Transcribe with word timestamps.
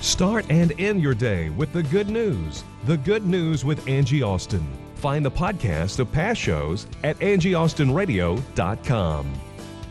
Start 0.00 0.46
and 0.48 0.72
end 0.80 1.02
your 1.02 1.14
day 1.14 1.50
with 1.50 1.74
the 1.74 1.82
good 1.82 2.08
news. 2.08 2.64
The 2.84 2.96
Good 2.96 3.26
News 3.26 3.66
with 3.66 3.86
Angie 3.86 4.22
Austin. 4.22 4.66
Find 4.94 5.22
the 5.24 5.30
podcast 5.30 5.98
of 5.98 6.10
past 6.10 6.40
shows 6.40 6.86
at 7.04 7.18
angieaustinradio.com. 7.18 9.32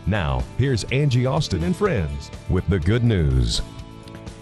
Now, 0.07 0.43
here's 0.57 0.83
Angie 0.85 1.27
Austin 1.27 1.63
and 1.63 1.75
friends 1.75 2.31
with 2.49 2.67
the 2.67 2.79
good 2.79 3.03
news. 3.03 3.61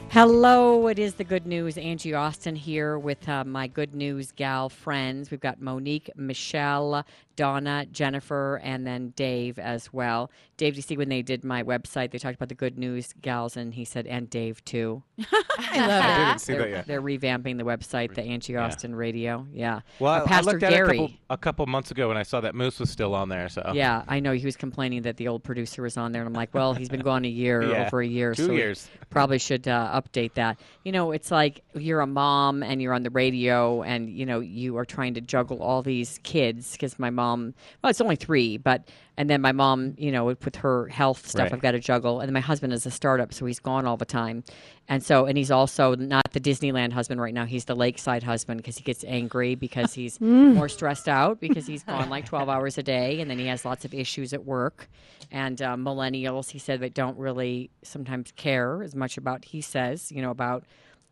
Hello, 0.09 0.87
it 0.87 0.99
is 0.99 1.15
the 1.15 1.25
good 1.25 1.45
news. 1.45 1.77
Angie 1.77 2.13
Austin 2.13 2.55
here 2.55 2.97
with 2.97 3.27
uh, 3.27 3.43
my 3.43 3.67
good 3.67 3.93
news 3.93 4.31
gal 4.31 4.69
friends. 4.69 5.29
We've 5.29 5.41
got 5.41 5.61
Monique, 5.61 6.09
Michelle, 6.15 7.05
Donna, 7.37 7.85
Jennifer, 7.89 8.59
and 8.61 8.85
then 8.85 9.13
Dave 9.15 9.57
as 9.57 9.93
well. 9.93 10.29
Dave, 10.57 10.73
do 10.73 10.77
you 10.77 10.81
see 10.81 10.97
when 10.97 11.07
they 11.07 11.21
did 11.21 11.43
my 11.45 11.63
website, 11.63 12.11
they 12.11 12.17
talked 12.17 12.35
about 12.35 12.49
the 12.49 12.55
good 12.55 12.77
news 12.77 13.13
gals, 13.21 13.55
and 13.55 13.73
he 13.75 13.85
said, 13.85 14.07
and 14.07 14.29
Dave 14.29 14.65
too. 14.65 15.03
I 15.59 15.87
love 15.87 16.03
I 16.03 16.17
didn't 16.29 16.41
see 16.41 16.53
they're, 16.53 16.61
that 16.63 16.69
yet. 16.69 16.87
they're 16.87 17.01
revamping 17.01 17.57
the 17.57 17.63
website, 17.63 18.13
the 18.15 18.23
Angie 18.23 18.53
Yeah. 18.53 18.65
Austin 18.65 18.93
Radio. 18.95 19.47
Yeah. 19.53 19.81
Well, 19.99 20.13
Uh, 20.23 20.25
I- 20.27 20.37
I 20.39 20.41
looked 20.41 20.63
at 20.63 20.73
it 20.73 20.81
a 20.81 20.85
couple, 20.85 21.11
a 21.29 21.37
couple 21.37 21.65
months 21.67 21.91
ago 21.91 22.09
and 22.09 22.17
I 22.19 22.23
saw 22.23 22.41
that 22.41 22.55
Moose 22.55 22.79
was 22.79 22.89
still 22.89 23.13
on 23.15 23.29
there. 23.29 23.49
So 23.49 23.71
Yeah, 23.73 24.03
I 24.07 24.19
know 24.19 24.33
he 24.33 24.45
was 24.45 24.55
complaining 24.55 25.03
that 25.03 25.17
the 25.17 25.27
old 25.27 25.43
producer 25.43 25.83
was 25.83 25.95
on 25.97 26.11
there, 26.11 26.21
and 26.23 26.27
I'm 26.27 26.33
like, 26.33 26.53
well, 26.53 26.73
he's 26.73 26.89
been 26.89 27.01
gone 27.01 27.23
a 27.25 27.29
year, 27.29 27.61
Yeah, 27.71 27.85
over 27.85 28.01
a 28.01 28.07
year, 28.07 28.33
two 28.33 28.47
so 28.47 28.51
years. 28.51 28.89
probably 29.11 29.37
should 29.39 29.67
uh, 29.67 30.01
update 30.01 30.33
that. 30.35 30.59
You 30.83 30.91
know, 30.91 31.11
it's 31.11 31.29
like 31.31 31.61
you're 31.75 32.01
a 32.01 32.07
mom 32.07 32.63
and 32.63 32.81
you're 32.81 32.93
on 32.93 33.03
the 33.03 33.09
radio, 33.11 33.83
and 33.83 34.09
you 34.09 34.25
know 34.25 34.39
you 34.39 34.77
are 34.77 34.85
trying 34.85 35.13
to 35.15 35.21
juggle 35.21 35.61
all 35.61 35.81
these 35.83 36.19
kids 36.23 36.71
because 36.71 36.97
my 36.97 37.09
mom, 37.11 37.26
well, 37.35 37.89
it's 37.89 38.01
only 38.01 38.15
three, 38.15 38.57
but 38.57 38.89
and 39.19 39.29
then 39.29 39.41
my 39.41 39.51
mom, 39.51 39.95
you 39.97 40.11
know, 40.11 40.25
with 40.25 40.55
her 40.57 40.87
health 40.89 41.27
stuff, 41.27 41.45
Right. 41.45 41.53
I've 41.53 41.59
got 41.61 41.71
to 41.71 41.79
juggle, 41.79 42.19
and 42.19 42.27
then 42.29 42.33
my 42.33 42.39
husband 42.39 42.71
is 42.73 42.85
a 42.85 42.91
startup, 42.91 43.33
so 43.33 43.45
he's 43.47 43.59
gone 43.59 43.85
all 43.87 43.97
the 43.97 44.05
time, 44.05 44.43
and 44.87 45.03
so 45.03 45.25
and 45.25 45.37
he's 45.37 45.49
also 45.51 45.95
not 45.95 46.31
the 46.33 46.39
Disneyland 46.39 46.91
husband 46.93 47.19
right 47.19 47.33
now. 47.33 47.45
He's 47.45 47.65
the 47.65 47.75
lakeside 47.75 48.23
husband 48.23 48.57
because 48.57 48.77
he 48.77 48.83
gets 48.83 49.03
angry 49.05 49.55
because 49.55 49.93
he's 49.93 50.19
more 50.21 50.69
stressed 50.69 51.09
out 51.09 51.39
because 51.39 51.65
he's 51.67 51.83
gone 51.83 52.09
like 52.09 52.25
12 52.25 52.47
hours 52.49 52.77
a 52.77 52.83
day, 52.83 53.19
and 53.21 53.29
then 53.29 53.39
he 53.39 53.47
has 53.47 53.65
lots 53.65 53.85
of 53.85 53.93
issues 53.93 54.33
at 54.33 54.45
work. 54.45 54.89
And 55.31 55.61
uh, 55.61 55.75
millennials, 55.75 56.51
he 56.51 56.59
said, 56.59 56.79
that 56.81 56.93
don't 56.93 57.17
really 57.17 57.69
sometimes 57.83 58.31
care 58.37 58.81
as 58.83 58.95
much 58.95 59.17
about. 59.17 59.43
He 59.45 59.61
says, 59.61 60.11
you 60.11 60.21
know, 60.21 60.31
about. 60.31 60.63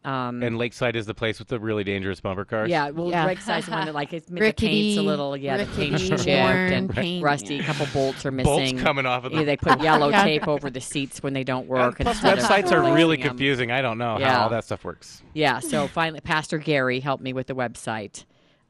Um, 0.06 0.44
And 0.44 0.58
Lakeside 0.58 0.96
is 0.96 1.06
the 1.08 1.14
place 1.16 1.40
with 1.40 1.48
the 1.48 1.60
really 1.60 1.84
dangerous 1.84 2.22
bumper 2.22 2.46
cars. 2.46 2.70
yeah, 2.70 2.90
well, 2.92 3.10
Yeah. 3.10 3.26
Lakesid's 3.28 3.66
the 3.66 3.72
one 3.72 3.86
that 3.86 3.96
like 3.96 4.14
it's, 4.14 4.28
the 4.28 4.36
paint's 4.40 4.98
a 4.98 5.02
little, 5.02 5.36
yeah, 5.36 5.58
the 5.58 5.66
paint's 5.66 6.04
rickety, 6.04 6.24
chipped 6.26 6.28
worn 6.44 6.74
and 6.74 6.90
paint, 6.94 7.24
rusty. 7.24 7.60
A 7.60 7.64
couple 7.64 7.88
bolts 7.94 8.26
are 8.26 8.32
missing. 8.32 8.46
bolts 8.76 8.82
coming 8.84 9.06
off 9.06 9.26
of 9.26 9.32
Yeah, 9.32 9.40
them. 9.40 9.46
they 9.48 9.58
put 9.58 9.82
yellow 9.82 10.10
Yeah. 10.10 10.24
tape 10.24 10.48
over 10.48 10.70
the 10.70 10.82
seats 10.82 11.24
when 11.24 11.34
they 11.34 11.44
don't 11.44 11.68
work. 11.68 11.98
Plus, 12.00 12.20
websites 12.22 12.72
are 12.72 12.82
really 12.82 12.94
replacing 13.18 13.22
'em. 13.24 13.28
confusing. 13.30 13.72
I 13.72 13.82
don't 13.82 13.98
know 13.98 14.20
Yeah. 14.20 14.32
how 14.34 14.44
all 14.44 14.50
that 14.50 14.64
stuff 14.64 14.84
works. 14.86 15.24
Yeah, 15.34 15.60
so 15.60 15.88
finally, 15.88 16.20
Pastor 16.22 16.60
Gary 16.60 17.00
helped 17.00 17.24
me 17.24 17.34
with 17.34 17.48
the 17.48 17.56
website. 17.56 18.26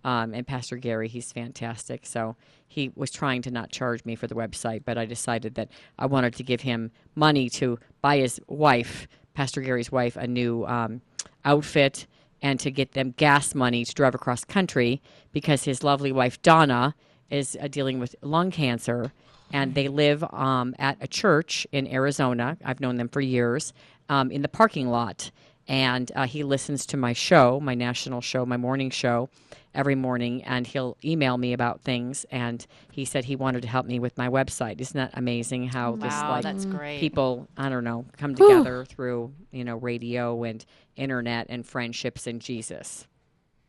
Um, 0.05 0.33
and 0.35 0.45
Pastor 0.47 0.77
Gary, 0.77 1.07
he's 1.07 1.31
fantastic. 1.31 2.05
So 2.05 2.35
he 2.67 2.91
was 2.95 3.09
trying 3.11 3.41
to 3.41 3.51
not 3.51 3.71
charge 3.71 4.05
me 4.05 4.15
for 4.15 4.27
the 4.27 4.35
website, 4.35 4.83
but 4.85 4.97
I 4.97 5.05
decided 5.05 5.55
that 5.55 5.69
I 5.97 6.05
wanted 6.05 6.33
to 6.35 6.43
give 6.43 6.61
him 6.61 6.91
money 7.15 7.49
to 7.49 7.79
buy 8.01 8.17
his 8.19 8.39
wife, 8.47 9.07
Pastor 9.33 9.61
Gary's 9.61 9.91
wife, 9.91 10.15
a 10.15 10.27
new 10.27 10.63
um, 10.65 11.01
outfit 11.45 12.07
and 12.41 12.59
to 12.59 12.69
get 12.69 12.91
them 12.93 13.13
gas 13.17 13.55
money 13.55 13.85
to 13.85 13.93
drive 13.93 14.15
across 14.15 14.43
country 14.43 15.01
because 15.31 15.63
his 15.63 15.83
lovely 15.83 16.11
wife, 16.11 16.41
Donna, 16.41 16.95
is 17.29 17.57
uh, 17.61 17.67
dealing 17.67 17.99
with 17.99 18.15
lung 18.21 18.51
cancer. 18.51 19.13
And 19.53 19.75
they 19.75 19.87
live 19.87 20.23
um, 20.33 20.75
at 20.79 20.97
a 20.99 21.07
church 21.07 21.65
in 21.71 21.87
Arizona. 21.87 22.57
I've 22.65 22.79
known 22.81 22.97
them 22.97 23.07
for 23.07 23.21
years 23.21 23.73
um, 24.09 24.31
in 24.31 24.41
the 24.41 24.47
parking 24.47 24.89
lot 24.89 25.31
and 25.67 26.11
uh, 26.15 26.27
he 26.27 26.43
listens 26.43 26.85
to 26.87 26.97
my 26.97 27.13
show, 27.13 27.59
my 27.59 27.75
national 27.75 28.21
show, 28.21 28.45
my 28.45 28.57
morning 28.57 28.89
show, 28.89 29.29
every 29.75 29.95
morning, 29.95 30.43
and 30.43 30.65
he'll 30.65 30.97
email 31.03 31.37
me 31.37 31.53
about 31.53 31.81
things. 31.81 32.25
And 32.31 32.65
he 32.91 33.05
said 33.05 33.25
he 33.25 33.35
wanted 33.35 33.61
to 33.63 33.67
help 33.67 33.85
me 33.85 33.99
with 33.99 34.17
my 34.17 34.29
website. 34.29 34.81
Isn't 34.81 34.97
that 34.97 35.11
amazing? 35.13 35.67
How 35.67 35.95
this 35.95 36.13
Wow, 36.13 36.31
like 36.31 36.43
that's 36.43 36.65
great. 36.65 36.99
people, 36.99 37.47
I 37.57 37.69
don't 37.69 37.83
know, 37.83 38.05
come 38.17 38.35
together 38.35 38.85
through 38.85 39.33
you 39.51 39.63
know 39.63 39.75
radio 39.75 40.43
and 40.43 40.65
internet 40.95 41.47
and 41.49 41.65
friendships 41.65 42.25
and 42.25 42.41
Jesus. 42.41 43.07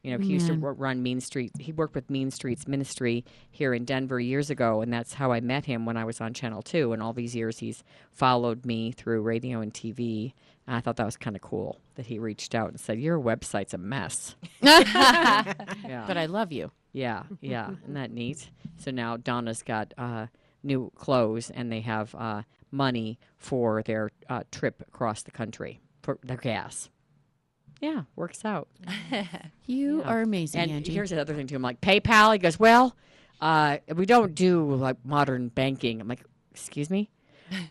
You 0.02 0.16
know, 0.16 0.24
he 0.24 0.34
used 0.34 0.46
to 0.46 0.52
run 0.54 1.02
Mean 1.02 1.20
Street. 1.20 1.50
He 1.58 1.72
worked 1.72 1.96
with 1.96 2.08
Mean 2.08 2.30
Streets 2.30 2.68
Ministry 2.68 3.24
here 3.50 3.74
in 3.74 3.84
Denver 3.84 4.20
years 4.20 4.50
ago, 4.50 4.80
and 4.80 4.92
that's 4.92 5.14
how 5.14 5.32
I 5.32 5.40
met 5.40 5.64
him 5.64 5.84
when 5.84 5.96
I 5.96 6.04
was 6.04 6.20
on 6.20 6.32
Channel 6.32 6.62
Two. 6.62 6.92
And 6.92 7.02
all 7.02 7.12
these 7.12 7.34
years, 7.34 7.58
he's 7.58 7.82
followed 8.12 8.64
me 8.64 8.92
through 8.92 9.22
radio 9.22 9.60
and 9.60 9.74
TV. 9.74 10.32
And 10.66 10.74
I 10.76 10.80
thought 10.80 10.96
that 10.96 11.06
was 11.06 11.16
kind 11.16 11.36
of 11.36 11.42
cool 11.42 11.80
that 11.94 12.06
he 12.06 12.18
reached 12.18 12.54
out 12.54 12.70
and 12.70 12.80
said, 12.80 12.98
"Your 13.00 13.18
website's 13.20 13.72
a 13.74 13.78
mess." 13.78 14.34
yeah, 14.62 16.04
But 16.06 16.16
I 16.16 16.26
love 16.26 16.52
you. 16.52 16.70
yeah, 16.92 17.24
yeah. 17.40 17.70
Isn't 17.82 17.94
that 17.94 18.10
neat? 18.10 18.50
So 18.78 18.90
now 18.90 19.16
Donna's 19.16 19.62
got 19.62 19.94
uh, 19.96 20.26
new 20.62 20.90
clothes, 20.96 21.50
and 21.50 21.70
they 21.70 21.80
have 21.80 22.14
uh, 22.14 22.42
money 22.70 23.18
for 23.38 23.82
their 23.84 24.10
uh, 24.28 24.42
trip 24.50 24.82
across 24.86 25.22
the 25.22 25.30
country 25.30 25.80
for 26.02 26.18
their 26.24 26.36
gas. 26.36 26.88
Yeah, 27.80 28.02
works 28.16 28.44
out. 28.44 28.68
You 29.66 29.98
Yeah. 30.00 30.08
are 30.08 30.22
amazing, 30.22 30.60
And 30.60 30.70
Angie. 30.70 30.92
here's 30.92 31.10
the 31.10 31.20
other 31.20 31.34
thing 31.34 31.46
too. 31.48 31.56
I'm 31.56 31.62
like 31.62 31.80
PayPal. 31.80 32.32
He 32.32 32.38
goes, 32.38 32.56
well, 32.58 32.94
uh, 33.40 33.78
we 33.94 34.06
don't 34.06 34.32
do 34.34 34.74
like 34.76 34.96
modern 35.04 35.48
banking. 35.48 36.00
I'm 36.00 36.06
like, 36.08 36.22
excuse 36.52 36.88
me. 36.88 37.10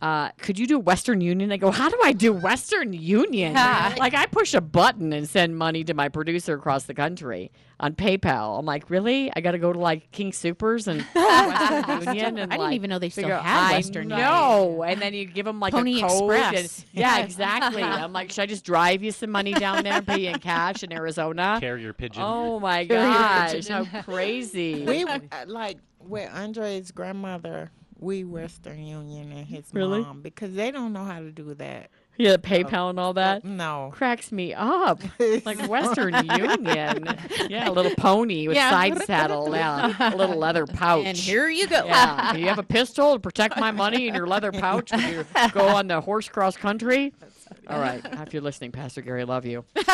Uh, 0.01 0.29
could 0.37 0.57
you 0.59 0.67
do 0.67 0.79
Western 0.79 1.21
Union? 1.21 1.51
I 1.51 1.57
go, 1.57 1.71
how 1.71 1.89
do 1.89 1.97
I 2.03 2.13
do 2.13 2.31
Western 2.33 2.93
Union? 2.93 3.53
like 3.53 4.13
I 4.13 4.25
push 4.25 4.53
a 4.53 4.61
button 4.61 5.13
and 5.13 5.27
send 5.27 5.57
money 5.57 5.83
to 5.83 5.93
my 5.93 6.09
producer 6.09 6.53
across 6.53 6.83
the 6.83 6.93
country 6.93 7.51
on 7.79 7.93
PayPal. 7.93 8.57
I'm 8.57 8.65
like, 8.65 8.89
really? 8.89 9.31
I 9.35 9.41
got 9.41 9.51
to 9.51 9.57
go 9.59 9.73
to 9.73 9.79
like 9.79 10.11
King 10.11 10.31
Supers 10.31 10.87
and 10.87 11.01
Western 11.15 12.07
Union 12.07 12.37
and 12.37 12.53
I 12.53 12.55
didn't 12.55 12.59
like, 12.59 12.75
even 12.75 12.89
know 12.89 12.99
they 12.99 13.09
still 13.09 13.27
had 13.29 13.71
Western 13.73 14.09
Union. 14.09 14.19
know. 14.19 14.83
And 14.83 15.01
then 15.01 15.13
you 15.13 15.25
give 15.25 15.45
them 15.45 15.59
like 15.59 15.73
Pony 15.73 16.01
a 16.01 16.07
code. 16.07 16.31
And, 16.33 16.53
Express. 16.55 16.85
yeah, 16.93 17.17
Yes. 17.17 17.25
exactly. 17.25 17.83
I'm 17.83 18.13
like, 18.13 18.31
should 18.31 18.41
I 18.43 18.45
just 18.45 18.63
drive 18.65 19.03
you 19.03 19.11
some 19.11 19.31
money 19.31 19.53
down 19.53 19.83
there 19.83 19.93
and 19.93 20.07
pay 20.07 20.19
you 20.21 20.29
in 20.29 20.39
cash 20.39 20.83
in 20.83 20.93
Arizona? 20.93 21.57
Carrier 21.59 21.93
pigeon. 21.93 22.23
Oh 22.25 22.59
my 22.59 22.85
Carrier 22.85 23.03
gosh, 23.03 23.51
pigeon. 23.51 23.85
how 23.85 24.01
crazy. 24.03 24.83
we 24.85 25.03
uh, 25.03 25.19
like 25.47 25.77
with 25.99 26.29
Andre's 26.33 26.91
grandmother. 26.91 27.71
We 27.99 28.23
Western 28.23 28.83
Union 28.83 29.31
and 29.31 29.47
his 29.47 29.65
Really? 29.73 30.01
mom 30.01 30.21
because 30.21 30.53
they 30.53 30.71
don't 30.71 30.91
know 30.93 31.05
how 31.05 31.19
to 31.19 31.31
do 31.31 31.53
that. 31.55 31.89
yeah, 32.17 32.37
PayPal 32.37 32.89
and 32.89 32.99
all 32.99 33.13
that 33.13 33.43
No, 33.43 33.91
cracks 33.93 34.31
me 34.31 34.53
up. 34.53 35.01
Like 35.45 35.67
Western 35.69 36.13
Union. 36.25 37.07
Yeah, 37.49 37.69
a 37.69 37.71
little 37.71 37.93
pony 37.95 38.47
with 38.47 38.55
Yeah. 38.57 38.69
side 38.69 39.01
saddle. 39.03 39.49
Yeah, 39.53 40.13
a 40.13 40.15
little 40.15 40.37
leather 40.37 40.65
pouch. 40.67 41.05
And 41.05 41.17
here 41.17 41.47
you 41.49 41.67
go. 41.67 41.85
Yeah. 41.85 42.35
You 42.35 42.47
have 42.47 42.59
a 42.59 42.63
pistol 42.63 43.13
to 43.13 43.19
protect 43.19 43.57
my 43.57 43.71
money 43.71 44.07
in 44.07 44.15
your 44.15 44.27
leather 44.27 44.51
pouch 44.51 44.91
when 44.91 45.13
you 45.13 45.25
go 45.53 45.67
on 45.67 45.87
the 45.87 46.01
horse 46.01 46.27
cross 46.29 46.55
country? 46.57 47.13
All 47.67 47.79
right. 47.79 48.01
If 48.25 48.33
you're 48.33 48.41
listening, 48.41 48.71
Pastor 48.71 49.01
Gary, 49.01 49.25
love 49.25 49.45
you. 49.45 49.65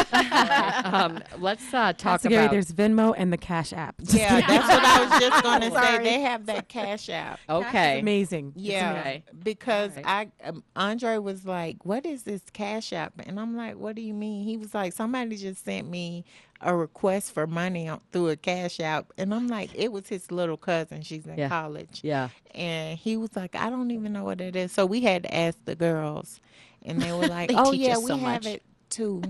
um, 0.84 1.22
let's 1.40 1.74
uh, 1.74 1.94
talk 1.94 1.98
Pastor 1.98 2.30
Gary, 2.30 2.46
about. 2.46 2.52
there's 2.52 2.72
Venmo 2.72 3.13
and 3.18 3.31
the 3.31 3.38
Cash 3.38 3.74
App. 3.74 3.96
Yeah, 4.12 4.42
that's 4.42 4.68
what 4.68 4.84
I 4.84 5.06
was 5.06 5.19
just 5.19 5.44
gonna 5.44 5.72
say. 5.72 6.04
They 6.04 6.19
have 6.22 6.46
that 6.48 6.68
cash 6.68 7.10
app. 7.10 7.40
Okay. 7.50 8.00
amazing. 8.00 8.54
Yeah, 8.56 8.98
okay. 9.00 9.24
because 9.42 9.96
Alright. 9.98 10.31
I 10.44 10.50
um, 10.50 10.63
Andre 10.75 11.18
was 11.18 11.46
like, 11.46 11.86
"What 11.86 12.06
is 12.06 12.24
this 12.24 12.42
cash 12.54 12.92
app?" 12.94 13.13
And 13.25 13.40
I'm 13.40 13.56
like, 13.56 13.78
"What 13.78 13.96
do 13.96 14.02
you 14.02 14.14
mean?" 14.14 14.44
He 14.44 14.57
was 14.57 14.74
like, 14.74 14.94
"Somebody 14.94 15.38
just 15.38 15.64
sent 15.64 15.90
me 15.90 16.25
a 16.60 16.75
request 16.75 17.31
for 17.34 17.48
money 17.48 17.88
on, 17.88 18.02
through 18.12 18.30
a 18.30 18.36
cash 18.36 18.80
app," 18.80 19.12
and 19.18 19.34
I'm 19.34 19.48
like, 19.48 19.72
"It 19.75 19.92
was 19.92 20.07
his 20.10 20.30
little 20.31 20.57
cousin. 20.57 21.02
She's 21.04 21.25
in 21.25 21.38
Yeah. 21.38 21.50
college." 21.50 22.02
Yeah. 22.04 22.30
And 22.54 22.98
he 23.00 23.16
was 23.18 23.36
like, 23.36 23.56
"I 23.56 23.69
don't 23.69 23.92
even 23.92 24.12
know 24.14 24.24
what 24.25 24.42
it 24.42 24.56
is." 24.56 24.72
So 24.72 24.86
we 24.86 25.02
had 25.02 25.24
to 25.24 25.34
ask 25.36 25.57
the 25.66 25.75
girls, 25.75 26.40
and 26.83 27.01
they 27.01 27.12
were 27.12 27.28
like, 27.28 27.50
They 27.50 27.56
"Oh 27.56 27.72
yeah, 27.72 27.94
us 27.94 28.00
we 28.00 28.07
so 28.07 28.18
have 28.18 28.44
much. 28.44 28.45
it 28.54 28.63
too." 28.89 29.22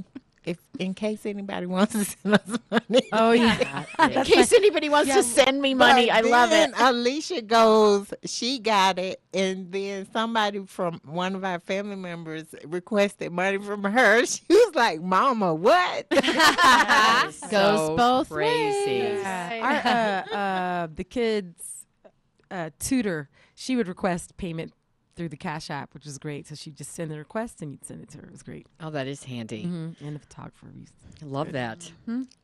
if 0.44 0.58
in 0.80 0.96
case 0.96 1.28
anybody 1.28 1.68
wants 1.68 1.94
to 1.94 2.04
send 2.04 2.34
us 2.34 2.60
money. 2.72 3.04
Oh 3.14 3.32
yeah. 3.32 3.84
In 4.00 4.24
case 4.24 4.52
anybody 4.52 4.90
wants 4.90 5.08
Yeah, 5.08 5.18
to 5.18 5.24
send 5.24 5.62
me 5.62 5.76
money, 5.76 6.08
But 6.08 6.16
I 6.16 6.22
love 6.22 6.52
it. 6.52 6.72
Alicia 6.80 7.44
goes, 7.44 8.12
she 8.26 8.58
got 8.58 8.98
it, 8.98 9.22
and 9.36 9.72
then 9.72 10.08
somebody 10.12 10.66
from 10.66 11.00
one 11.06 11.36
of 11.36 11.44
our 11.44 11.60
family 11.60 11.96
members 11.96 12.56
requested 12.66 13.32
money 13.32 13.60
from 13.60 13.84
her. 13.84 14.26
She 14.26 14.42
was 14.50 14.74
like, 14.74 15.00
"Mama, 15.04 15.54
what?" 15.54 16.10
Goes 16.10 17.36
So 17.52 17.96
both 17.96 18.30
crazy. 18.30 19.02
ways. 19.02 19.22
Yeah. 19.22 20.24
Our, 20.26 20.34
uh, 20.34 20.36
uh, 20.36 20.88
the 20.94 21.04
kids' 21.04 21.86
uh, 22.50 22.72
tutor, 22.80 23.30
she 23.54 23.76
would 23.76 23.88
request 23.88 24.38
payment 24.38 24.74
through 25.16 25.30
the 25.30 25.38
Cash 25.38 25.70
App, 25.70 25.94
which 25.94 26.06
was 26.06 26.18
great. 26.18 26.48
So 26.48 26.56
she'd 26.56 26.76
just 26.76 26.94
send 26.94 27.12
the 27.12 27.18
request 27.18 27.62
and 27.62 27.72
you'd 27.72 27.86
send 27.86 28.02
it 28.02 28.10
to 28.12 28.18
her. 28.20 28.26
It 28.26 28.32
was 28.32 28.44
great. 28.44 28.68
Oh, 28.80 28.90
that 28.90 29.08
is 29.08 29.24
handy. 29.24 29.66
Mm-hmm. 29.66 30.06
And 30.06 30.16
the 30.16 30.20
photographer 30.20 30.68
used. 30.76 30.94
I 31.22 31.26
love 31.26 31.52
that. 31.52 31.92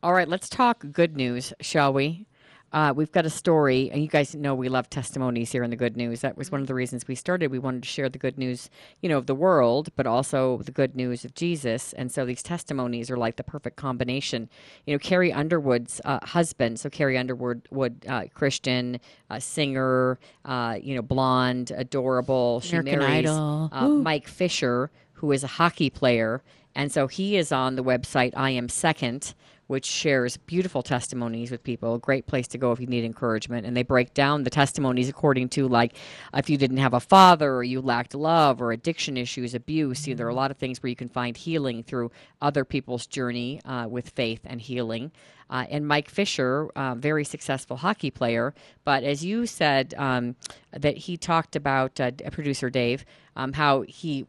All 0.02 0.12
right, 0.12 0.28
let's 0.28 0.48
talk 0.48 0.84
good 0.92 1.16
news, 1.16 1.52
shall 1.60 1.92
we? 1.92 2.26
Uh, 2.72 2.92
we've 2.94 3.12
got 3.12 3.24
a 3.24 3.30
story, 3.30 3.90
and 3.90 4.02
you 4.02 4.08
guys 4.08 4.34
know 4.34 4.54
we 4.54 4.68
love 4.68 4.90
testimonies 4.90 5.52
here 5.52 5.62
in 5.62 5.70
the 5.70 5.76
good 5.76 5.96
news. 5.96 6.20
That 6.20 6.36
was 6.36 6.52
one 6.52 6.60
of 6.60 6.66
the 6.66 6.74
reasons 6.74 7.08
we 7.08 7.14
started. 7.14 7.50
We 7.50 7.58
wanted 7.58 7.82
to 7.82 7.88
share 7.88 8.08
the 8.10 8.18
good 8.18 8.36
news, 8.36 8.68
you 9.00 9.08
know, 9.08 9.16
of 9.16 9.26
the 9.26 9.34
world, 9.34 9.88
but 9.96 10.06
also 10.06 10.58
the 10.58 10.72
good 10.72 10.94
news 10.94 11.24
of 11.24 11.34
Jesus. 11.34 11.94
And 11.94 12.12
so 12.12 12.26
these 12.26 12.42
testimonies 12.42 13.10
are 13.10 13.16
like 13.16 13.36
the 13.36 13.42
perfect 13.44 13.76
combination. 13.76 14.50
You 14.86 14.94
know, 14.94 14.98
Carrie 14.98 15.32
Underwood's 15.32 16.00
uh, 16.04 16.18
husband, 16.26 16.78
so 16.78 16.90
Carrie 16.90 17.16
Underwood, 17.16 17.66
would, 17.70 18.04
uh, 18.06 18.24
Christian, 18.34 19.00
uh, 19.30 19.38
singer, 19.38 20.18
uh, 20.44 20.76
you 20.82 20.94
know, 20.94 21.02
blonde, 21.02 21.72
adorable. 21.74 22.60
She 22.60 22.76
American 22.76 22.98
marries 22.98 23.30
Idol. 23.30 23.70
uh, 23.72 23.88
Mike 23.88 24.28
Fisher, 24.28 24.90
who 25.14 25.32
is 25.32 25.42
a 25.42 25.48
hockey 25.48 25.88
player. 25.88 26.42
And 26.74 26.92
so 26.92 27.06
he 27.06 27.36
is 27.36 27.50
on 27.50 27.76
the 27.76 27.82
website 27.82 28.32
I 28.36 28.50
Am 28.50 28.68
Second, 28.68 29.34
which 29.68 29.86
shares 29.86 30.36
beautiful 30.36 30.82
testimonies 30.82 31.50
with 31.50 31.62
people. 31.62 31.94
A 31.94 31.98
great 31.98 32.26
place 32.26 32.48
to 32.48 32.58
go 32.58 32.72
if 32.72 32.80
you 32.80 32.86
need 32.86 33.04
encouragement. 33.04 33.66
And 33.66 33.76
they 33.76 33.82
break 33.82 34.12
down 34.14 34.42
the 34.42 34.50
testimonies 34.50 35.08
according 35.08 35.50
to, 35.50 35.68
like, 35.68 35.94
if 36.34 36.50
you 36.50 36.56
didn't 36.56 36.78
have 36.78 36.94
a 36.94 37.00
father 37.00 37.54
or 37.54 37.62
you 37.62 37.80
lacked 37.80 38.14
love 38.14 38.60
or 38.60 38.72
addiction 38.72 39.16
issues, 39.16 39.54
abuse. 39.54 40.08
You 40.08 40.14
know, 40.14 40.18
there 40.18 40.26
are 40.26 40.30
a 40.30 40.34
lot 40.34 40.50
of 40.50 40.56
things 40.56 40.82
where 40.82 40.90
you 40.90 40.96
can 40.96 41.08
find 41.08 41.36
healing 41.36 41.82
through 41.82 42.10
other 42.42 42.64
people's 42.64 43.06
journey 43.06 43.60
uh, 43.64 43.86
with 43.88 44.08
faith 44.08 44.40
and 44.44 44.60
healing. 44.60 45.12
Uh, 45.50 45.64
and 45.70 45.86
Mike 45.86 46.10
Fisher, 46.10 46.68
uh, 46.76 46.94
very 46.94 47.24
successful 47.24 47.78
hockey 47.78 48.10
player, 48.10 48.54
but 48.84 49.02
as 49.02 49.24
you 49.24 49.46
said, 49.46 49.94
um, 49.96 50.36
that 50.72 50.96
he 50.96 51.16
talked 51.16 51.56
about 51.56 51.98
uh, 52.00 52.10
producer 52.30 52.68
Dave, 52.68 53.04
um, 53.34 53.54
how 53.54 53.82
he 53.82 54.26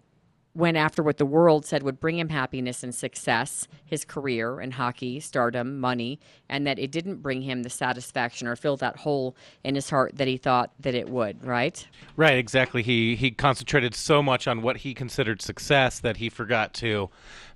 went 0.60 0.78
after 0.78 1.02
what 1.02 1.18
the 1.18 1.26
world 1.26 1.66
said 1.66 1.82
would 1.82 2.00
bring 2.00 2.20
him 2.20 2.30
happiness 2.30 2.84
and 2.84 2.94
success, 2.94 3.68
his 3.86 4.06
career 4.06 4.60
in 4.60 4.72
hockey, 4.72 5.20
stardom, 5.20 5.80
money, 5.80 6.20
and 6.48 6.68
that 6.68 6.78
it 6.78 6.92
didn't 6.92 7.22
bring 7.22 7.42
him 7.42 7.64
the 7.64 7.70
satisfaction 7.70 8.48
or 8.48 8.56
fill 8.56 8.78
that 8.78 8.98
hole 8.98 9.36
in 9.64 9.76
his 9.76 9.90
heart 9.90 10.18
that 10.18 10.28
he 10.28 10.38
thought 10.38 10.72
that 10.80 10.94
it 10.94 11.10
would, 11.10 11.44
right? 11.44 11.88
Right, 12.16 12.38
exactly. 12.38 12.84
He 12.84 13.16
he 13.16 13.32
concentrated 13.32 13.96
so 13.96 14.22
much 14.22 14.48
on 14.48 14.62
what 14.62 14.78
he 14.78 14.94
considered 14.94 15.42
success 15.42 16.00
that 16.00 16.18
he 16.18 16.30
forgot 16.30 16.74
to 16.76 17.10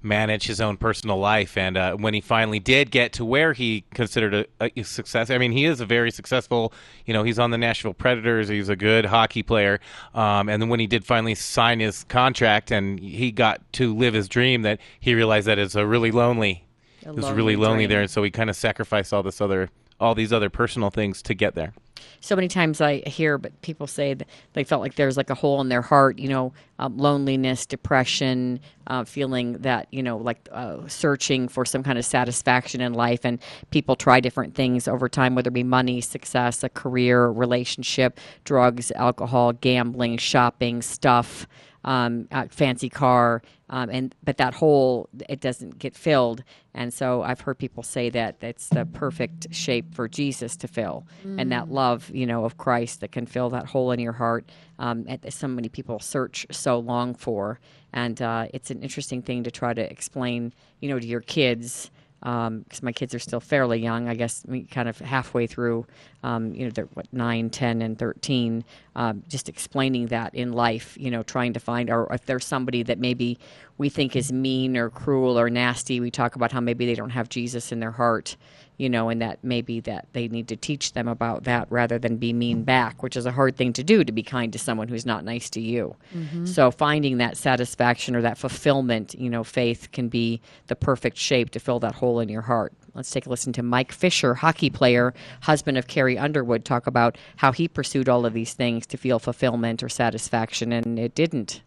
manage 0.04 0.46
his 0.46 0.60
own 0.62 0.78
personal 0.78 1.18
life. 1.18 1.58
And 1.58 1.78
uh, 1.78 1.96
when 1.96 2.14
he 2.14 2.22
finally 2.22 2.60
did 2.60 2.92
get 2.92 3.14
to 3.14 3.26
where 3.26 3.54
he 3.54 3.86
considered 3.94 4.48
a, 4.60 4.72
a 4.78 4.84
success, 4.84 5.30
I 5.30 5.38
mean, 5.38 5.52
he 5.52 5.66
is 5.66 5.80
a 5.80 5.86
very 5.86 6.12
successful. 6.12 6.74
You 7.06 7.14
know, 7.14 7.24
he's 7.24 7.40
on 7.40 7.52
the 7.52 7.58
Nashville 7.58 7.94
Predators. 7.94 8.50
He's 8.50 8.70
a 8.70 8.76
good 8.76 9.06
hockey 9.06 9.44
player. 9.44 9.80
Um, 10.14 10.50
and 10.50 10.62
then 10.62 10.70
when 10.70 10.80
he 10.80 10.88
did 10.88 11.06
finally 11.06 11.36
sign 11.36 11.80
his 11.80 12.04
contract 12.06 12.72
and 12.72 13.00
he 13.00 13.32
got 13.32 13.62
to 13.74 13.96
live 13.96 14.14
his 14.14 14.28
dream, 14.28 14.62
that 14.64 14.80
he 15.00 15.16
realized 15.16 15.48
that 15.48 15.58
it's 15.58 15.76
a 15.76 15.86
really 15.86 16.12
lonely. 16.12 16.66
A 17.06 17.10
it 17.10 17.16
was 17.16 17.26
really 17.32 17.56
lonely 17.56 17.56
lonely 17.56 17.78
dream. 17.84 17.90
there, 17.90 18.02
and 18.02 18.10
so 18.10 18.24
he 18.24 18.32
kind 18.32 18.50
of 18.50 18.56
sacrificed 18.56 19.14
all 19.14 19.24
this 19.24 19.42
other, 19.42 19.70
all 20.04 20.14
these 20.14 20.34
other 20.34 20.50
personal 20.50 20.90
things 20.90 21.22
to 21.24 21.34
get 21.34 21.56
there. 21.56 21.74
so 22.20 22.36
many 22.36 22.50
times 22.50 22.82
I 22.82 22.98
hear, 23.08 23.38
but 23.38 23.60
people 23.62 23.88
say 23.88 24.14
that 24.14 24.28
they 24.52 24.64
felt 24.66 24.82
like 24.82 24.96
there's 24.96 25.16
like 25.16 25.30
a 25.30 25.36
hole 25.36 25.62
in 25.62 25.70
their 25.70 25.82
heart, 25.82 26.20
you 26.20 26.28
know, 26.28 26.54
um, 26.78 26.98
loneliness, 26.98 27.66
depression, 27.66 28.60
uh, 28.88 29.06
feeling 29.06 29.54
that, 29.54 29.88
you 29.92 30.04
know, 30.04 30.18
like 30.18 30.50
uh, 30.52 30.86
searching 30.88 31.48
for 31.48 31.64
some 31.66 31.84
kind 31.84 31.98
of 31.98 32.04
satisfaction 32.06 32.82
in 32.82 32.94
life. 32.94 33.22
And 33.24 33.40
people 33.72 33.96
try 33.96 34.20
different 34.20 34.56
things 34.56 34.88
over 34.88 35.08
time, 35.08 35.36
whether 35.36 35.48
it 35.48 35.54
be 35.54 35.64
money, 35.64 36.02
success, 36.02 36.64
a 36.64 36.70
career, 36.70 37.28
relationship, 37.28 38.20
drugs, 38.44 38.92
alcohol, 38.92 39.54
gambling, 39.54 40.18
shopping, 40.18 40.82
stuff. 40.82 41.48
Um, 41.86 42.30
fancy 42.50 42.88
car, 42.88 43.42
um, 43.74 43.90
and 43.90 44.14
but 44.24 44.38
that 44.38 44.54
hole 44.54 45.10
it 45.28 45.42
doesn't 45.42 45.80
get 45.80 45.96
filled, 45.96 46.44
and 46.75 46.94
so 46.94 47.24
I've 47.24 47.42
heard 47.42 47.58
people 47.58 47.81
say 47.81 48.12
that 48.12 48.36
it's 48.42 48.70
the 48.70 48.86
perfect 48.86 49.48
shape 49.54 49.96
for 49.96 50.08
Jesus 50.08 50.56
to 50.58 50.68
fill, 50.68 51.08
and 51.40 51.52
that 51.52 51.70
love, 51.70 52.12
you 52.14 52.28
know, 52.28 52.46
of 52.46 52.56
Christ 52.58 53.02
that 53.02 53.12
can 53.12 53.25
fill 53.25 53.50
that 53.50 53.66
hole 53.66 53.92
in 53.92 54.00
your 54.00 54.14
heart 54.14 54.46
um, 54.78 55.06
that 55.06 55.34
so 55.34 55.48
many 55.48 55.70
people 55.70 56.00
search 56.00 56.46
so 56.52 56.78
long 56.78 57.16
for. 57.16 57.60
And 57.94 58.22
uh, 58.22 58.48
it's 58.54 58.70
an 58.70 58.81
interesting 58.84 59.24
thing 59.24 59.44
to 59.44 59.52
try 59.52 59.74
to 59.74 59.92
explain, 59.92 60.54
you 60.80 60.90
know, 60.90 61.00
to 61.00 61.08
your 61.08 61.22
kids 61.22 61.90
because 62.24 62.81
my 62.81 62.94
kids 62.94 63.14
are 63.14 63.20
still 63.20 63.42
fairly 63.42 63.80
young. 63.80 64.08
I 64.08 64.16
guess 64.16 64.46
kind 64.72 64.88
of 64.88 64.98
halfway 65.00 65.46
through, 65.46 65.86
um, 66.24 66.54
you 66.54 66.64
know, 66.64 66.72
they're 66.72 66.88
what 66.94 67.08
nine, 67.12 67.50
ten, 67.50 67.81
and 67.81 68.00
thirteen. 68.00 68.64
Um, 68.96 69.24
just 69.28 69.50
explaining 69.50 70.08
that 70.08 70.34
in 70.34 70.54
life, 70.54 70.96
you 70.98 71.12
know, 71.12 71.24
trying 71.24 71.54
to 71.54 71.60
find, 71.60 71.90
or 71.90 72.08
if 72.14 72.25
there's 72.25 72.46
somebody 72.46 72.84
that 72.84 72.98
maybe 72.98 73.38
we 73.78 73.90
think 73.90 74.16
is 74.16 74.31
mean 74.31 74.78
or 74.78 74.90
cruel 74.90 75.38
or 75.38 75.50
nasty, 75.50 76.00
we 76.00 76.12
talk 76.12 76.36
about 76.36 76.52
how 76.52 76.62
maybe 76.62 76.86
they 76.86 76.96
don't 76.96 77.10
have 77.10 77.28
Jesus 77.28 77.72
in 77.72 77.80
their 77.80 77.92
heart, 77.92 78.38
you 78.78 78.90
know, 78.90 79.10
and 79.10 79.22
that 79.22 79.44
maybe 79.44 79.80
that 79.81 80.08
they 80.14 80.28
need 80.28 80.48
to 80.48 80.56
teach 80.56 80.94
them 80.94 81.08
about 81.08 81.44
that 81.44 81.68
rather 81.70 82.00
than 82.00 82.18
be 82.18 82.34
mean 82.34 82.64
back, 82.64 83.04
which 83.04 83.16
is 83.16 83.25
a 83.25 83.31
hard 83.31 83.56
thing 83.56 83.74
to 83.74 83.84
do 83.84 84.04
to 84.04 84.12
be 84.12 84.24
kind 84.24 84.52
to 84.54 84.60
someone 84.60 84.88
who's 84.88 85.06
not 85.06 85.24
nice 85.24 85.50
to 85.52 85.62
you. 85.62 85.96
Mm-hmm. 86.16 86.46
So 86.46 86.72
finding 86.72 87.18
that 87.18 87.38
satisfaction 87.38 88.16
or 88.16 88.22
that 88.22 88.38
fulfillment, 88.38 89.16
you 89.16 89.30
know, 89.30 89.44
faith 89.44 89.90
can 89.92 90.10
be 90.10 90.42
the 90.68 90.75
perfect 90.75 91.18
shape 91.18 91.52
to 91.52 91.60
fill 91.60 91.80
that 91.80 91.96
hole 91.96 92.20
in 92.20 92.30
your 92.30 92.42
heart. 92.42 92.74
Let's 92.94 93.10
take 93.10 93.25
a 93.25 93.30
listen 93.30 93.54
to 93.54 93.64
Mike 93.64 93.92
Fisher, 93.92 94.36
hockey 94.36 94.70
player, 94.70 95.14
husband 95.42 95.78
of 95.78 95.88
Carrie 95.88 96.18
Underwood, 96.18 96.64
talk 96.64 96.86
about 96.86 97.18
how 97.38 97.52
he 97.52 97.68
pursued 97.68 98.08
all 98.08 98.25
of 98.25 98.34
these 98.34 98.54
things 98.54 98.86
to 98.88 98.98
feel 98.98 99.18
fulfillment 99.18 99.81
or 99.81 99.90
satisfaction, 99.90 100.72
and 100.72 101.00
it 101.00 101.16
didn't. 101.16 101.62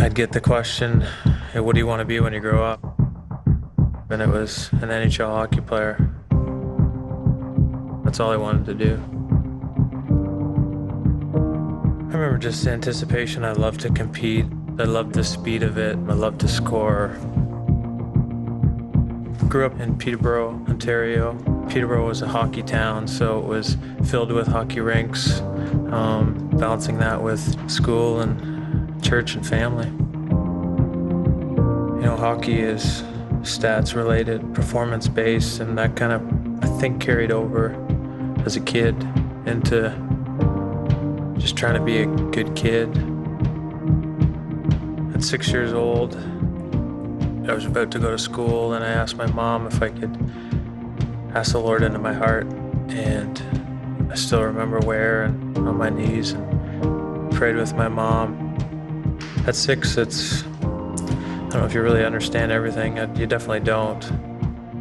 I'd 0.00 0.14
get 0.14 0.30
the 0.30 0.40
question, 0.40 1.00
hey, 1.52 1.58
what 1.58 1.74
do 1.74 1.80
you 1.80 1.86
want 1.86 1.98
to 1.98 2.04
be 2.04 2.20
when 2.20 2.32
you 2.32 2.38
grow 2.38 2.62
up? 2.62 2.80
And 4.10 4.22
it 4.22 4.28
was 4.28 4.70
an 4.74 4.90
NHL 4.90 5.26
hockey 5.26 5.60
player. 5.60 5.96
That's 8.04 8.20
all 8.20 8.30
I 8.30 8.36
wanted 8.36 8.66
to 8.66 8.74
do. 8.74 8.94
I 12.10 12.12
remember 12.12 12.38
just 12.38 12.62
the 12.62 12.70
anticipation. 12.70 13.44
I 13.44 13.52
loved 13.52 13.80
to 13.80 13.90
compete. 13.90 14.46
I 14.78 14.84
loved 14.84 15.14
the 15.14 15.24
speed 15.24 15.64
of 15.64 15.78
it. 15.78 15.96
I 15.96 16.14
loved 16.14 16.40
to 16.42 16.48
score. 16.48 17.08
Grew 19.48 19.66
up 19.66 19.80
in 19.80 19.98
Peterborough, 19.98 20.64
Ontario. 20.68 21.34
Peterborough 21.68 22.06
was 22.06 22.22
a 22.22 22.28
hockey 22.28 22.62
town, 22.62 23.08
so 23.08 23.40
it 23.40 23.46
was 23.46 23.76
filled 24.06 24.30
with 24.30 24.46
hockey 24.46 24.78
rinks, 24.78 25.40
um, 25.90 26.50
balancing 26.52 26.98
that 26.98 27.20
with 27.20 27.68
school 27.68 28.20
and 28.20 28.57
church 29.08 29.34
and 29.34 29.46
family. 29.46 29.86
You 31.98 32.04
know, 32.04 32.14
hockey 32.14 32.60
is 32.60 33.02
stats 33.40 33.94
related, 33.94 34.54
performance 34.54 35.08
based, 35.08 35.60
and 35.60 35.78
that 35.78 35.96
kind 35.96 36.12
of, 36.12 36.22
I 36.62 36.78
think, 36.78 37.00
carried 37.00 37.32
over 37.32 37.74
as 38.44 38.56
a 38.56 38.60
kid 38.60 38.94
into 39.46 39.94
just 41.38 41.56
trying 41.56 41.72
to 41.72 41.80
be 41.80 42.02
a 42.02 42.06
good 42.06 42.54
kid. 42.54 42.90
At 45.14 45.24
six 45.24 45.48
years 45.48 45.72
old, 45.72 46.14
I 47.48 47.54
was 47.54 47.64
about 47.64 47.90
to 47.92 47.98
go 47.98 48.10
to 48.10 48.18
school, 48.18 48.74
and 48.74 48.84
I 48.84 48.88
asked 48.88 49.16
my 49.16 49.26
mom 49.28 49.66
if 49.66 49.80
I 49.80 49.88
could 49.88 50.18
ask 51.34 51.52
the 51.52 51.60
Lord 51.60 51.82
into 51.82 51.98
my 51.98 52.12
heart. 52.12 52.46
And 52.90 54.10
I 54.12 54.16
still 54.16 54.42
remember 54.42 54.80
where 54.80 55.22
and 55.22 55.56
on 55.56 55.78
my 55.78 55.88
knees 55.88 56.32
and 56.32 57.32
prayed 57.32 57.56
with 57.56 57.72
my 57.72 57.88
mom. 57.88 58.47
At 59.48 59.56
six, 59.56 59.96
it's, 59.96 60.42
I 60.42 60.46
don't 60.46 61.54
know 61.54 61.64
if 61.64 61.72
you 61.72 61.80
really 61.80 62.04
understand 62.04 62.52
everything. 62.52 62.98
You 63.16 63.26
definitely 63.26 63.60
don't. 63.60 64.06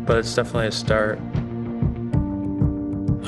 But 0.06 0.18
it's 0.18 0.36
definitely 0.36 0.68
a 0.68 0.74
start. 0.74 1.20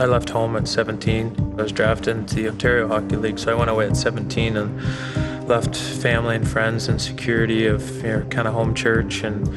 I 0.02 0.06
left 0.06 0.30
home 0.30 0.58
at 0.58 0.68
17. 0.68 1.56
I 1.58 1.62
was 1.62 1.72
drafted 1.72 2.18
into 2.18 2.36
the 2.36 2.50
Ontario 2.50 2.90
Hockey 2.90 3.16
League, 3.16 3.40
so 3.40 3.54
I 3.54 3.56
went 3.56 3.70
away 3.70 3.88
at 3.88 3.96
17 3.96 4.58
and 4.58 5.48
left 5.48 5.78
family 5.78 6.36
and 6.36 6.46
friends 6.46 6.90
and 6.90 7.02
security 7.02 7.68
of 7.68 7.90
you 8.04 8.18
know, 8.18 8.26
kind 8.26 8.46
of 8.46 8.54
home 8.54 8.76
church. 8.76 9.24
And 9.24 9.48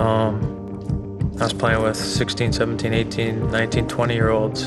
um, 0.00 1.36
I 1.38 1.44
was 1.44 1.52
playing 1.52 1.82
with 1.82 1.94
16, 1.94 2.54
17, 2.54 2.94
18, 2.94 3.50
19, 3.50 3.86
20 3.86 4.14
year 4.14 4.30
olds. 4.30 4.62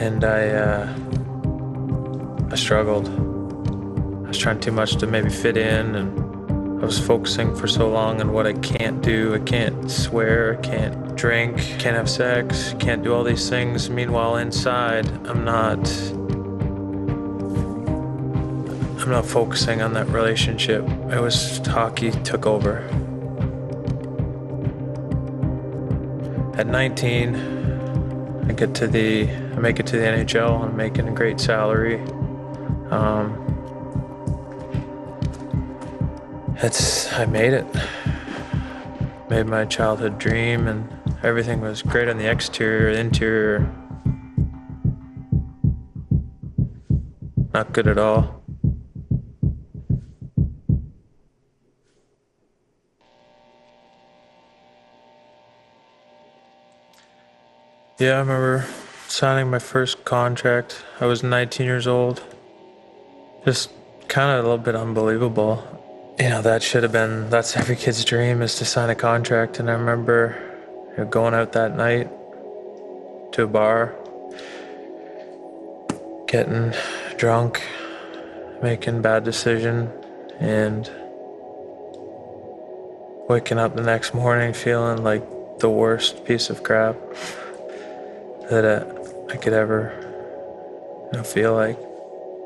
And 0.00 0.24
I, 0.24 0.48
uh, 0.48 0.98
I 2.50 2.54
struggled. 2.54 3.33
Was 4.34 4.42
trying 4.42 4.58
too 4.58 4.72
much 4.72 4.96
to 4.96 5.06
maybe 5.06 5.30
fit 5.30 5.56
in, 5.56 5.94
and 5.94 6.82
I 6.82 6.84
was 6.84 6.98
focusing 6.98 7.54
for 7.54 7.68
so 7.68 7.88
long 7.88 8.20
on 8.20 8.32
what 8.32 8.48
I 8.48 8.52
can't 8.54 9.00
do. 9.00 9.32
I 9.32 9.38
can't 9.38 9.88
swear, 9.88 10.58
I 10.58 10.60
can't 10.60 11.14
drink, 11.14 11.58
can't 11.78 11.94
have 11.94 12.10
sex, 12.10 12.74
can't 12.80 13.04
do 13.04 13.14
all 13.14 13.22
these 13.22 13.48
things. 13.48 13.88
Meanwhile, 13.88 14.38
inside, 14.38 15.06
I'm 15.28 15.44
not. 15.44 15.78
I'm 19.02 19.10
not 19.10 19.24
focusing 19.24 19.82
on 19.82 19.92
that 19.92 20.08
relationship. 20.08 20.82
It 21.12 21.20
was 21.20 21.58
hockey 21.58 22.10
took 22.10 22.44
over. 22.44 22.78
At 26.58 26.66
19, 26.66 27.36
I 28.48 28.52
get 28.52 28.74
to 28.74 28.88
the, 28.88 29.30
I 29.30 29.60
make 29.60 29.78
it 29.78 29.86
to 29.86 29.96
the 29.96 30.04
NHL. 30.04 30.60
I'm 30.60 30.76
making 30.76 31.06
a 31.06 31.12
great 31.12 31.38
salary. 31.38 32.00
Um, 32.90 33.44
I 36.64 37.26
made 37.26 37.52
it. 37.52 37.66
Made 39.28 39.44
my 39.44 39.66
childhood 39.66 40.18
dream, 40.18 40.66
and 40.66 40.88
everything 41.22 41.60
was 41.60 41.82
great 41.82 42.08
on 42.08 42.16
the 42.16 42.30
exterior, 42.30 42.88
interior. 42.88 43.70
Not 47.52 47.74
good 47.74 47.86
at 47.86 47.98
all. 47.98 48.42
Yeah, 57.98 58.14
I 58.14 58.18
remember 58.20 58.66
signing 59.08 59.50
my 59.50 59.58
first 59.58 60.06
contract. 60.06 60.82
I 60.98 61.04
was 61.04 61.22
19 61.22 61.66
years 61.66 61.86
old. 61.86 62.22
Just 63.44 63.70
kind 64.08 64.30
of 64.30 64.46
a 64.46 64.48
little 64.48 64.64
bit 64.64 64.74
unbelievable. 64.74 65.83
You 66.18 66.28
know, 66.28 66.42
that 66.42 66.62
should 66.62 66.84
have 66.84 66.92
been, 66.92 67.28
that's 67.28 67.56
every 67.56 67.74
kid's 67.74 68.04
dream 68.04 68.40
is 68.40 68.54
to 68.56 68.64
sign 68.64 68.88
a 68.88 68.94
contract. 68.94 69.58
And 69.58 69.68
I 69.68 69.74
remember 69.74 70.40
going 71.10 71.34
out 71.34 71.52
that 71.54 71.74
night 71.76 72.08
to 73.32 73.42
a 73.42 73.46
bar, 73.48 73.92
getting 76.28 76.72
drunk, 77.16 77.66
making 78.62 79.02
bad 79.02 79.24
decision, 79.24 79.90
and 80.38 80.88
waking 83.28 83.58
up 83.58 83.74
the 83.74 83.82
next 83.82 84.14
morning 84.14 84.52
feeling 84.52 85.02
like 85.02 85.24
the 85.58 85.70
worst 85.70 86.24
piece 86.24 86.48
of 86.48 86.62
crap 86.62 86.94
that 88.50 88.64
uh, 88.64 89.32
I 89.32 89.36
could 89.36 89.52
ever 89.52 89.92
you 91.12 91.18
know, 91.18 91.24
feel 91.24 91.54
like. 91.54 91.78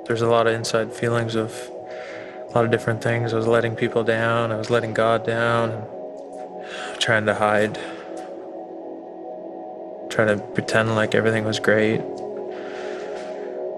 There's 0.06 0.22
a 0.22 0.28
lot 0.28 0.46
of 0.46 0.54
inside 0.54 0.90
feelings 0.94 1.34
of 1.34 1.52
a 2.48 2.52
lot 2.54 2.64
of 2.64 2.70
different 2.70 3.02
things. 3.02 3.32
I 3.32 3.36
was 3.36 3.46
letting 3.46 3.76
people 3.76 4.04
down. 4.04 4.52
I 4.52 4.56
was 4.56 4.70
letting 4.70 4.94
God 4.94 5.26
down. 5.26 5.86
Trying 6.98 7.26
to 7.26 7.34
hide. 7.34 7.74
Trying 10.10 10.38
to 10.38 10.44
pretend 10.54 10.94
like 10.94 11.14
everything 11.14 11.44
was 11.44 11.60
great. 11.60 12.00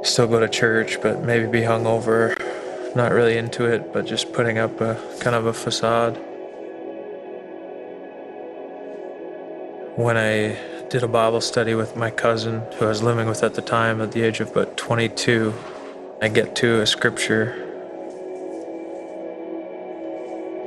Still 0.03 0.29
go 0.29 0.41
to 0.41 0.49
church, 0.49 1.01
but 1.03 1.23
maybe 1.23 1.47
be 1.47 1.61
hungover. 1.61 2.37
Not 2.95 3.13
really 3.13 3.37
into 3.37 3.65
it, 3.65 3.93
but 3.93 4.07
just 4.07 4.33
putting 4.33 4.59
up 4.59 4.81
a 4.81 4.97
kind 5.21 5.37
of 5.37 5.47
a 5.47 5.53
facade. 5.53 6.17
When 9.97 10.17
I 10.17 10.57
did 10.91 11.05
a 11.05 11.09
Bible 11.09 11.41
study 11.41 11.75
with 11.75 11.95
my 11.97 12.11
cousin, 12.11 12.63
who 12.77 12.87
I 12.87 12.89
was 12.89 13.01
living 13.01 13.29
with 13.29 13.45
at 13.45 13.55
the 13.55 13.63
time, 13.63 14.01
at 14.01 14.11
the 14.11 14.23
age 14.23 14.41
of 14.41 14.51
about 14.51 14.77
22. 14.77 15.55
I 16.21 16.27
get 16.27 16.57
to 16.57 16.81
a 16.81 16.87
scripture, 16.87 17.70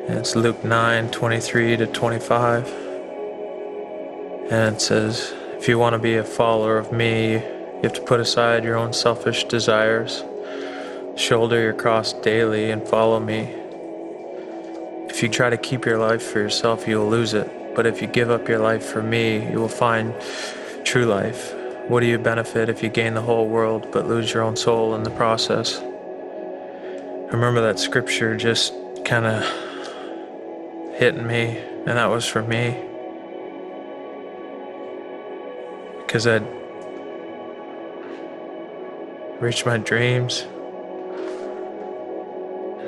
and 0.08 0.20
it's 0.20 0.36
Luke 0.36 0.66
9 0.66 1.12
23 1.12 1.78
to 1.78 1.88
25. 1.88 2.68
And 4.52 4.76
it 4.76 4.82
says, 4.82 5.34
If 5.58 5.70
you 5.70 5.80
want 5.80 5.94
to 5.94 6.00
be 6.00 6.16
a 6.16 6.24
follower 6.26 6.78
of 6.78 6.92
me, 6.92 7.34
you 7.36 7.80
have 7.84 7.94
to 7.94 8.02
put 8.02 8.20
aside 8.20 8.66
your 8.66 8.76
own 8.76 8.92
selfish 8.92 9.46
desires, 9.46 10.24
shoulder 11.16 11.62
your 11.62 11.74
cross 11.74 12.12
daily, 12.12 12.70
and 12.72 12.86
follow 12.86 13.20
me. 13.22 13.54
If 15.08 15.24
you 15.24 15.30
try 15.30 15.50
to 15.50 15.58
keep 15.58 15.86
your 15.86 16.00
life 16.00 16.22
for 16.22 16.40
yourself, 16.40 16.86
you 16.86 16.98
will 16.98 17.10
lose 17.10 17.34
it. 17.34 17.50
But 17.74 17.86
if 17.86 18.02
you 18.02 18.08
give 18.08 18.30
up 18.30 18.50
your 18.50 18.60
life 18.60 18.84
for 18.84 19.02
me, 19.02 19.50
you 19.50 19.60
will 19.60 19.70
find 19.70 20.14
true 20.84 21.06
life. 21.06 21.54
What 21.88 22.02
do 22.02 22.08
you 22.08 22.20
benefit 22.20 22.68
if 22.68 22.84
you 22.84 22.90
gain 22.90 23.14
the 23.14 23.22
whole 23.22 23.48
world 23.48 23.88
but 23.92 24.08
lose 24.08 24.34
your 24.34 24.44
own 24.44 24.58
soul 24.58 24.96
in 24.96 25.04
the 25.04 25.12
process? 25.12 25.80
Remember 27.32 27.62
that 27.62 27.80
scripture 27.80 28.36
just 28.36 28.74
kind 29.06 29.26
of 29.26 29.63
hitting 30.96 31.28
me, 31.28 31.58
and 31.58 31.98
that 31.98 32.10
was 32.10 32.26
for 32.26 32.42
me. 32.42 32.78
Because 36.00 36.28
I'd 36.28 36.46
reached 39.42 39.66
my 39.66 39.78
dreams. 39.78 40.46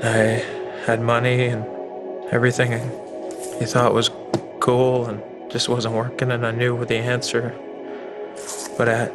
I 0.04 0.44
had 0.86 1.02
money 1.02 1.48
and 1.48 1.66
everything 2.32 2.72
he 3.60 3.66
thought 3.66 3.94
was 3.94 4.12
cool 4.60 5.08
and 5.08 5.22
just 5.52 5.68
wasn't 5.68 5.96
working 5.96 6.32
and 6.32 6.46
I 6.46 6.52
knew 6.52 6.84
the 6.86 6.96
answer 6.96 7.56
but 8.78 8.90
I 8.90 9.10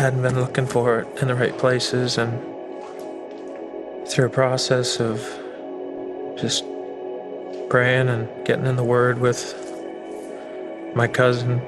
hadn't 0.00 0.22
been 0.22 0.38
looking 0.38 0.66
for 0.66 1.00
it 1.00 1.22
in 1.22 1.28
the 1.28 1.34
right 1.34 1.56
places 1.56 2.18
and 2.18 2.32
through 4.08 4.26
a 4.26 4.30
process 4.30 5.00
of 5.00 5.20
just 6.36 6.64
praying 7.68 8.08
and 8.08 8.28
getting 8.46 8.66
in 8.66 8.76
the 8.76 8.84
word 8.84 9.18
with 9.18 9.54
my 10.94 11.06
cousin 11.06 11.60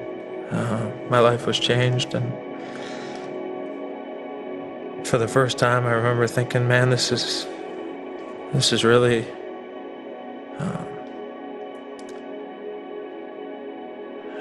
uh, 0.51 0.91
my 1.09 1.19
life 1.19 1.45
was 1.45 1.59
changed 1.59 2.13
and 2.13 2.31
for 5.07 5.17
the 5.17 5.27
first 5.27 5.57
time 5.57 5.85
I 5.85 5.91
remember 5.91 6.27
thinking 6.27 6.67
man 6.67 6.89
this 6.89 7.11
is 7.11 7.47
this 8.53 8.73
is 8.73 8.83
really 8.83 9.25
um, 10.59 10.87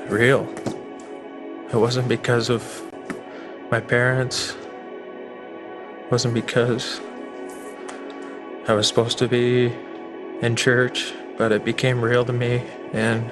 real. 0.08 0.48
It 1.72 1.76
wasn't 1.76 2.08
because 2.08 2.50
of 2.50 2.82
my 3.70 3.80
parents. 3.80 4.56
It 6.00 6.10
wasn't 6.10 6.34
because 6.34 7.00
I 8.66 8.74
was 8.74 8.88
supposed 8.88 9.18
to 9.18 9.28
be 9.28 9.72
in 10.42 10.56
church, 10.56 11.12
but 11.40 11.52
it 11.52 11.64
became 11.64 12.04
real 12.04 12.22
to 12.22 12.34
me 12.34 12.62
and 12.92 13.30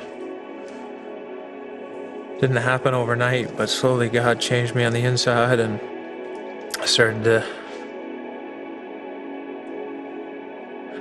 didn't 2.40 2.56
happen 2.56 2.94
overnight, 2.94 3.54
but 3.54 3.68
slowly 3.68 4.08
God 4.08 4.40
changed 4.40 4.74
me 4.74 4.82
on 4.82 4.94
the 4.94 5.02
inside 5.02 5.60
and 5.60 5.78
I 6.80 6.86
started 6.86 7.22
to 7.24 7.46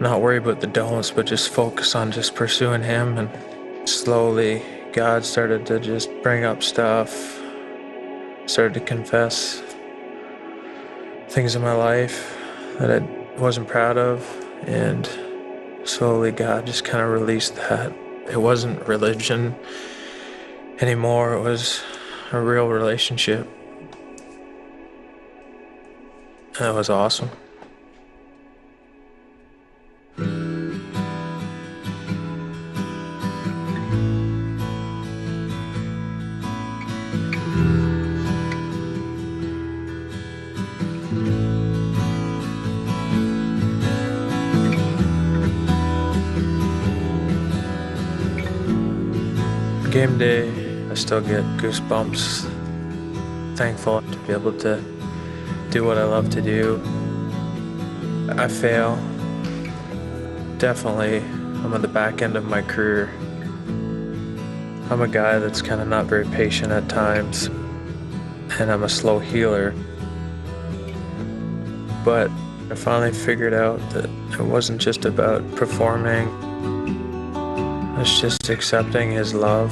not 0.01 0.19
worry 0.19 0.35
about 0.35 0.59
the 0.59 0.67
don'ts, 0.67 1.09
but 1.11 1.25
just 1.25 1.47
focus 1.47 1.95
on 1.95 2.11
just 2.11 2.35
pursuing 2.35 2.81
Him 2.81 3.17
and 3.17 3.87
slowly 3.87 4.61
God 4.91 5.23
started 5.23 5.65
to 5.67 5.79
just 5.79 6.09
bring 6.23 6.43
up 6.43 6.61
stuff, 6.61 7.41
started 8.47 8.73
to 8.73 8.81
confess 8.81 9.63
things 11.29 11.55
in 11.55 11.61
my 11.61 11.73
life 11.73 12.37
that 12.79 13.01
I 13.01 13.39
wasn't 13.39 13.69
proud 13.69 13.97
of, 13.97 14.27
and 14.67 15.09
slowly 15.87 16.31
God 16.31 16.65
just 16.65 16.83
kind 16.83 17.03
of 17.03 17.09
released 17.09 17.55
that. 17.55 17.93
It 18.29 18.37
wasn't 18.37 18.87
religion 18.87 19.55
anymore, 20.79 21.33
it 21.33 21.41
was 21.41 21.81
a 22.31 22.39
real 22.39 22.67
relationship. 22.67 23.47
That 26.59 26.73
was 26.73 26.89
awesome. 26.89 27.29
Still 51.07 51.21
get 51.21 51.45
goosebumps. 51.55 52.43
Thankful 53.55 54.01
to 54.01 54.17
be 54.27 54.33
able 54.33 54.51
to 54.59 54.83
do 55.69 55.85
what 55.85 55.97
I 55.97 56.03
love 56.03 56.29
to 56.31 56.41
do. 56.41 56.81
I 58.37 58.49
fail. 58.49 58.97
Definitely, 60.57 61.19
I'm 61.19 61.73
at 61.73 61.81
the 61.81 61.87
back 61.87 62.21
end 62.21 62.35
of 62.35 62.43
my 62.43 62.61
career. 62.61 63.09
I'm 64.91 64.99
a 65.01 65.07
guy 65.07 65.39
that's 65.39 65.61
kind 65.61 65.79
of 65.79 65.87
not 65.87 66.07
very 66.07 66.25
patient 66.25 66.73
at 66.73 66.89
times, 66.89 67.45
and 68.59 68.69
I'm 68.69 68.83
a 68.83 68.89
slow 68.89 69.19
healer. 69.19 69.73
But 72.03 72.29
I 72.69 72.75
finally 72.75 73.13
figured 73.13 73.53
out 73.53 73.79
that 73.91 74.09
it 74.33 74.41
wasn't 74.41 74.81
just 74.81 75.05
about 75.05 75.55
performing, 75.55 76.27
it's 77.97 78.19
just 78.19 78.49
accepting 78.49 79.11
His 79.11 79.33
love. 79.33 79.71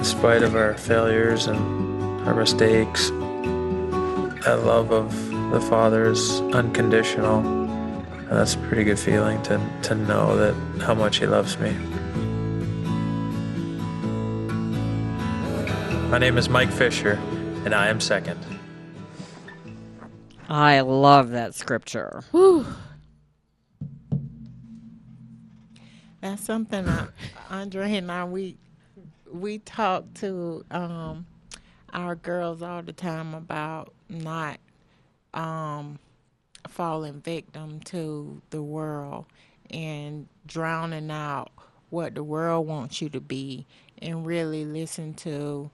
In 0.00 0.06
spite 0.06 0.42
of 0.42 0.56
our 0.56 0.72
failures 0.78 1.46
and 1.46 2.26
our 2.26 2.34
mistakes, 2.34 3.10
that 3.10 4.62
love 4.64 4.92
of 4.92 5.12
the 5.50 5.60
Father 5.60 6.10
is 6.10 6.40
unconditional. 6.54 7.40
And 7.40 8.30
that's 8.30 8.54
a 8.54 8.58
pretty 8.60 8.84
good 8.84 8.98
feeling 8.98 9.42
to, 9.42 9.60
to 9.82 9.94
know 9.94 10.38
that 10.38 10.54
how 10.80 10.94
much 10.94 11.18
He 11.18 11.26
loves 11.26 11.58
me. 11.58 11.72
My 16.08 16.16
name 16.16 16.38
is 16.38 16.48
Mike 16.48 16.72
Fisher, 16.72 17.20
and 17.66 17.74
I 17.74 17.88
am 17.88 18.00
second. 18.00 18.40
I 20.48 20.80
love 20.80 21.32
that 21.32 21.54
scripture. 21.54 22.24
That's 26.22 26.42
something 26.42 26.88
I, 26.88 27.08
Andre 27.50 27.96
and 27.96 28.10
I 28.10 28.24
we 28.24 28.56
we 29.32 29.58
talk 29.58 30.12
to 30.14 30.64
um, 30.70 31.26
our 31.92 32.14
girls 32.14 32.62
all 32.62 32.82
the 32.82 32.92
time 32.92 33.34
about 33.34 33.92
not 34.08 34.58
um, 35.34 35.98
falling 36.68 37.20
victim 37.20 37.80
to 37.80 38.40
the 38.50 38.62
world 38.62 39.26
and 39.70 40.26
drowning 40.46 41.10
out 41.10 41.50
what 41.90 42.14
the 42.14 42.22
world 42.22 42.66
wants 42.66 43.00
you 43.00 43.08
to 43.08 43.20
be 43.20 43.66
and 44.00 44.26
really 44.26 44.64
listen 44.64 45.14
to 45.14 45.70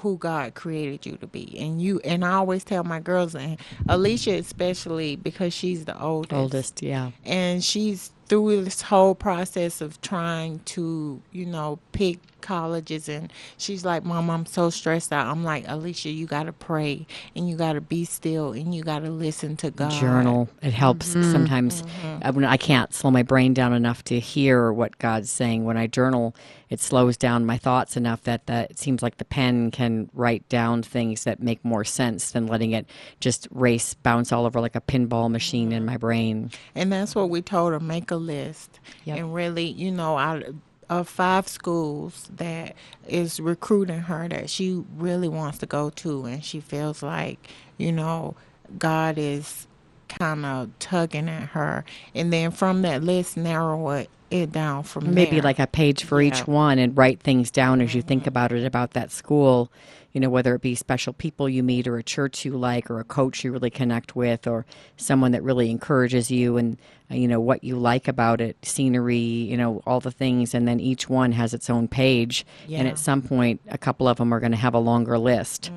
who 0.00 0.16
God 0.16 0.54
created 0.54 1.04
you 1.04 1.16
to 1.18 1.26
be. 1.26 1.56
And 1.58 1.80
you 1.80 2.00
and 2.02 2.24
I 2.24 2.32
always 2.32 2.64
tell 2.64 2.82
my 2.82 3.00
girls 3.00 3.34
and 3.34 3.58
Alicia 3.88 4.34
especially 4.34 5.16
because 5.16 5.52
she's 5.52 5.84
the 5.84 6.00
oldest 6.00 6.32
Oldest, 6.32 6.82
yeah. 6.82 7.10
and 7.24 7.62
she's 7.62 8.10
through 8.26 8.64
this 8.64 8.80
whole 8.80 9.14
process 9.14 9.82
of 9.82 10.00
trying 10.00 10.60
to 10.60 11.20
you 11.30 11.44
know 11.44 11.78
pick 11.92 12.18
colleges 12.42 13.08
and 13.08 13.32
she's 13.56 13.84
like 13.84 14.04
mom 14.04 14.28
i'm 14.28 14.44
so 14.44 14.68
stressed 14.68 15.12
out 15.12 15.26
i'm 15.26 15.44
like 15.44 15.64
alicia 15.68 16.10
you 16.10 16.26
got 16.26 16.44
to 16.44 16.52
pray 16.52 17.06
and 17.34 17.48
you 17.48 17.56
got 17.56 17.72
to 17.74 17.80
be 17.80 18.04
still 18.04 18.52
and 18.52 18.74
you 18.74 18.82
got 18.82 19.00
to 19.00 19.10
listen 19.10 19.56
to 19.56 19.70
god 19.70 19.92
Journal. 20.02 20.48
It 20.62 20.72
helps 20.72 21.10
mm-hmm. 21.10 21.30
sometimes. 21.30 21.82
Mm-hmm. 21.82 22.26
uh, 22.28 22.32
when 22.32 22.44
I 22.44 22.56
can't 22.56 22.92
slow 22.92 23.10
my 23.10 23.22
brain 23.22 23.54
down 23.54 23.72
enough 23.72 24.02
to 24.04 24.18
hear 24.18 24.72
what 24.72 24.98
God's 24.98 25.30
saying. 25.30 25.64
When 25.64 25.76
I 25.76 25.86
journal, 25.86 26.34
it 26.70 26.80
slows 26.80 27.16
down 27.16 27.46
my 27.46 27.58
thoughts 27.58 27.96
enough 27.96 28.22
that, 28.22 28.46
that 28.46 28.72
it 28.72 28.78
seems 28.78 29.02
like 29.02 29.18
the 29.18 29.24
pen 29.24 29.70
can 29.70 30.10
write 30.14 30.48
down 30.48 30.82
things 30.82 31.24
that 31.24 31.42
make 31.42 31.64
more 31.64 31.84
sense 31.84 32.32
than 32.32 32.46
letting 32.46 32.72
it 32.72 32.86
just 33.20 33.46
race, 33.50 33.94
bounce 33.94 34.32
all 34.32 34.46
over 34.46 34.60
like 34.60 34.74
a 34.74 34.80
pinball 34.80 35.30
machine 35.30 35.72
in 35.72 35.80
mm-hmm. 35.80 35.86
my 35.86 35.96
brain. 35.96 36.50
and 36.74 36.92
that's 36.92 37.14
what 37.14 37.30
we 37.30 37.42
told 37.42 37.72
her 37.72 37.80
make 37.80 38.10
a 38.10 38.16
list 38.16 38.80
Yep. 39.04 39.18
and 39.18 39.34
really 39.34 39.66
you 39.66 39.90
know 39.90 40.18
out 40.18 40.44
of 40.98 41.08
five 41.08 41.48
schools 41.48 42.28
that 42.36 42.74
is 43.08 43.40
recruiting 43.40 44.00
her 44.00 44.28
that 44.28 44.50
she 44.50 44.82
really 44.96 45.28
wants 45.28 45.58
to 45.58 45.66
go 45.66 45.90
to 45.90 46.24
and 46.24 46.44
she 46.44 46.60
feels 46.60 47.02
like 47.02 47.48
you 47.78 47.92
know 47.92 48.34
god 48.78 49.18
is 49.18 49.66
kind 50.18 50.44
of 50.44 50.70
tugging 50.78 51.28
at 51.28 51.48
her. 51.50 51.84
And 52.14 52.32
then 52.32 52.50
from 52.50 52.82
that 52.82 53.02
list 53.02 53.36
narrow 53.36 53.90
it, 53.90 54.10
it 54.30 54.50
down 54.50 54.82
from 54.82 55.12
maybe 55.12 55.32
there. 55.32 55.42
like 55.42 55.58
a 55.58 55.66
page 55.66 56.04
for 56.04 56.22
each 56.22 56.46
one 56.46 56.78
and 56.78 56.96
write 56.96 57.20
things 57.20 57.50
down 57.50 57.82
as 57.82 57.94
you 57.94 58.00
think 58.00 58.22
mm-hmm. 58.22 58.28
about 58.28 58.52
it 58.52 58.64
about 58.64 58.92
that 58.92 59.10
school 59.10 59.70
you 60.12 60.20
know 60.20 60.30
whether 60.30 60.54
it 60.54 60.62
be 60.62 60.74
special 60.74 61.12
people 61.12 61.48
you 61.48 61.62
meet 61.62 61.86
or 61.86 61.96
a 61.96 62.02
church 62.02 62.44
you 62.44 62.56
like 62.56 62.90
or 62.90 63.00
a 63.00 63.04
coach 63.04 63.44
you 63.44 63.52
really 63.52 63.70
connect 63.70 64.14
with 64.14 64.46
or 64.46 64.64
someone 64.96 65.32
that 65.32 65.42
really 65.42 65.70
encourages 65.70 66.30
you 66.30 66.56
and 66.56 66.78
uh, 67.10 67.14
you 67.14 67.26
know 67.26 67.40
what 67.40 67.64
you 67.64 67.76
like 67.76 68.08
about 68.08 68.40
it 68.40 68.56
scenery 68.62 69.16
you 69.16 69.56
know 69.56 69.82
all 69.86 70.00
the 70.00 70.10
things. 70.10 70.54
And 70.54 70.68
then 70.68 70.80
each 70.80 71.08
one 71.08 71.32
has 71.32 71.54
its 71.54 71.68
own 71.70 71.88
page. 71.88 72.44
And 72.80 72.88
at 72.88 72.98
some 72.98 73.22
point 73.22 73.60
a 73.68 73.78
couple 73.78 74.08
of 74.08 74.18
them 74.18 74.32
are 74.32 74.40
going 74.40 74.52
to 74.52 74.58
have 74.58 74.74
a 74.74 74.78
longer 74.78 75.18
list 75.18 75.70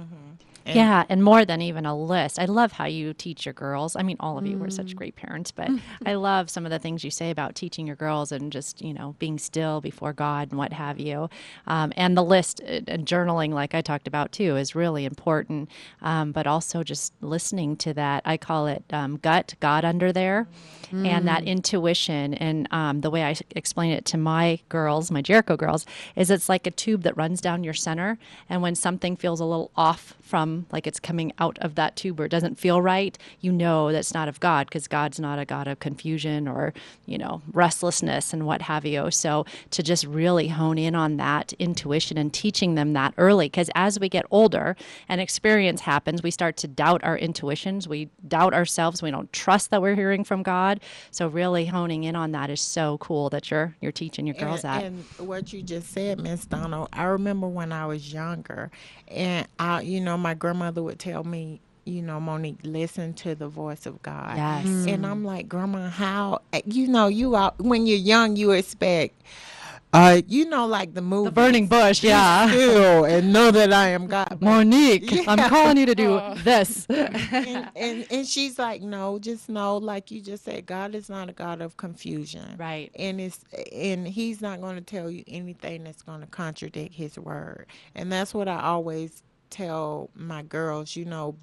And- 0.66 0.76
yeah, 0.76 1.04
and 1.10 1.24
more 1.24 1.46
than 1.46 1.62
even 1.62 1.86
a 1.86 1.96
list. 1.96 2.40
I 2.40 2.46
love 2.46 2.72
how 2.72 2.86
you 2.86 3.14
teach 3.14 3.46
your 3.46 3.54
girls. 3.54 3.96
I 3.96 4.02
mean, 4.02 4.18
all 4.20 4.38
of 4.40 4.48
you 4.48 4.58
were 4.58 4.72
such 4.72 4.96
great 4.96 5.16
parents, 5.16 5.52
but 5.52 5.70
I 6.06 6.16
love 6.16 6.50
some 6.50 6.66
of 6.66 6.72
the 6.72 6.80
things 6.80 7.04
you 7.04 7.12
say 7.12 7.30
about 7.30 7.54
teaching 7.54 7.86
your 7.86 7.96
girls 7.96 8.32
and 8.32 8.52
just, 8.52 8.82
you 8.82 8.94
know, 8.94 9.16
being 9.20 9.38
still 9.38 9.80
before 9.80 10.12
God 10.14 10.50
and 10.50 10.58
what 10.58 10.74
have 10.74 11.00
you. 11.00 11.30
Um, 11.68 11.94
and 11.96 12.18
the 12.18 12.24
list 12.24 12.62
uh, 12.62 12.82
and 12.88 13.06
journaling, 13.06 13.54
like 13.54 13.76
I 13.76 13.82
talked 13.82 14.08
about 14.08 14.32
too, 14.32 14.56
is 14.56 14.74
really 14.76 15.06
important. 15.06 15.70
Um, 16.02 16.32
but 16.32 16.48
also 16.48 16.84
just 16.84 17.14
listening 17.22 17.76
to 17.78 17.94
that, 17.94 18.24
I 18.26 18.38
call 18.38 18.66
it 18.68 18.84
um, 18.92 19.18
gut, 19.18 19.54
God 19.60 19.86
under 19.86 20.12
there, 20.12 20.48
and 20.92 21.28
that 21.28 21.44
intuition. 21.44 22.34
And 22.36 22.68
um, 22.72 23.02
the 23.02 23.10
way 23.10 23.24
I 23.24 23.36
explain 23.56 23.92
it 23.92 24.06
to 24.06 24.18
my 24.18 24.60
girls, 24.70 25.12
my 25.12 25.22
Jericho 25.22 25.58
girls, 25.58 25.86
is 26.16 26.32
it's 26.32 26.48
like 26.48 26.66
a 26.66 26.72
tube 26.72 27.04
that 27.04 27.18
runs 27.18 27.42
down 27.42 27.64
your 27.64 27.74
center. 27.74 28.18
And 28.50 28.62
when 28.62 28.76
something 28.76 29.16
feels 29.18 29.40
a 29.42 29.46
little 29.46 29.72
off 29.76 30.16
from 30.22 30.55
like 30.72 30.88
it's 30.88 31.00
coming 31.00 31.32
out 31.40 31.58
of 31.60 31.76
that 31.76 31.96
tube 31.96 32.20
or 32.20 32.26
it 32.26 32.30
doesn't 32.30 32.60
feel 32.60 32.82
right, 32.82 33.18
you 33.42 33.52
know 33.52 33.92
that's 33.92 34.14
not 34.14 34.28
of 34.28 34.40
God 34.40 34.68
because 34.68 34.88
God's 34.88 35.20
not 35.20 35.40
a 35.40 35.46
God 35.46 35.68
of 35.68 35.80
confusion 35.80 36.48
or, 36.48 36.74
you 37.06 37.18
know, 37.18 37.42
restlessness 37.52 38.34
and 38.34 38.46
what 38.46 38.64
have 38.64 38.86
you. 38.86 39.12
So 39.12 39.46
to 39.72 39.84
just 39.84 40.06
really 40.06 40.48
hone 40.48 40.78
in 40.78 40.96
on 40.96 41.18
that 41.18 41.54
intuition 41.54 42.18
and 42.18 42.34
teaching 42.34 42.76
them 42.76 42.94
that 42.94 43.14
early 43.18 43.48
because 43.48 43.70
as 43.76 44.00
we 44.00 44.10
get 44.10 44.26
older 44.32 44.76
and 45.08 45.22
experience 45.22 45.82
happens, 45.82 46.24
we 46.24 46.32
start 46.32 46.58
to 46.58 46.68
doubt 46.68 47.04
our 47.04 47.18
intuitions. 47.18 47.88
We 47.88 48.10
doubt 48.28 48.54
ourselves. 48.54 49.02
We 49.02 49.12
don't 49.12 49.32
trust 49.34 49.72
that 49.72 49.82
we're 49.82 49.96
hearing 49.96 50.24
from 50.24 50.44
God. 50.44 50.80
So 51.12 51.28
really 51.28 51.66
honing 51.66 52.04
in 52.04 52.16
on 52.16 52.32
that 52.32 52.50
is 52.50 52.62
so 52.62 52.98
cool 53.00 53.30
that 53.30 53.52
you're 53.52 53.76
you're 53.82 53.92
teaching 53.92 54.26
your 54.26 54.36
girls 54.36 54.64
and, 54.64 54.74
that. 54.74 54.84
and 55.20 55.28
what 55.28 55.54
you 55.54 55.62
just 55.62 55.92
said, 55.92 56.20
Miss 56.20 56.46
Donald, 56.46 56.90
I 56.94 57.04
remember 57.04 57.48
when 57.48 57.72
I 57.72 57.86
was 57.86 58.12
younger, 58.14 58.72
and 59.08 59.48
I, 59.60 59.82
you 59.82 60.02
know, 60.02 60.18
my 60.18 60.34
grandmother 60.46 60.84
would 60.84 61.00
tell 61.00 61.24
me, 61.24 61.60
you 61.86 62.04
know, 62.04 62.20
Monique, 62.20 62.60
listen 62.64 63.16
to 63.16 63.34
the 63.34 63.48
voice 63.48 63.88
of 63.88 64.00
God. 64.04 64.38
Yes. 64.38 64.86
And 64.88 65.04
I'm 65.04 65.24
like, 65.24 65.50
Grandma, 65.50 65.90
how? 65.90 66.42
You 66.66 66.88
know, 66.88 67.08
you 67.08 67.36
out 67.36 67.60
when 67.60 67.88
you're 67.88 67.98
young, 67.98 68.36
you 68.36 68.52
expect. 68.52 69.24
Uh, 69.92 70.22
you 70.28 70.46
know, 70.46 70.68
like 70.68 70.94
the 70.94 71.02
movie, 71.02 71.32
burning 71.32 71.68
bush, 71.68 72.04
yeah. 72.04 72.48
Still, 72.50 73.06
and 73.06 73.32
know 73.34 73.50
that 73.50 73.72
I 73.72 73.90
am 73.90 74.08
God. 74.08 74.40
Monique, 74.42 75.26
I'm 75.28 75.50
calling 75.50 75.78
you 75.78 75.86
to 75.86 75.96
do 75.96 76.22
this. 76.44 76.86
and, 76.90 77.70
and 77.76 78.06
and 78.12 78.28
she's 78.28 78.60
like, 78.60 78.82
no, 78.82 79.18
just 79.18 79.48
know, 79.48 79.78
like 79.78 80.12
you 80.12 80.20
just 80.22 80.44
said, 80.44 80.66
God 80.66 80.96
is 80.96 81.10
not 81.10 81.30
a 81.30 81.34
God 81.34 81.62
of 81.62 81.78
confusion, 81.78 82.56
Right. 82.58 82.92
And 82.96 83.22
it's 83.22 83.40
and 83.72 84.06
He's 84.06 84.42
not 84.42 84.60
going 84.60 84.76
to 84.76 84.82
tell 84.82 85.10
you 85.10 85.24
anything 85.28 85.86
that's 85.86 86.02
going 86.04 86.20
to 86.22 86.28
contradict 86.28 86.94
His 86.94 87.18
word, 87.18 87.68
and 87.96 88.12
that's 88.12 88.34
what 88.34 88.50
I 88.50 88.62
always 88.62 89.24
tell 89.56 90.10
my 90.16 90.44
girls. 90.44 90.96
You 90.96 91.06
know, 91.06 91.36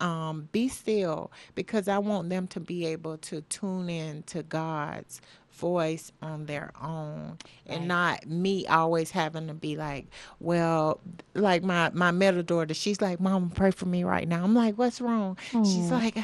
um, 0.00 0.48
be 0.52 0.68
still 0.68 1.30
because 1.54 1.88
I 1.88 1.98
want 1.98 2.30
them 2.30 2.46
to 2.48 2.60
be 2.60 2.86
able 2.86 3.18
to 3.18 3.40
tune 3.42 3.88
in 3.90 4.22
to 4.24 4.42
God's 4.42 5.20
voice 5.52 6.12
on 6.22 6.46
their 6.46 6.70
own 6.80 7.36
and 7.66 7.88
not 7.88 8.24
me 8.28 8.64
always 8.68 9.10
having 9.10 9.48
to 9.48 9.54
be 9.54 9.76
like 9.76 10.06
well 10.38 11.00
like 11.34 11.64
my 11.64 11.90
my 11.92 12.12
middle 12.12 12.44
daughter 12.44 12.72
she's 12.72 13.00
like 13.00 13.18
mom 13.18 13.50
pray 13.50 13.72
for 13.72 13.86
me 13.86 14.04
right 14.04 14.28
now. 14.28 14.44
I'm 14.44 14.54
like 14.54 14.78
what's 14.78 15.00
wrong? 15.00 15.36
She's 15.64 15.90
like 15.90 16.16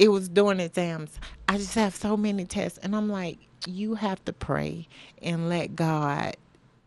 it 0.00 0.08
was 0.08 0.28
doing 0.28 0.58
exams. 0.58 1.20
I 1.48 1.56
just 1.56 1.76
have 1.76 1.94
so 1.94 2.16
many 2.16 2.44
tests 2.46 2.78
and 2.82 2.96
i'm 2.96 3.08
like 3.08 3.38
you 3.66 3.94
have 3.94 4.24
to 4.24 4.32
pray 4.32 4.88
and 5.22 5.48
let 5.48 5.76
god 5.76 6.36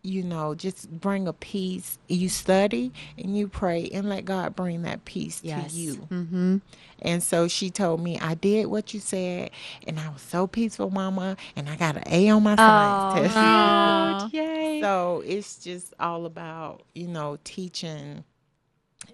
you 0.02 0.22
know, 0.22 0.54
just 0.54 0.90
bring 1.00 1.26
a 1.28 1.32
peace. 1.32 1.98
You 2.08 2.28
study 2.28 2.92
and 3.18 3.36
you 3.36 3.48
pray 3.48 3.88
and 3.92 4.08
let 4.08 4.24
God 4.24 4.54
bring 4.56 4.82
that 4.82 5.04
peace 5.04 5.40
Yes. 5.42 5.72
to 5.72 5.78
you. 5.78 5.94
Mm-hmm. 6.10 6.56
And 7.02 7.22
so 7.22 7.48
she 7.48 7.70
told 7.70 8.00
me, 8.00 8.18
I 8.18 8.34
did 8.34 8.66
what 8.66 8.92
you 8.94 9.00
said, 9.00 9.50
and 9.86 10.00
I 10.00 10.08
was 10.08 10.22
so 10.22 10.46
peaceful, 10.46 10.90
Mama, 10.90 11.36
and 11.56 11.68
I 11.68 11.76
got 11.76 11.96
an 11.96 12.04
A 12.06 12.28
on 12.30 12.42
my 12.42 12.56
science 12.56 13.32
test. 13.32 14.34
Yay. 14.34 14.80
So 14.82 15.22
it's 15.26 15.56
just 15.56 15.94
all 16.00 16.26
about, 16.26 16.82
you 16.94 17.06
know, 17.08 17.38
teaching 17.44 18.24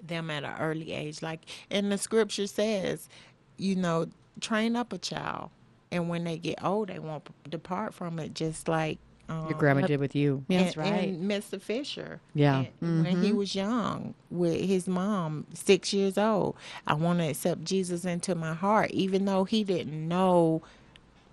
them 0.02 0.30
at 0.30 0.44
an 0.44 0.54
early 0.60 0.92
age. 0.92 1.22
Like, 1.22 1.40
and 1.70 1.90
the 1.92 1.98
scripture 1.98 2.46
says, 2.46 3.08
you 3.56 3.76
know, 3.76 4.06
train 4.40 4.76
up 4.76 4.92
a 4.92 4.98
child. 4.98 5.50
And 5.90 6.08
when 6.08 6.24
they 6.24 6.38
get 6.38 6.62
old, 6.64 6.88
they 6.88 6.98
won't 6.98 7.28
depart 7.48 7.94
from 7.94 8.18
it, 8.18 8.34
just 8.34 8.66
like 8.66 8.98
um, 9.28 9.48
Your 9.48 9.58
grandma 9.58 9.86
did 9.86 10.00
with 10.00 10.14
you. 10.14 10.44
That's 10.48 10.76
right. 10.76 11.08
and 11.08 11.30
Mr. 11.30 11.60
Fisher. 11.60 12.20
Yeah. 12.34 12.64
and 12.80 13.04
When 13.04 13.22
he 13.22 13.32
was 13.32 13.54
young 13.54 14.14
with 14.30 14.60
his 14.60 14.86
mom, 14.86 15.46
six 15.54 15.92
years 15.92 16.18
old, 16.18 16.56
I 16.86 16.94
want 16.94 17.20
to 17.20 17.28
accept 17.28 17.64
Jesus 17.64 18.04
into 18.04 18.34
my 18.34 18.54
heart, 18.54 18.90
even 18.90 19.24
though 19.24 19.44
he 19.44 19.64
didn't 19.64 20.06
know, 20.06 20.62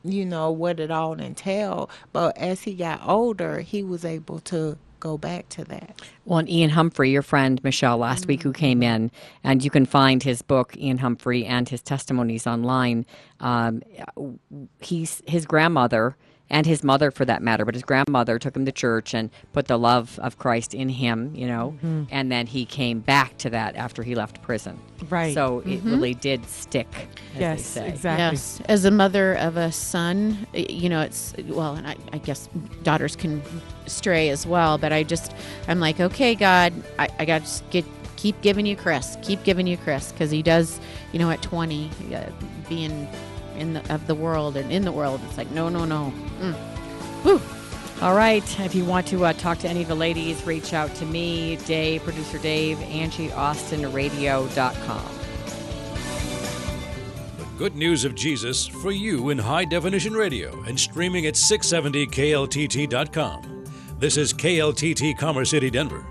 you 0.04 0.26
know, 0.26 0.52
what 0.52 0.80
it 0.80 0.92
all 0.92 1.14
entailed. 1.14 1.90
But 2.14 2.38
as 2.38 2.62
he 2.64 2.74
got 2.76 3.02
older, 3.06 3.60
he 3.62 3.84
was 3.84 4.06
able 4.06 4.40
to 4.42 4.78
go 5.02 5.18
back 5.18 5.50
to 5.50 5.66
that. 5.66 6.02
Well, 6.24 6.40
and 6.40 6.50
Ian 6.50 6.70
Humphrey, 6.70 7.10
your 7.12 7.24
friend 7.24 7.62
Michelle 7.64 7.98
last 7.98 8.28
week, 8.28 8.44
who 8.44 8.54
came 8.54 8.82
in, 8.82 9.12
and 9.44 9.64
you 9.64 9.70
can 9.70 9.86
find 9.86 10.24
his 10.24 10.42
book, 10.42 10.78
Ian 10.78 11.00
Humphrey, 11.00 11.46
and 11.46 11.68
his 11.68 11.82
testimonies 11.82 12.48
online. 12.48 13.06
Um, 13.42 13.82
he's 14.80 15.22
his 15.26 15.46
grandmother 15.46 16.16
and 16.52 16.66
his 16.66 16.84
mother, 16.84 17.12
for 17.12 17.24
that 17.26 17.42
matter, 17.42 17.64
but 17.64 17.74
his 17.74 17.84
grandmother 17.84 18.38
took 18.38 18.56
him 18.56 18.66
to 18.66 18.72
church 18.74 19.14
and 19.14 19.32
put 19.54 19.68
the 19.68 19.80
love 19.80 20.20
of 20.22 20.38
Christ 20.38 20.74
in 20.74 20.90
him, 20.90 21.34
you 21.34 21.48
know, 21.48 21.76
and 22.12 22.30
then 22.32 22.46
he 22.46 22.66
came 22.66 23.00
back 23.00 23.38
to 23.40 23.50
that 23.52 23.76
after 23.78 24.04
he 24.04 24.16
left 24.16 24.42
prison. 24.42 24.78
Right. 25.10 25.34
So 25.34 25.64
it 25.66 25.82
really 25.84 26.14
did 26.14 26.46
stick. 26.48 26.88
As 27.36 27.40
yes, 27.40 27.74
they 27.74 27.80
say. 27.80 27.90
exactly. 27.90 28.24
Yes, 28.24 28.62
as 28.66 28.84
a 28.84 28.92
mother 28.92 29.36
of 29.36 29.56
a 29.56 29.72
son, 29.72 30.46
you 30.54 30.90
know, 30.90 31.02
it's 31.02 31.34
well, 31.48 31.76
and 31.76 31.88
I, 31.88 31.96
I 32.12 32.18
guess 32.18 32.50
daughters 32.84 33.16
can 33.16 33.42
stray 33.88 34.30
as 34.30 34.46
well. 34.46 34.78
But 34.78 34.92
I 34.92 35.04
just, 35.04 35.34
I'm 35.70 35.80
like, 35.80 36.02
okay, 36.02 36.36
God, 36.36 36.74
I, 37.00 37.08
I 37.18 37.26
got 37.26 37.40
to 37.40 37.46
just 37.46 37.70
get 37.70 37.86
keep 38.18 38.40
giving 38.42 38.66
you 38.66 38.76
Chris, 38.76 39.18
keep 39.24 39.44
giving 39.44 39.66
you 39.66 39.78
Chris, 39.78 40.12
because 40.12 40.30
he 40.30 40.44
does, 40.44 40.80
you 41.14 41.18
know, 41.18 41.32
at 41.32 41.42
20, 41.42 41.90
uh, 42.14 42.26
being 42.70 43.08
in 43.62 43.74
the 43.74 43.94
of 43.94 44.08
the 44.08 44.16
world 44.16 44.58
and 44.58 44.72
in 44.72 44.84
the 44.84 44.92
world, 44.92 45.22
it's 45.28 45.38
like, 45.38 45.52
no, 45.52 45.70
no, 45.70 45.86
no. 45.86 46.12
Mm. 46.40 46.56
All 48.02 48.16
right. 48.16 48.60
If 48.60 48.74
you 48.74 48.84
want 48.84 49.06
to 49.08 49.26
uh, 49.26 49.34
talk 49.34 49.60
to 49.60 49.70
any 49.70 49.84
of 49.84 49.88
the 49.88 49.94
ladies, 49.94 50.44
reach 50.46 50.74
out 50.74 50.96
to 50.96 51.06
me, 51.06 51.58
Dave, 51.68 52.04
producer 52.04 52.40
Dave, 52.40 52.82
Angie 52.82 53.32
Austin 53.32 53.94
Radio.com. 53.94 55.06
The 57.38 57.46
good 57.58 57.76
news 57.76 58.04
of 58.04 58.16
Jesus 58.16 58.66
for 58.66 58.92
you 58.92 59.30
in 59.30 59.38
high 59.38 59.66
definition 59.66 60.14
radio 60.14 60.64
and 60.64 60.80
streaming 60.80 61.28
at 61.28 61.36
670kltt.com. 61.36 63.66
This 64.00 64.18
is 64.18 64.34
KLTT 64.34 65.16
Commerce 65.16 65.52
City, 65.52 65.70
Denver. 65.70 66.04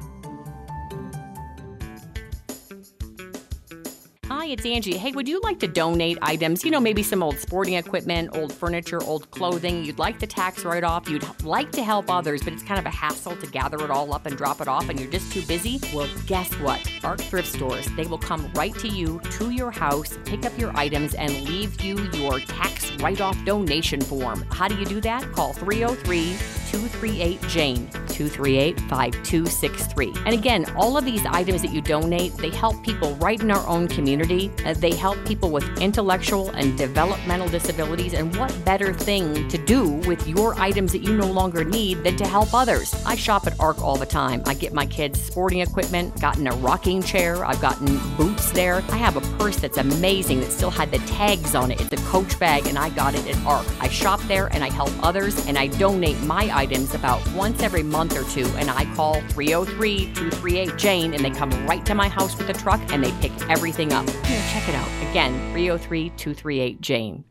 It's 4.52 4.66
Angie. 4.66 4.96
Hey, 4.96 5.12
would 5.12 5.28
you 5.28 5.40
like 5.42 5.60
to 5.60 5.68
donate 5.68 6.18
items? 6.22 6.64
You 6.64 6.72
know, 6.72 6.80
maybe 6.80 7.04
some 7.04 7.22
old 7.22 7.38
sporting 7.38 7.74
equipment, 7.74 8.30
old 8.34 8.52
furniture, 8.52 9.00
old 9.02 9.30
clothing. 9.30 9.84
You'd 9.84 9.98
like 9.98 10.18
the 10.18 10.26
tax 10.26 10.64
write 10.64 10.82
off. 10.82 11.08
You'd 11.08 11.24
like 11.44 11.70
to 11.72 11.84
help 11.84 12.10
others, 12.10 12.42
but 12.42 12.52
it's 12.52 12.62
kind 12.64 12.80
of 12.80 12.86
a 12.86 12.90
hassle 12.90 13.36
to 13.36 13.46
gather 13.46 13.82
it 13.84 13.90
all 13.90 14.12
up 14.12 14.26
and 14.26 14.36
drop 14.36 14.60
it 14.60 14.66
off, 14.66 14.88
and 14.88 14.98
you're 14.98 15.10
just 15.10 15.32
too 15.32 15.42
busy. 15.42 15.78
Well, 15.94 16.08
guess 16.26 16.52
what? 16.54 16.80
Arc 17.04 17.20
Thrift 17.20 17.48
Stores, 17.48 17.86
they 17.96 18.06
will 18.06 18.18
come 18.18 18.50
right 18.54 18.74
to 18.78 18.88
you, 18.88 19.20
to 19.38 19.50
your 19.50 19.70
house, 19.70 20.18
pick 20.24 20.44
up 20.44 20.58
your 20.58 20.76
items, 20.76 21.14
and 21.14 21.30
leave 21.48 21.80
you 21.80 21.98
your 22.14 22.40
tax 22.40 22.90
write 22.96 23.20
off 23.20 23.42
donation 23.44 24.00
form. 24.00 24.44
How 24.50 24.66
do 24.66 24.74
you 24.76 24.84
do 24.84 25.00
that? 25.02 25.30
Call 25.32 25.52
303 25.52 26.34
238 26.70 27.40
Jane, 27.48 27.90
238 27.90 28.78
5263. 28.82 30.12
And 30.24 30.28
again, 30.28 30.72
all 30.76 30.96
of 30.96 31.04
these 31.04 31.26
items 31.26 31.62
that 31.62 31.72
you 31.72 31.80
donate, 31.80 32.32
they 32.34 32.50
help 32.50 32.80
people 32.84 33.16
right 33.16 33.40
in 33.40 33.50
our 33.50 33.66
own 33.66 33.88
community. 33.88 34.52
Uh, 34.64 34.74
they 34.74 34.94
help 34.94 35.18
people 35.26 35.50
with 35.50 35.64
intellectual 35.80 36.50
and 36.50 36.78
developmental 36.78 37.48
disabilities. 37.48 38.14
And 38.14 38.36
what 38.36 38.56
better 38.64 38.94
thing 38.94 39.48
to 39.48 39.58
do 39.58 39.94
with 40.06 40.28
your 40.28 40.54
items 40.60 40.92
that 40.92 41.02
you 41.02 41.16
no 41.16 41.26
longer 41.26 41.64
need 41.64 42.04
than 42.04 42.16
to 42.18 42.26
help 42.26 42.54
others? 42.54 42.94
I 43.04 43.16
shop 43.16 43.48
at 43.48 43.58
ARC 43.58 43.82
all 43.82 43.96
the 43.96 44.06
time. 44.06 44.40
I 44.46 44.54
get 44.54 44.72
my 44.72 44.86
kids 44.86 45.20
sporting 45.20 45.60
equipment, 45.60 46.20
gotten 46.20 46.46
a 46.46 46.52
rocking 46.52 47.02
chair, 47.02 47.44
I've 47.44 47.60
gotten 47.60 47.98
boots 48.16 48.52
there. 48.52 48.76
I 48.90 48.96
have 48.96 49.16
a 49.16 49.38
purse 49.38 49.56
that's 49.56 49.78
amazing 49.78 50.38
that 50.40 50.52
still 50.52 50.70
had 50.70 50.92
the 50.92 50.98
tags 50.98 51.56
on 51.56 51.72
it. 51.72 51.80
It's 51.80 52.00
a 52.00 52.06
coach 52.06 52.38
bag, 52.38 52.66
and 52.68 52.78
I 52.78 52.90
got 52.90 53.16
it 53.16 53.26
at 53.26 53.44
ARC. 53.44 53.66
I 53.80 53.88
shop 53.88 54.20
there 54.28 54.46
and 54.52 54.62
I 54.62 54.70
help 54.70 54.92
others, 55.02 55.46
and 55.48 55.58
I 55.58 55.66
donate 55.66 56.20
my 56.22 56.59
items 56.60 56.94
about 56.94 57.26
once 57.32 57.62
every 57.62 57.82
month 57.82 58.14
or 58.14 58.24
two. 58.24 58.46
And 58.58 58.70
I 58.70 58.84
call 58.94 59.14
303 59.30 60.12
238 60.12 60.76
Jane, 60.76 61.14
and 61.14 61.24
they 61.24 61.30
come 61.30 61.50
right 61.66 61.84
to 61.86 61.94
my 61.94 62.08
house 62.08 62.36
with 62.36 62.50
a 62.50 62.52
truck 62.52 62.80
and 62.92 63.02
they 63.02 63.12
pick 63.22 63.32
everything 63.48 63.94
up. 63.94 64.08
Here, 64.26 64.42
check 64.52 64.68
it 64.68 64.74
out. 64.74 64.88
Again, 65.10 65.32
303 65.52 66.10
238 66.10 66.80
Jane. 66.82 67.24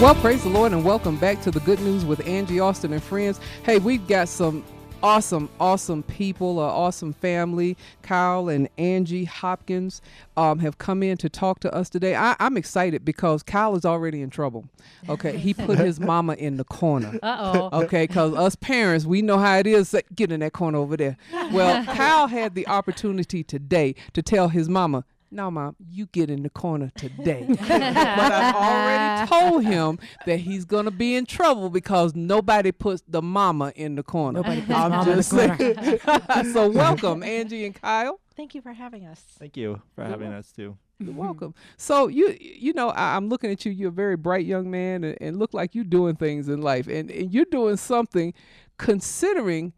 Well, 0.00 0.14
praise 0.16 0.42
the 0.42 0.48
Lord 0.48 0.72
and 0.72 0.82
welcome 0.82 1.16
back 1.16 1.42
to 1.42 1.50
the 1.50 1.60
Good 1.60 1.78
News 1.80 2.04
with 2.04 2.26
Angie 2.26 2.58
Austin 2.58 2.92
and 2.92 3.02
friends. 3.02 3.38
Hey, 3.64 3.78
we've 3.78 4.04
got 4.08 4.28
some 4.28 4.64
awesome, 5.02 5.48
awesome 5.60 6.02
people, 6.02 6.62
an 6.62 6.70
awesome 6.70 7.12
family. 7.12 7.76
Kyle 8.02 8.48
and 8.48 8.68
Angie 8.78 9.24
Hopkins 9.24 10.00
um, 10.36 10.58
have 10.60 10.78
come 10.78 11.02
in 11.02 11.16
to 11.18 11.28
talk 11.28 11.60
to 11.60 11.74
us 11.74 11.88
today. 11.88 12.14
I, 12.14 12.36
I'm 12.40 12.56
excited 12.56 13.04
because 13.04 13.42
Kyle 13.42 13.74
is 13.76 13.84
already 13.84 14.22
in 14.22 14.30
trouble. 14.30 14.64
Okay, 15.08 15.36
he 15.36 15.54
put 15.54 15.78
his 15.78 16.00
mama 16.12 16.34
in 16.34 16.56
the 16.56 16.64
corner. 16.64 17.18
Uh 17.22 17.68
oh. 17.72 17.82
Okay, 17.82 18.06
because 18.06 18.34
us 18.34 18.56
parents, 18.56 19.04
we 19.04 19.22
know 19.22 19.38
how 19.38 19.58
it 19.58 19.66
is. 19.66 19.94
Get 20.14 20.32
in 20.32 20.40
that 20.40 20.52
corner 20.52 20.78
over 20.78 20.96
there. 20.96 21.16
Well, 21.52 21.84
Kyle 21.94 22.28
had 22.28 22.54
the 22.54 22.66
opportunity 22.66 23.42
today 23.42 23.94
to 24.12 24.22
tell 24.22 24.48
his 24.48 24.68
mama, 24.68 25.04
no, 25.32 25.50
mom, 25.50 25.76
you 25.88 26.06
get 26.06 26.30
in 26.30 26.42
the 26.42 26.50
corner 26.50 26.92
today. 26.94 27.46
but 27.48 27.70
I've 27.70 28.54
already 28.54 29.28
told 29.28 29.64
him 29.64 29.98
that 30.26 30.40
he's 30.40 30.64
gonna 30.64 30.90
be 30.90 31.16
in 31.16 31.24
trouble 31.24 31.70
because 31.70 32.14
nobody 32.14 32.70
puts 32.70 33.02
the 33.08 33.22
mama 33.22 33.72
in 33.74 33.94
the 33.94 34.02
corner. 34.02 34.40
Nobody 34.40 34.60
puts 34.60 34.72
I'm 34.72 34.90
mama 34.90 35.02
in 35.02 35.08
the 35.08 35.22
just 35.22 35.30
saying. 35.30 36.52
so 36.52 36.68
welcome, 36.68 37.22
Angie 37.22 37.64
and 37.64 37.74
Kyle. 37.74 38.20
Thank 38.36 38.54
you 38.54 38.60
for 38.60 38.72
having 38.72 39.06
us. 39.06 39.20
Thank 39.38 39.56
you 39.56 39.80
for 39.94 40.04
having 40.04 40.32
us 40.32 40.52
too. 40.52 40.76
You're 40.98 41.14
welcome. 41.14 41.54
So 41.78 42.08
you 42.08 42.36
you 42.38 42.74
know 42.74 42.90
I, 42.90 43.16
I'm 43.16 43.28
looking 43.28 43.50
at 43.50 43.64
you. 43.64 43.72
You're 43.72 43.88
a 43.88 43.92
very 43.92 44.16
bright 44.16 44.44
young 44.44 44.70
man 44.70 45.02
and, 45.02 45.16
and 45.20 45.38
look 45.38 45.54
like 45.54 45.74
you're 45.74 45.84
doing 45.84 46.16
things 46.16 46.48
in 46.48 46.60
life, 46.60 46.86
and, 46.88 47.10
and 47.10 47.32
you're 47.32 47.46
doing 47.46 47.76
something 47.78 48.34
considering 48.76 49.72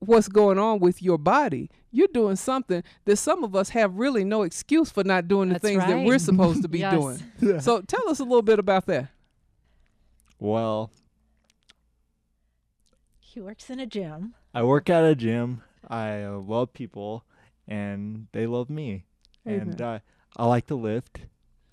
what's 0.00 0.28
going 0.28 0.58
on 0.58 0.80
with 0.80 1.02
your 1.02 1.18
body. 1.18 1.70
You're 1.92 2.08
doing 2.12 2.36
something 2.36 2.82
that 3.04 3.16
some 3.16 3.44
of 3.44 3.54
us 3.54 3.68
have 3.70 3.94
really 3.96 4.24
no 4.24 4.42
excuse 4.42 4.90
for 4.90 5.04
not 5.04 5.28
doing 5.28 5.50
the 5.50 5.54
That's 5.54 5.62
things 5.64 5.84
that 5.84 5.98
we're 6.04 6.18
supposed 6.18 6.62
to 6.62 6.68
be 6.76 6.78
Yes. 6.78 6.92
doing. 7.38 7.60
So 7.60 7.82
tell 7.82 8.08
us 8.08 8.18
a 8.18 8.24
little 8.24 8.42
bit 8.42 8.58
about 8.58 8.86
that. 8.86 9.08
Well, 10.38 10.90
He 13.20 13.40
works 13.40 13.70
in 13.70 13.78
a 13.80 13.86
gym. 13.86 14.34
I 14.54 14.62
work 14.64 14.90
at 14.90 15.04
a 15.04 15.14
gym. 15.14 15.62
I 15.88 16.22
uh, 16.22 16.38
love 16.38 16.72
people, 16.72 17.24
and 17.68 18.26
they 18.32 18.46
love 18.46 18.68
me. 18.70 19.04
And 19.44 19.80
Amen. 19.80 19.80
uh, 19.80 19.98
I 20.36 20.46
like 20.46 20.66
to 20.66 20.74
lift. 20.74 21.20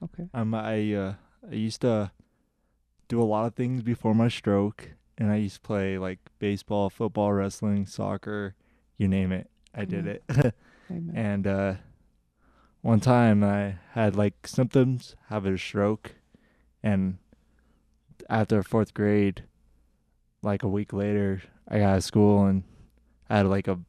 Okay. 0.04 0.30
Um, 0.34 0.54
I 0.54 0.94
uh, 0.94 1.14
I 1.50 1.56
used 1.56 1.82
to 1.82 2.12
do 3.08 3.22
a 3.22 3.24
lot 3.26 3.46
of 3.46 3.56
things 3.56 3.82
before 3.84 4.14
my 4.16 4.28
stroke, 4.30 4.92
and 5.18 5.32
I 5.32 5.36
used 5.38 5.56
to 5.56 5.62
play 5.62 5.98
like 5.98 6.20
baseball, 6.40 6.90
football, 6.90 7.34
wrestling, 7.34 7.86
soccer, 7.86 8.56
you 8.98 9.08
name 9.08 9.32
it. 9.32 9.50
I 9.74 9.86
did 9.86 10.08
it. 10.08 10.24
And 11.14 11.46
uh, 11.46 11.74
one 12.82 13.00
time 13.00 13.44
I 13.44 13.76
had 13.92 14.16
like 14.16 14.48
symptoms, 14.48 15.16
have 15.28 15.46
a 15.46 15.56
stroke, 15.56 16.16
and 16.82 17.20
after 18.28 18.64
fourth 18.64 18.94
grade, 18.96 19.44
like 20.42 20.64
a 20.64 20.68
week 20.68 20.92
later, 20.92 21.44
I 21.68 21.80
got 21.80 21.90
out 21.90 21.98
of 21.98 22.04
school 22.04 22.46
and 22.46 22.64
I 23.30 23.38
had 23.38 23.46
like 23.48 23.68
a 23.68 23.80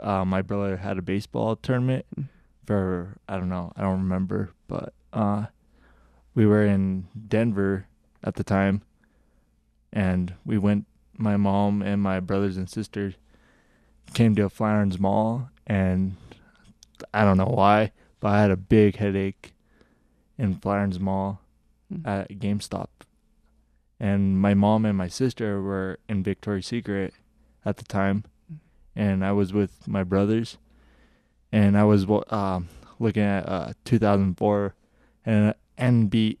uh, 0.00 0.24
my 0.24 0.40
brother 0.42 0.76
had 0.76 0.98
a 0.98 1.02
baseball 1.02 1.56
tournament 1.56 2.06
Mm. 2.16 2.28
for 2.64 3.18
I 3.28 3.36
don't 3.38 3.48
know, 3.48 3.72
I 3.76 3.82
don't 3.82 3.98
remember, 4.02 4.50
but 4.68 4.92
uh, 5.12 5.46
we 6.34 6.46
were 6.46 6.64
in 6.64 7.08
Denver 7.28 7.86
at 8.22 8.34
the 8.36 8.44
time, 8.44 8.82
and 9.92 10.34
we 10.44 10.58
went. 10.58 10.86
My 11.18 11.38
mom 11.38 11.80
and 11.80 12.02
my 12.02 12.20
brothers 12.20 12.58
and 12.58 12.68
sisters 12.68 13.14
came 14.14 14.34
to 14.36 14.44
a 14.44 14.50
Flatirons 14.50 14.98
Mall, 14.98 15.48
and 15.66 16.16
I 17.12 17.24
don't 17.24 17.36
know 17.36 17.46
why, 17.46 17.92
but 18.20 18.28
I 18.28 18.40
had 18.42 18.50
a 18.50 18.56
big 18.56 18.96
headache 18.96 19.54
in 20.38 20.56
Flatirons 20.56 20.98
Mall 21.00 21.40
Mm. 21.92 22.04
at 22.04 22.28
GameStop. 22.40 22.88
And 24.00 24.40
my 24.40 24.54
mom 24.54 24.84
and 24.84 24.98
my 24.98 25.06
sister 25.08 25.62
were 25.62 26.00
in 26.08 26.22
Victoria's 26.24 26.66
Secret 26.66 27.14
at 27.64 27.76
the 27.76 27.84
time, 27.84 28.24
and 28.96 29.24
I 29.24 29.30
was 29.32 29.52
with 29.52 29.86
my 29.86 30.02
brothers, 30.02 30.58
and 31.52 31.78
I 31.78 31.84
was 31.84 32.04
wa- 32.04 32.24
um, 32.28 32.68
looking 32.98 33.22
at 33.22 33.48
uh, 33.48 33.72
2004 33.84 34.74
and 35.24 35.54
NB 35.78 36.38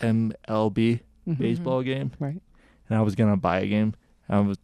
MLB 0.00 1.00
Mhm. 1.26 1.38
baseball 1.38 1.82
game, 1.82 2.12
Right. 2.20 2.40
and 2.88 2.98
I 2.98 3.02
was 3.02 3.14
gonna 3.16 3.36
buy 3.36 3.60
a 3.60 3.66
game. 3.66 3.94
I 4.28 4.38
was, 4.40 4.58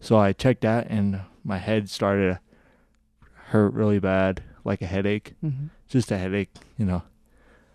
so 0.00 0.16
I 0.18 0.32
checked 0.32 0.60
that, 0.62 0.86
and 0.88 1.20
my 1.44 1.58
head 1.58 1.88
started 1.90 2.38
hurt 3.48 3.72
really 3.74 3.98
bad, 3.98 4.42
like 4.64 4.80
a 4.82 4.86
headache, 4.86 5.34
Mhm. 5.44 5.68
just 5.88 6.10
a 6.10 6.18
headache, 6.18 6.50
you 6.78 6.84
know. 6.86 7.02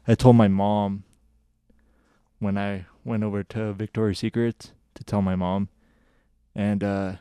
I 0.07 0.15
told 0.15 0.35
my 0.35 0.47
mom 0.47 1.03
when 2.39 2.57
I 2.57 2.85
went 3.05 3.23
over 3.23 3.43
to 3.43 3.73
Victoria's 3.73 4.19
Secrets 4.19 4.73
to 4.95 5.03
tell 5.03 5.21
my 5.21 5.35
mom, 5.35 5.69
and 6.55 6.83
uh, 6.83 7.15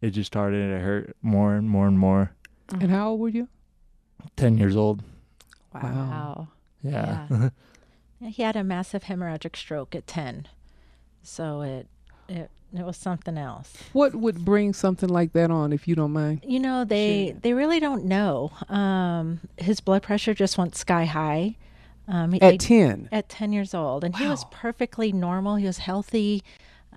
it 0.00 0.10
just 0.10 0.28
started 0.28 0.70
to 0.72 0.80
hurt 0.80 1.16
more 1.22 1.54
and 1.54 1.68
more 1.68 1.86
and 1.86 1.98
more. 1.98 2.32
And 2.70 2.90
how 2.90 3.10
old 3.10 3.20
were 3.20 3.28
you? 3.28 3.48
Ten 4.36 4.56
years 4.56 4.76
old. 4.76 5.02
Wow. 5.74 6.48
Yeah. 6.82 7.26
Yeah, 8.22 8.28
He 8.28 8.42
had 8.42 8.54
a 8.54 8.62
massive 8.62 9.04
hemorrhagic 9.04 9.56
stroke 9.56 9.94
at 9.94 10.06
10. 10.06 10.46
So 11.22 11.62
it 11.62 11.88
It 12.28 12.50
it 12.76 12.84
was 12.84 12.96
something 12.96 13.36
else. 13.36 13.72
What 13.92 14.14
would 14.14 14.44
bring 14.44 14.72
something 14.72 15.08
like 15.08 15.32
that 15.32 15.50
on, 15.50 15.72
if 15.72 15.86
you 15.88 15.94
don't 15.94 16.12
mind? 16.12 16.44
You 16.46 16.60
know, 16.60 16.84
they 16.84 17.34
they 17.42 17.52
really 17.52 17.80
don't 17.80 18.04
know. 18.04 18.52
Um, 18.68 19.40
his 19.56 19.80
blood 19.80 20.02
pressure 20.02 20.34
just 20.34 20.56
went 20.58 20.76
sky 20.76 21.04
high. 21.04 21.56
Um, 22.08 22.34
At 22.34 22.40
they- 22.40 22.56
10? 22.58 23.08
At 23.12 23.28
ten 23.28 23.52
years 23.52 23.72
old, 23.74 24.02
and 24.04 24.16
he 24.16 24.26
was 24.26 24.44
perfectly 24.50 25.12
normal. 25.12 25.56
He 25.56 25.66
was 25.66 25.78
healthy. 25.78 26.42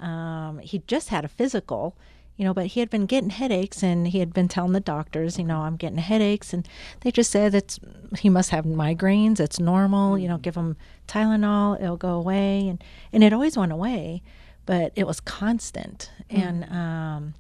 Um, 0.02 0.58
he 0.60 0.82
just 0.88 1.10
had 1.10 1.24
a 1.24 1.28
physical, 1.28 1.96
you 2.36 2.44
know, 2.46 2.54
but 2.54 2.66
he 2.68 2.80
had 2.80 2.90
been 2.90 3.06
getting 3.06 3.30
headaches, 3.30 3.84
and 3.84 4.08
he 4.08 4.20
had 4.20 4.34
been 4.34 4.48
telling 4.48 4.72
the 4.74 4.80
doctors, 4.80 5.38
you 5.38 5.44
know, 5.46 5.60
I'm 5.62 5.76
getting 5.76 6.00
headaches, 6.00 6.52
and 6.52 6.68
they 7.02 7.12
just 7.12 7.30
said 7.30 7.52
that 7.52 7.78
he 8.20 8.28
must 8.30 8.50
have 8.50 8.66
migraines. 8.66 9.40
It's 9.40 9.60
normal, 9.60 10.18
you 10.18 10.28
know. 10.28 10.38
Give 10.38 10.56
him 10.56 10.78
Tylenol, 11.08 11.80
it'll 11.80 11.96
go 11.98 12.14
away, 12.16 12.68
and 12.68 12.84
and 13.12 13.24
it 13.24 13.34
always 13.34 13.56
went 13.56 13.72
away, 13.72 14.24
but 14.66 14.92
it 14.96 15.06
was 15.06 15.20
constant, 15.20 16.12
and 16.30 16.64
um, 16.72 17.34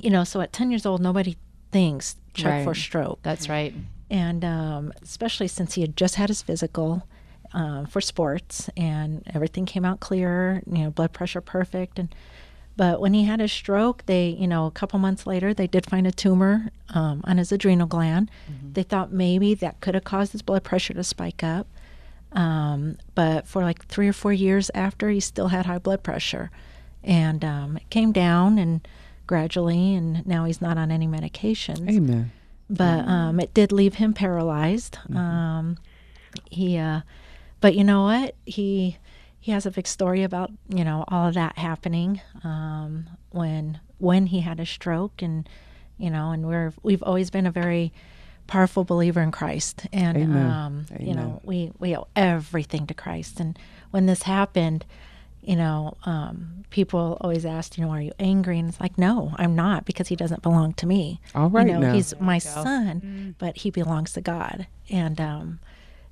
you 0.00 0.10
know, 0.10 0.24
so 0.24 0.40
at 0.40 0.52
10 0.52 0.70
years 0.70 0.86
old, 0.86 1.00
nobody 1.00 1.36
thinks 1.70 2.16
check 2.34 2.64
for 2.64 2.74
stroke. 2.74 3.20
That's 3.22 3.48
right. 3.48 3.74
And 4.10 4.44
um, 4.44 4.92
especially 5.02 5.48
since 5.48 5.74
he 5.74 5.80
had 5.80 5.96
just 5.96 6.16
had 6.16 6.28
his 6.28 6.42
physical 6.42 7.06
um, 7.52 7.86
for 7.86 8.00
sports 8.00 8.68
and 8.76 9.22
everything 9.34 9.66
came 9.66 9.84
out 9.84 10.00
clear, 10.00 10.62
you 10.70 10.84
know, 10.84 10.90
blood 10.90 11.12
pressure 11.12 11.40
perfect. 11.40 11.98
And 11.98 12.14
but 12.76 13.00
when 13.00 13.12
he 13.12 13.24
had 13.24 13.40
his 13.40 13.52
stroke, 13.52 14.04
they, 14.06 14.28
you 14.28 14.46
know, 14.48 14.64
a 14.66 14.70
couple 14.70 14.98
months 14.98 15.26
later, 15.26 15.52
they 15.52 15.66
did 15.66 15.84
find 15.84 16.06
a 16.06 16.12
tumor 16.12 16.70
um, 16.90 17.20
on 17.24 17.36
his 17.36 17.52
adrenal 17.52 17.86
gland. 17.86 18.30
They 18.72 18.82
thought 18.82 19.12
maybe 19.12 19.54
that 19.54 19.80
could 19.80 19.94
have 19.94 20.04
caused 20.04 20.32
his 20.32 20.40
blood 20.40 20.64
pressure 20.64 20.94
to 20.94 21.04
spike 21.04 21.42
up. 21.42 21.66
Um, 22.34 22.98
but 23.14 23.46
for 23.46 23.62
like 23.62 23.86
three 23.86 24.08
or 24.08 24.12
four 24.12 24.32
years 24.32 24.70
after, 24.74 25.10
he 25.10 25.20
still 25.20 25.48
had 25.48 25.66
high 25.66 25.78
blood 25.78 26.02
pressure. 26.02 26.50
And 27.04 27.44
um, 27.44 27.76
it 27.76 27.90
came 27.90 28.12
down 28.12 28.58
and 28.58 28.86
gradually, 29.26 29.94
and 29.94 30.26
now 30.26 30.44
he's 30.44 30.60
not 30.60 30.78
on 30.78 30.90
any 30.90 31.06
medications. 31.06 31.88
Amen. 31.88 32.32
But 32.70 33.06
um, 33.06 33.40
it 33.40 33.52
did 33.52 33.72
leave 33.72 33.94
him 33.94 34.14
paralyzed. 34.14 34.98
Um, 35.14 35.76
he, 36.50 36.78
uh, 36.78 37.00
but 37.60 37.74
you 37.74 37.84
know 37.84 38.04
what? 38.04 38.34
He 38.46 38.96
he 39.38 39.52
has 39.52 39.66
a 39.66 39.70
big 39.70 39.86
story 39.86 40.22
about 40.22 40.50
you 40.68 40.84
know 40.84 41.04
all 41.08 41.28
of 41.28 41.34
that 41.34 41.58
happening 41.58 42.20
um, 42.44 43.08
when 43.30 43.80
when 43.98 44.26
he 44.26 44.40
had 44.40 44.58
a 44.58 44.64
stroke, 44.64 45.20
and 45.20 45.48
you 45.98 46.08
know, 46.08 46.30
and 46.30 46.46
we're 46.46 46.72
we've 46.82 47.02
always 47.02 47.30
been 47.30 47.46
a 47.46 47.50
very 47.50 47.92
powerful 48.46 48.84
believer 48.84 49.20
in 49.20 49.30
Christ, 49.30 49.86
and 49.92 50.16
Amen. 50.16 50.50
um, 50.50 50.86
you 50.98 51.14
know, 51.14 51.40
we 51.44 51.72
we 51.78 51.96
owe 51.96 52.06
everything 52.14 52.86
to 52.86 52.94
Christ. 52.94 53.40
And 53.40 53.58
when 53.90 54.06
this 54.06 54.22
happened, 54.22 54.84
you 55.42 55.56
know, 55.56 55.96
um, 56.04 56.64
people 56.70 57.18
always 57.20 57.44
asked, 57.44 57.76
you 57.76 57.84
know, 57.84 57.90
are 57.90 58.00
you 58.00 58.12
angry? 58.18 58.58
And 58.58 58.68
it's 58.68 58.80
like, 58.80 58.96
no, 58.96 59.34
I'm 59.36 59.54
not, 59.54 59.84
because 59.84 60.08
he 60.08 60.16
doesn't 60.16 60.42
belong 60.42 60.72
to 60.74 60.86
me. 60.86 61.20
All 61.34 61.50
right 61.50 61.66
you 61.66 61.72
know, 61.74 61.80
now. 61.80 61.94
he's 61.94 62.14
my 62.20 62.38
son, 62.38 63.34
but 63.38 63.58
he 63.58 63.70
belongs 63.70 64.12
to 64.14 64.20
God, 64.20 64.66
and 64.90 65.20
um, 65.20 65.60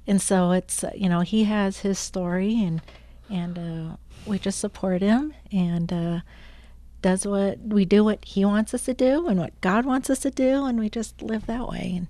and 0.07 0.21
so 0.21 0.53
it's 0.53 0.83
uh, 0.85 0.91
you 0.95 1.09
know 1.09 1.21
he 1.21 1.45
has 1.45 1.79
his 1.81 1.99
story, 1.99 2.63
and 2.63 2.83
and 3.29 3.59
uh, 3.59 3.97
we 4.27 4.39
just 4.39 4.59
support 4.59 5.03
him, 5.03 5.35
and 5.53 5.93
uh, 5.93 6.21
does 7.03 7.27
what 7.27 7.59
we 7.61 7.85
do 7.85 8.05
what 8.05 8.25
he 8.25 8.45
wants 8.45 8.75
us 8.75 8.85
to 8.85 8.95
do, 8.95 9.27
and 9.29 9.39
what 9.39 9.59
God 9.61 9.85
wants 9.85 10.11
us 10.11 10.21
to 10.21 10.31
do, 10.31 10.65
and 10.65 10.79
we 10.79 10.89
just 10.91 11.23
live 11.23 11.47
that 11.47 11.69
way, 11.69 11.95
and 11.97 12.07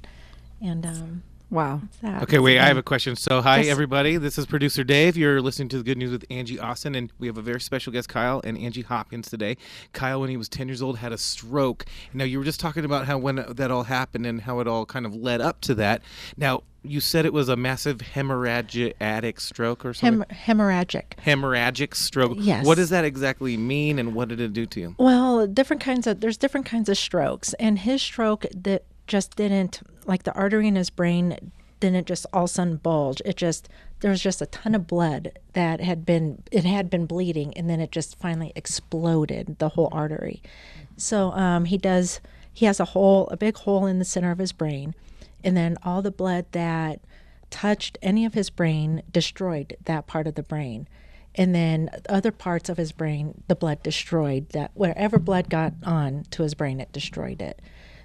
and 0.63 0.87
um, 0.87 1.23
wow, 1.51 1.81
that. 2.03 2.23
Okay, 2.23 2.39
wait, 2.39 2.59
I 2.59 2.67
have 2.67 2.77
a 2.77 2.83
question. 2.83 3.17
So, 3.17 3.43
hi, 3.43 3.59
Yes. 3.59 3.69
everybody. 3.69 4.17
This 4.17 4.39
is 4.39 4.47
producer 4.47 4.85
Dave. 4.85 5.17
You're 5.17 5.41
listening 5.43 5.69
to 5.71 5.79
the 5.79 5.85
Good 5.85 5.99
News 5.99 6.11
with 6.11 6.25
Angie 6.31 6.59
Austin, 6.59 6.95
and 6.95 7.13
we 7.19 7.27
have 7.27 7.37
a 7.39 7.43
very 7.43 7.61
special 7.61 7.93
guest, 7.93 8.09
Kyle 8.09 8.41
and 8.45 8.57
Angie 8.57 8.83
Hopkins 8.83 9.29
today. 9.29 9.57
Kyle, 9.93 10.21
when 10.21 10.31
he 10.31 10.37
was 10.37 10.49
10 10.49 10.69
years 10.69 10.81
old, 10.83 10.99
had 10.99 11.13
a 11.13 11.19
stroke. 11.19 11.85
Now, 12.15 12.25
you 12.25 12.39
were 12.39 12.45
just 12.45 12.61
talking 12.61 12.85
about 12.85 13.07
how 13.07 13.19
when 13.19 13.45
that 13.49 13.71
all 13.71 13.85
happened 13.85 14.27
and 14.27 14.43
how 14.43 14.61
it 14.61 14.69
all 14.69 14.87
kind 14.87 15.05
of 15.07 15.15
led 15.15 15.41
up 15.41 15.61
to 15.63 15.75
that. 15.77 16.03
Now, 16.37 16.63
you 16.83 17.01
said 17.01 17.27
it 17.27 17.33
was 17.35 17.51
a 17.51 17.57
massive 17.57 17.99
hemorrhagic 17.99 19.41
stroke 19.41 19.85
or 19.85 19.93
something? 19.93 20.25
Hem- 20.31 20.57
hemorrhagic. 20.59 21.03
Hemorrhagic 21.25 21.95
stroke. 21.95 22.33
Yes. 22.37 22.65
What 22.65 22.77
does 22.77 22.91
that 22.91 23.05
exactly 23.05 23.57
mean, 23.57 23.99
and 23.99 24.15
what 24.15 24.29
did 24.29 24.41
it 24.41 24.53
do 24.53 24.65
to 24.67 24.81
you? 24.81 24.95
Well, 24.99 25.47
different 25.47 25.83
kinds 25.83 26.07
of 26.07 26.21
there's 26.21 26.39
different 26.39 26.65
kinds 26.67 26.89
of 26.89 26.97
strokes, 26.97 27.53
and 27.55 27.81
his 27.81 28.01
stroke 28.01 28.47
that 28.55 28.85
just 29.11 29.35
didn't 29.35 29.83
like 30.07 30.23
the 30.23 30.35
artery 30.35 30.69
in 30.69 30.77
his 30.77 30.89
brain 30.89 31.53
didn't 31.81 32.07
just 32.07 32.27
all 32.33 32.45
of 32.45 32.51
a 32.51 32.53
sudden 32.53 32.77
bulge. 32.77 33.21
It 33.25 33.37
just 33.37 33.69
there 34.01 34.11
was 34.11 34.23
just 34.23 34.41
a 34.41 34.47
ton 34.47 34.75
of 34.75 34.87
blood 34.87 35.33
that 35.55 35.81
had 35.81 36.07
been 36.07 36.43
it 36.53 36.65
had 36.65 36.89
been 36.89 37.07
bleeding, 37.07 37.53
and 37.57 37.69
then 37.69 37.81
it 37.81 37.91
just 37.91 38.19
finally 38.19 38.53
exploded 38.55 39.59
the 39.59 39.71
whole 39.71 39.89
artery. 39.91 40.43
So 40.97 41.33
um, 41.33 41.65
he 41.65 41.77
does 41.77 42.21
he 42.53 42.67
has 42.67 42.79
a 42.79 42.87
hole 42.87 43.29
a 43.31 43.37
big 43.37 43.57
hole 43.57 43.87
in 43.87 43.99
the 43.99 44.05
center 44.05 44.31
of 44.31 44.39
his 44.39 44.53
brain, 44.53 44.95
and 45.43 45.57
then 45.57 45.77
all 45.83 46.03
the 46.03 46.11
blood 46.13 46.47
that 46.53 47.01
touched 47.51 47.99
any 48.01 48.25
of 48.25 48.35
his 48.35 48.49
brain 48.49 49.03
destroyed 49.11 49.77
that 49.85 50.07
part 50.07 50.29
of 50.29 50.37
the 50.37 50.43
brain 50.43 50.87
and 51.35 51.55
then 51.55 51.91
other 52.09 52.31
parts 52.31 52.69
of 52.69 52.77
his 52.77 52.93
brain 52.93 53.43
the 53.49 53.57
blood 53.57 53.83
destroyed 53.83 54.49
that 54.51 54.71
wherever 54.75 55.19
blood 55.19 55.49
got 55.49 55.73
on 55.85 56.25
to 56.31 56.45
his 56.45 56.55
brain 56.55 56.81
it 56.81 56.93
destroyed 56.93 57.43
it 57.43 57.61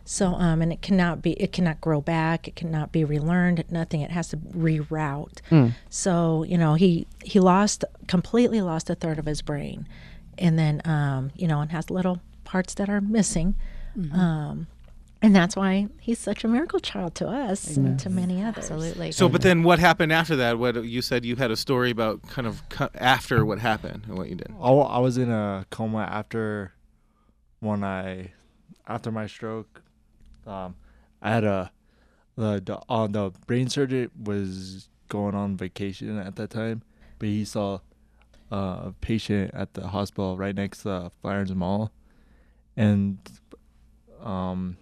so 0.08 0.34
um 0.36 0.62
and 0.62 0.72
it 0.72 0.82
cannot 0.82 1.22
be 1.22 1.32
it 1.34 1.52
cannot 1.52 1.82
grow 1.82 2.00
back 2.00 2.48
it 2.48 2.56
cannot 2.56 2.92
be 2.92 3.04
relearned 3.04 3.64
nothing 3.72 4.02
it 4.02 4.12
has 4.12 4.28
to 4.30 4.38
reroute 4.38 5.40
Mm. 5.50 5.74
so 5.90 6.44
you 6.44 6.58
know 6.58 6.76
he 6.76 7.08
he 7.24 7.40
lost 7.40 7.84
completely 8.08 8.62
lost 8.62 8.90
a 8.90 8.96
third 8.96 9.18
of 9.20 9.26
his 9.26 9.42
brain 9.42 9.88
and 10.38 10.60
then 10.60 10.82
um 10.86 11.32
you 11.36 11.48
know 11.48 11.60
and 11.62 11.72
has 11.72 11.90
little 11.90 12.22
parts 12.44 12.74
that 12.76 12.88
are 12.90 13.02
missing 13.02 13.56
Mhm. 13.98 14.14
um 14.14 14.68
and 15.24 15.36
that's 15.36 15.56
why 15.56 15.88
he's 16.00 16.20
such 16.20 16.44
a 16.44 16.48
miracle 16.48 16.80
child 16.80 17.16
to 17.16 17.28
us 17.28 17.76
Amen. 17.78 17.92
and 17.94 18.00
to 18.02 18.10
many 18.12 18.44
others 18.44 18.70
Absolutely. 18.70 19.12
So, 19.12 19.28
but 19.28 19.42
then 19.42 19.64
what 19.64 19.80
happened 19.80 20.12
after 20.12 20.36
that? 20.36 20.60
What 20.60 20.84
you 20.84 21.02
said 21.02 21.26
you 21.26 21.36
had 21.38 21.50
a 21.50 21.56
story 21.56 21.90
about 21.90 22.22
kind 22.28 22.46
of 22.46 22.62
cu- 22.70 22.90
after 22.94 23.44
what 23.44 23.58
happened 23.58 24.04
and 24.08 24.18
what 24.20 24.30
you 24.30 24.36
did. 24.36 24.54
I, 24.62 24.70
I 24.70 25.00
was 25.00 25.18
in 25.18 25.32
a 25.32 25.66
coma 25.72 26.00
after 26.04 26.74
when 27.60 27.84
I 27.84 28.34
after 28.88 29.12
my 29.12 29.26
stroke. 29.26 29.82
Um, 30.46 30.76
I 31.22 31.32
had 31.32 31.44
a 31.44 31.72
the 32.36 32.62
the, 32.64 32.80
uh, 32.90 33.08
the 33.08 33.32
brain 33.48 33.70
surgeon 33.70 34.12
was 34.22 34.90
going 35.10 35.36
on 35.36 35.58
vacation 35.58 36.18
at 36.18 36.36
that 36.36 36.50
time, 36.50 36.82
but 37.20 37.30
he 37.30 37.46
saw 37.46 37.80
a 38.52 38.94
patient 39.02 39.52
at 39.54 39.74
the 39.74 39.88
hospital 39.88 40.38
right 40.38 40.56
next 40.56 40.84
to 40.84 41.12
Flyers 41.22 41.54
Mall, 41.54 41.92
and 42.76 43.18
um, 44.24 44.78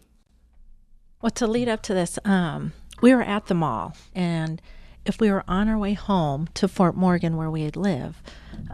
Well, 1.22 1.32
to 1.32 1.48
lead 1.48 1.70
up 1.70 1.82
to 1.84 1.94
this, 1.94 2.20
um, 2.26 2.74
we 3.02 3.14
were 3.14 3.22
at 3.22 3.48
the 3.48 3.54
mall, 3.54 3.96
and 4.14 4.62
if 5.06 5.20
we 5.20 5.32
were 5.32 5.44
on 5.48 5.68
our 5.70 5.78
way 5.78 5.94
home 5.94 6.48
to 6.56 6.68
Fort 6.68 6.96
Morgan, 6.96 7.36
where 7.38 7.52
we 7.52 7.70
live, 7.70 8.22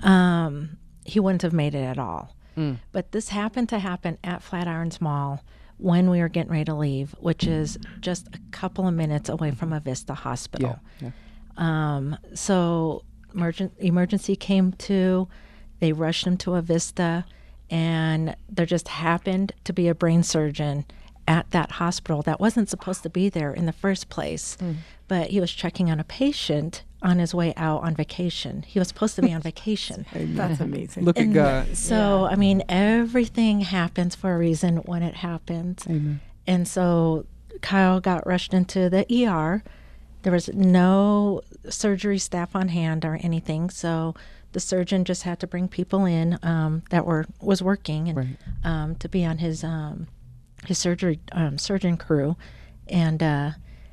um, 0.04 0.78
he 1.04 1.20
wouldn't 1.20 1.42
have 1.42 1.54
made 1.54 1.76
it 1.76 1.84
at 1.84 1.98
all. 1.98 2.36
Mm. 2.58 2.78
But 2.92 3.12
this 3.12 3.30
happened 3.30 3.70
to 3.70 3.80
happen 3.80 4.18
at 4.24 4.42
Flatirons 4.42 5.02
Mall 5.02 5.44
when 5.80 6.10
we 6.10 6.20
were 6.20 6.30
getting 6.30 6.52
ready 6.52 6.66
to 6.66 6.76
leave, 6.76 7.16
which 7.20 7.46
is 7.48 7.78
just 8.00 8.28
a 8.34 8.40
couple 8.52 8.88
of 8.88 8.94
minutes 8.94 9.30
away 9.30 9.50
from 9.52 9.72
Avista 9.72 10.14
hospital. 10.16 10.80
Yeah, 11.02 11.12
Um, 11.58 12.18
so 12.36 13.04
emergen- 13.34 13.72
emergency 13.80 14.36
came 14.36 14.74
to, 14.74 15.28
they 15.80 15.92
rushed 15.94 16.26
him 16.28 16.38
to 16.38 16.52
Avista, 16.52 17.24
and 17.70 18.36
there 18.50 18.66
just 18.66 18.88
happened 18.90 19.54
to 19.64 19.74
be 19.74 19.88
a 19.88 19.96
brain 19.96 20.24
surgeon 20.24 20.86
at 21.28 21.50
that 21.52 21.72
hospital 21.74 22.22
that 22.24 22.40
wasn't 22.40 22.70
supposed 22.70 23.04
to 23.04 23.10
be 23.10 23.30
there 23.30 23.54
in 23.54 23.66
the 23.66 23.72
first 23.74 24.10
place. 24.10 24.58
But 25.08 25.30
he 25.30 25.40
was 25.40 25.52
checking 25.52 25.90
on 25.92 26.00
a 26.00 26.04
patient 26.04 26.84
on 27.02 27.20
his 27.20 27.34
way 27.34 27.54
out 27.56 27.82
on 27.84 27.96
vacation. 27.96 28.64
He 28.68 28.78
was 28.80 28.88
supposed 28.90 29.16
to 29.16 29.22
be 29.22 29.32
on 29.34 29.42
vacation. 29.52 30.06
That's 30.14 30.60
amazing. 30.60 31.06
Look 31.06 31.20
at 31.20 31.32
God. 31.34 31.78
So, 31.78 32.26
I 32.26 32.36
mean, 32.36 32.64
everything 32.70 33.62
happens 33.62 34.16
for 34.16 34.34
a 34.34 34.38
reason 34.38 34.78
when 34.78 35.02
it 35.04 35.16
happens. 35.16 35.86
Amen. 35.88 36.20
And 36.46 36.68
so 36.68 37.26
Kyle 37.62 38.00
got 38.00 38.26
rushed 38.28 38.54
into 38.54 38.90
the 38.90 39.06
ER. 39.28 39.64
There 40.24 40.34
was 40.34 40.50
no 40.54 41.42
surgery 41.70 42.18
staff 42.20 42.56
on 42.56 42.68
hand 42.70 43.06
or 43.06 43.18
anything. 43.22 43.70
So 43.70 44.16
the 44.52 44.60
surgeon 44.60 45.06
just 45.06 45.24
had 45.24 45.40
to 45.40 45.48
bring 45.48 45.68
people 45.68 46.06
in 46.06 46.38
um, 46.44 46.84
that 46.90 47.06
were 47.06 47.26
was 47.40 47.62
working 47.62 48.10
and 48.10 48.18
Right. 48.18 48.38
um, 48.64 48.96
to 48.96 49.08
be 49.08 49.24
on 49.24 49.38
his 49.38 49.64
um, 49.64 50.08
his 50.66 50.78
surgery 50.78 51.20
um, 51.32 51.58
surgeon 51.58 51.96
crew, 51.96 52.36
and 52.90 53.22
uh, 53.24 53.52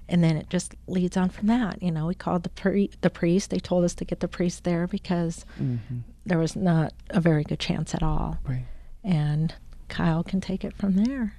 and 0.09 0.23
then 0.23 0.37
it 0.37 0.49
just 0.49 0.75
leads 0.87 1.17
on 1.17 1.29
from 1.31 1.49
that. 1.49 1.83
You 1.83 1.91
know, 1.91 2.07
we 2.07 2.15
called 2.15 2.43
the 2.43 2.49
pri- 2.51 2.91
the 3.01 3.11
priest. 3.11 3.51
They 3.51 3.59
told 3.59 3.85
us 3.85 3.95
to 3.97 4.05
get 4.05 4.21
the 4.21 4.29
priest 4.29 4.65
there 4.65 4.87
because 4.87 5.45
Mhm. 5.61 6.03
there 6.25 6.39
was 6.39 6.55
not 6.57 6.93
a 7.11 7.21
very 7.21 7.45
good 7.45 7.59
chance 7.61 7.95
at 7.95 8.03
all. 8.03 8.39
Right. 8.45 8.65
And 9.05 9.55
Kyle 9.89 10.23
can 10.25 10.41
take 10.41 10.65
it 10.65 10.75
from 10.77 10.97
there. 10.97 11.35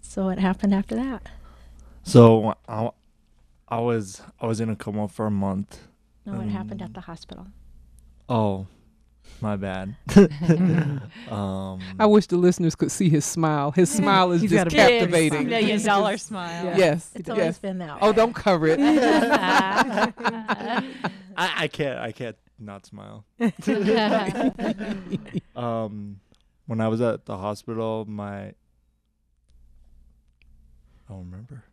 So 0.00 0.26
what 0.26 0.38
happened 0.38 0.74
after 0.74 0.94
that? 0.96 1.28
so 2.06 2.54
I, 2.68 2.90
I 3.68 3.80
was 3.80 4.20
I 4.40 4.46
was 4.46 4.60
in 4.60 4.68
a 4.68 4.76
coma 4.76 5.08
for 5.08 5.26
a 5.26 5.30
month. 5.30 5.88
No, 6.26 6.34
what 6.34 6.48
happened 6.48 6.82
at 6.82 6.92
the 6.94 7.00
hospital? 7.02 7.46
Oh, 8.28 8.66
My 9.40 9.56
bad. 9.56 9.94
um, 11.30 11.80
I 11.98 12.06
wish 12.06 12.26
the 12.26 12.36
listeners 12.36 12.74
could 12.74 12.90
see 12.90 13.08
his 13.08 13.24
smile. 13.24 13.72
His 13.72 13.90
smile 13.90 14.32
is 14.32 14.42
just 14.42 14.54
got 14.54 14.66
a 14.68 14.70
captivating. 14.70 15.48
Million 15.48 15.82
dollar 15.82 16.16
smile. 16.16 16.64
Yeah. 16.64 16.76
Yes. 16.76 17.10
It's 17.14 17.28
yes. 17.28 17.38
always 17.38 17.58
been 17.58 17.78
that 17.78 17.98
Oh, 18.00 18.12
don't 18.12 18.34
cover 18.34 18.68
it. 18.68 18.80
I, 21.36 21.36
I 21.36 21.68
can't 21.68 21.98
I 21.98 22.12
can't 22.12 22.36
not 22.58 22.86
smile. 22.86 23.24
um, 25.56 26.20
when 26.66 26.80
I 26.80 26.88
was 26.88 27.00
at 27.00 27.26
the 27.26 27.36
hospital, 27.36 28.04
my 28.08 28.52
I 31.08 31.08
don't 31.08 31.30
remember. 31.30 31.64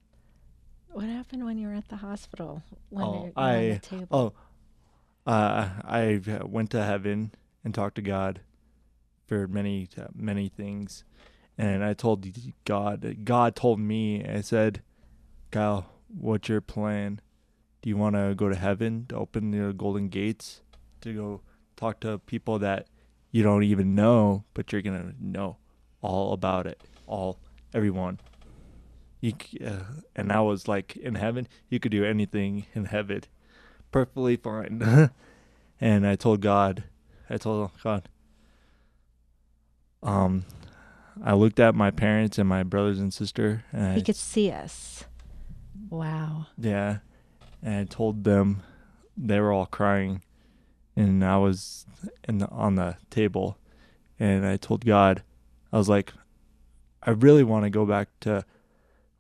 What 0.92 1.06
happened 1.06 1.46
when 1.46 1.58
you 1.58 1.70
were 1.70 1.74
at 1.74 1.88
the 1.88 1.96
hospital? 1.96 2.62
When 2.90 3.06
oh, 3.06 3.14
you 3.14 3.20
were 3.20 3.32
on 3.42 3.54
the 3.54 3.74
I 3.74 3.80
table? 3.82 4.08
oh, 4.12 4.34
uh, 5.32 5.70
I 5.86 6.20
went 6.44 6.72
to 6.72 6.84
heaven 6.84 7.32
and 7.64 7.74
talked 7.74 7.96
to 7.96 8.02
God 8.02 8.42
for 9.28 9.48
many 9.48 9.88
many 10.14 10.50
things, 10.50 11.04
and 11.58 11.84
I 11.84 11.94
told 11.94 12.26
God. 12.66 13.18
God 13.24 13.56
told 13.56 13.80
me. 13.80 14.26
I 14.26 14.42
said, 14.42 14.82
Kyle, 15.52 15.90
what's 16.08 16.50
your 16.50 16.62
plan? 16.62 17.22
Do 17.82 17.90
you 17.90 17.98
want 17.98 18.16
to 18.16 18.36
go 18.36 18.50
to 18.50 18.56
heaven 18.56 19.06
to 19.10 19.16
open 19.16 19.52
the 19.52 19.74
golden 19.74 20.10
gates 20.10 20.62
to 21.02 21.14
go 21.14 21.42
talk 21.76 22.00
to 22.02 22.20
people 22.20 22.60
that 22.60 22.88
you 23.32 23.44
don't 23.44 23.64
even 23.64 23.96
know, 23.96 24.44
but 24.54 24.72
you're 24.72 24.82
gonna 24.82 25.14
know 25.20 25.58
all 26.02 26.34
about 26.34 26.68
it, 26.68 26.82
all 27.08 27.40
everyone. 27.74 28.20
You 29.20 29.34
uh, 29.66 29.84
and 30.16 30.32
I 30.32 30.42
was 30.42 30.68
like 30.68 30.96
in 30.98 31.16
heaven, 31.16 31.48
you 31.70 31.80
could 31.80 31.92
do 31.92 32.04
anything 32.04 32.66
in 32.74 32.86
heaven, 32.86 33.24
perfectly 33.92 34.36
fine. 34.36 35.12
and 35.82 36.08
I 36.08 36.16
told 36.16 36.42
God, 36.42 36.84
I 37.30 37.38
told 37.38 37.72
God, 37.84 38.10
um, 40.04 40.46
I 41.24 41.34
looked 41.34 41.60
at 41.60 41.76
my 41.76 41.92
parents 41.92 42.38
and 42.38 42.48
my 42.48 42.64
brothers 42.64 43.00
and 43.00 43.14
sister, 43.14 43.64
and 43.72 43.96
he 43.96 44.02
I 44.02 44.04
could 44.04 44.16
see 44.16 44.52
us. 44.52 45.06
Wow. 45.90 46.48
yeah, 46.58 47.00
and 47.62 47.76
I 47.76 47.84
told 47.84 48.24
them 48.24 48.64
they 49.18 49.40
were 49.40 49.52
all 49.52 49.66
crying, 49.66 50.22
and 50.96 51.24
I 51.24 51.38
was 51.38 51.86
in 52.28 52.40
the, 52.40 52.48
on 52.50 52.76
the 52.76 52.98
table, 53.10 53.58
and 54.20 54.46
I 54.46 54.58
told 54.58 54.86
God, 54.86 55.24
I 55.72 55.78
was 55.78 55.90
like, 55.90 56.14
I 57.04 57.12
really 57.12 57.44
want 57.44 57.66
to 57.66 57.70
go 57.70 57.86
back 57.86 58.10
to 58.22 58.46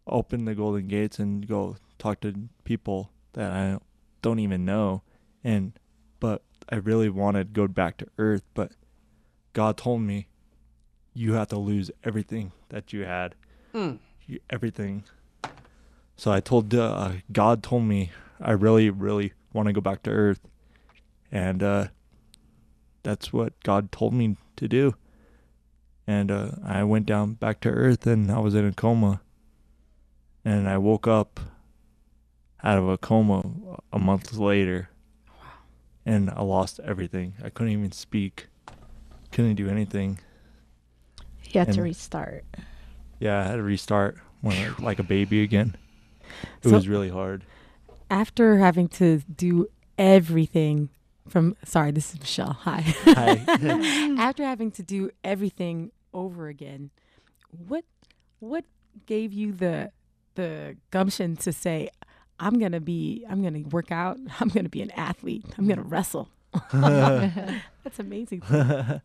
open 0.08 0.46
the 0.46 0.56
golden 0.56 0.88
gates 0.88 1.20
and 1.20 1.48
go 1.48 1.76
talk 1.98 2.22
to 2.22 2.34
people 2.64 3.12
that 3.34 3.52
I 3.52 3.78
don't 4.22 4.40
even 4.40 4.66
know, 4.66 5.04
and 5.44 5.74
but 6.20 6.44
I 6.72 6.76
really 6.76 7.10
wanted 7.10 7.54
to 7.54 7.62
go 7.62 7.68
back 7.68 7.98
to 7.98 8.08
Earth, 8.18 8.44
but 8.54 8.72
God 9.54 9.78
told 9.78 10.02
me, 10.02 10.28
you 11.14 11.34
have 11.34 11.50
to 11.50 11.58
lose 11.58 11.92
everything 12.04 12.54
that 12.70 12.94
you 12.94 13.04
had, 13.04 13.36
Mm. 13.74 14.00
you, 14.26 14.40
everything. 14.50 15.04
So 16.16 16.32
I 16.32 16.40
told 16.40 16.74
uh, 16.74 17.14
God 17.32 17.62
told 17.64 17.84
me 17.84 18.12
I 18.40 18.52
really 18.52 18.90
really 18.90 19.34
want 19.54 19.68
to 19.68 19.74
go 19.74 19.82
back 19.82 20.04
to 20.04 20.10
Earth, 20.10 20.40
and 21.32 21.62
uh, 21.62 21.88
that's 23.04 23.34
what 23.34 23.62
God 23.64 23.92
told 23.92 24.14
me 24.14 24.38
to 24.56 24.68
do. 24.68 24.96
And 26.08 26.32
uh, 26.32 26.52
I 26.66 26.84
went 26.84 27.06
down 27.06 27.34
back 27.34 27.60
to 27.62 27.70
Earth, 27.70 28.08
and 28.08 28.32
I 28.32 28.40
was 28.40 28.56
in 28.56 28.66
a 28.66 28.72
coma. 28.74 29.22
And 30.44 30.68
I 30.68 30.78
woke 30.78 31.08
up 31.08 31.40
out 32.64 32.78
of 32.78 32.88
a 32.88 32.98
coma 32.98 33.44
a 33.94 34.00
month 34.00 34.34
later, 34.34 34.90
and 36.06 36.30
I 36.30 36.42
lost 36.44 36.80
everything. 36.84 37.34
I 37.44 37.50
couldn't 37.50 37.74
even 37.74 37.92
speak, 37.92 38.48
couldn't 39.32 39.56
do 39.56 39.70
anything. 39.70 40.20
You 41.52 41.60
had 41.60 41.74
to 41.74 41.82
restart. 41.82 42.46
Yeah, 43.20 43.40
I 43.40 43.44
had 43.44 43.56
to 43.56 43.64
restart 43.64 44.18
when 44.42 44.74
like 44.80 45.00
a 45.00 45.04
baby 45.04 45.44
again. 45.44 45.76
It 46.64 46.70
So- 46.70 46.76
was 46.76 46.88
really 46.88 47.10
hard. 47.10 47.44
After 48.10 48.58
having 48.58 48.88
to 48.90 49.20
do 49.20 49.68
everything 49.98 50.90
from 51.30 51.56
sorry, 51.64 51.92
this 51.92 52.14
is 52.14 52.20
Michelle. 52.20 52.54
Hi. 52.62 52.82
Hi. 53.06 54.16
After 54.20 54.44
having 54.44 54.72
to 54.72 54.84
do 54.84 55.12
everything 55.24 55.92
over 56.14 56.48
again, 56.48 56.90
what 57.68 57.86
what 58.40 58.66
gave 59.06 59.32
you 59.32 59.54
the 59.54 59.92
the 60.36 60.76
gumption 60.90 61.36
to 61.38 61.52
say, 61.54 61.90
I'm 62.42 62.60
gonna 62.60 62.82
be 62.82 63.24
I'm 63.30 63.42
gonna 63.44 63.60
work 63.70 63.92
out, 63.92 64.18
I'm 64.42 64.50
gonna 64.50 64.68
be 64.70 64.82
an 64.82 64.92
athlete, 64.92 65.46
I'm 65.58 65.68
gonna 65.68 65.84
wrestle. 65.84 66.28
That's 66.74 68.00
amazing. 68.00 68.42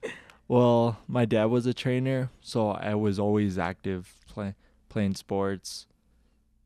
well, 0.48 0.98
my 1.06 1.24
dad 1.24 1.46
was 1.46 1.66
a 1.66 1.74
trainer, 1.74 2.30
so 2.40 2.70
I 2.70 2.94
was 2.94 3.18
always 3.18 3.58
active 3.58 4.14
play, 4.28 4.54
playing 4.88 5.14
sports. 5.14 5.86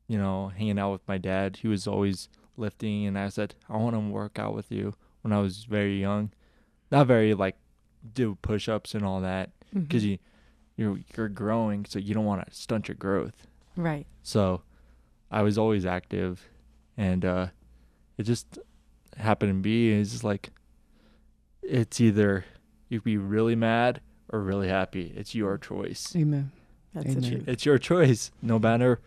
You 0.07 0.17
know, 0.17 0.49
hanging 0.49 0.77
out 0.79 0.91
with 0.91 1.07
my 1.07 1.17
dad. 1.17 1.57
He 1.61 1.67
was 1.69 1.87
always 1.87 2.27
lifting, 2.57 3.05
and 3.05 3.17
I 3.17 3.29
said, 3.29 3.55
"I 3.69 3.77
want 3.77 3.95
to 3.95 3.99
work 3.99 4.37
out 4.39 4.53
with 4.53 4.71
you." 4.71 4.95
When 5.21 5.31
I 5.31 5.39
was 5.39 5.63
very 5.65 5.99
young, 6.01 6.31
not 6.91 7.07
very 7.07 7.33
like 7.33 7.55
do 8.13 8.35
push-ups 8.41 8.93
and 8.95 9.05
all 9.05 9.21
that, 9.21 9.51
because 9.73 10.03
Mhm. 10.03 10.09
you 10.09 10.17
you're 10.77 10.99
you're 11.15 11.29
growing, 11.29 11.85
so 11.85 11.97
you 11.99 12.13
don't 12.13 12.25
want 12.25 12.45
to 12.45 12.53
stunt 12.53 12.87
your 12.89 12.95
growth. 12.95 13.47
Right. 13.77 14.05
So, 14.23 14.63
I 15.29 15.43
was 15.43 15.57
always 15.57 15.85
active, 15.85 16.49
and 16.97 17.23
uh, 17.25 17.47
it 18.17 18.23
just 18.23 18.59
happened 19.17 19.49
to 19.51 19.61
be 19.61 19.91
it's 19.91 20.11
just 20.11 20.23
like 20.23 20.51
it's 21.63 21.99
either 22.01 22.45
you'd 22.89 23.03
be 23.03 23.17
really 23.17 23.55
mad 23.55 24.01
or 24.29 24.41
really 24.41 24.67
happy. 24.67 25.13
It's 25.15 25.35
your 25.35 25.57
choice. 25.57 26.13
Amen. 26.15 26.51
That's 26.93 27.15
Amen. 27.15 27.43
the. 27.45 27.51
It's 27.51 27.65
your 27.65 27.77
choice, 27.77 28.31
no 28.41 28.59
matter 28.59 28.99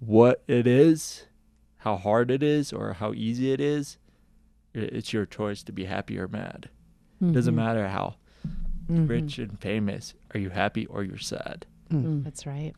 what 0.00 0.42
it 0.48 0.66
is, 0.66 1.26
how 1.78 1.96
hard 1.96 2.30
it 2.30 2.42
is, 2.42 2.72
or 2.72 2.94
how 2.94 3.12
easy 3.12 3.52
it 3.52 3.60
is. 3.60 3.98
It's 4.74 5.12
your 5.12 5.26
choice 5.26 5.62
to 5.64 5.72
be 5.72 5.84
happy 5.84 6.18
or 6.18 6.28
mad. 6.28 6.68
Doesn't 7.32 7.52
Mhm. 7.54 7.56
matter 7.56 7.88
how 7.88 8.16
Mhm. 8.88 9.08
rich 9.08 9.38
and 9.38 9.58
famous. 9.60 10.14
Are 10.34 10.40
you 10.40 10.50
happy 10.50 10.86
or 10.86 11.02
you're 11.04 11.18
sad? 11.18 11.66
Mm. 11.90 12.24
That's 12.24 12.46
right. 12.46 12.72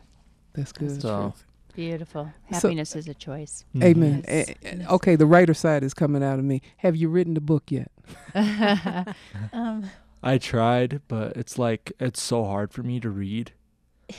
That's 0.54 0.72
good. 0.72 1.00
So 1.00 1.34
Beautiful. 1.74 2.32
So- 2.52 2.68
Happiness 2.68 2.94
is 2.96 3.08
a 3.08 3.14
choice. 3.14 3.64
Mm-hmm. 3.74 3.82
Amen. 3.86 4.24
Yes. 4.28 4.48
Eh, 4.48 4.54
eh, 4.62 4.76
a- 4.76 4.82
a- 4.82 4.94
okay, 4.94 5.16
the 5.16 5.26
writer 5.26 5.54
side 5.54 5.82
is 5.82 5.94
coming 5.94 6.22
out 6.22 6.38
of 6.38 6.44
me. 6.44 6.60
Have 6.78 6.96
you 6.96 7.08
written 7.08 7.34
the 7.34 7.40
book 7.40 7.70
yet? 7.70 7.90
Um, 9.52 9.90
I 10.22 10.38
tried, 10.38 11.00
but 11.08 11.36
it's 11.36 11.58
like 11.58 11.92
it's 11.98 12.22
so 12.22 12.44
hard 12.44 12.72
for 12.72 12.82
me 12.82 13.00
to 13.00 13.10
read. 13.10 13.52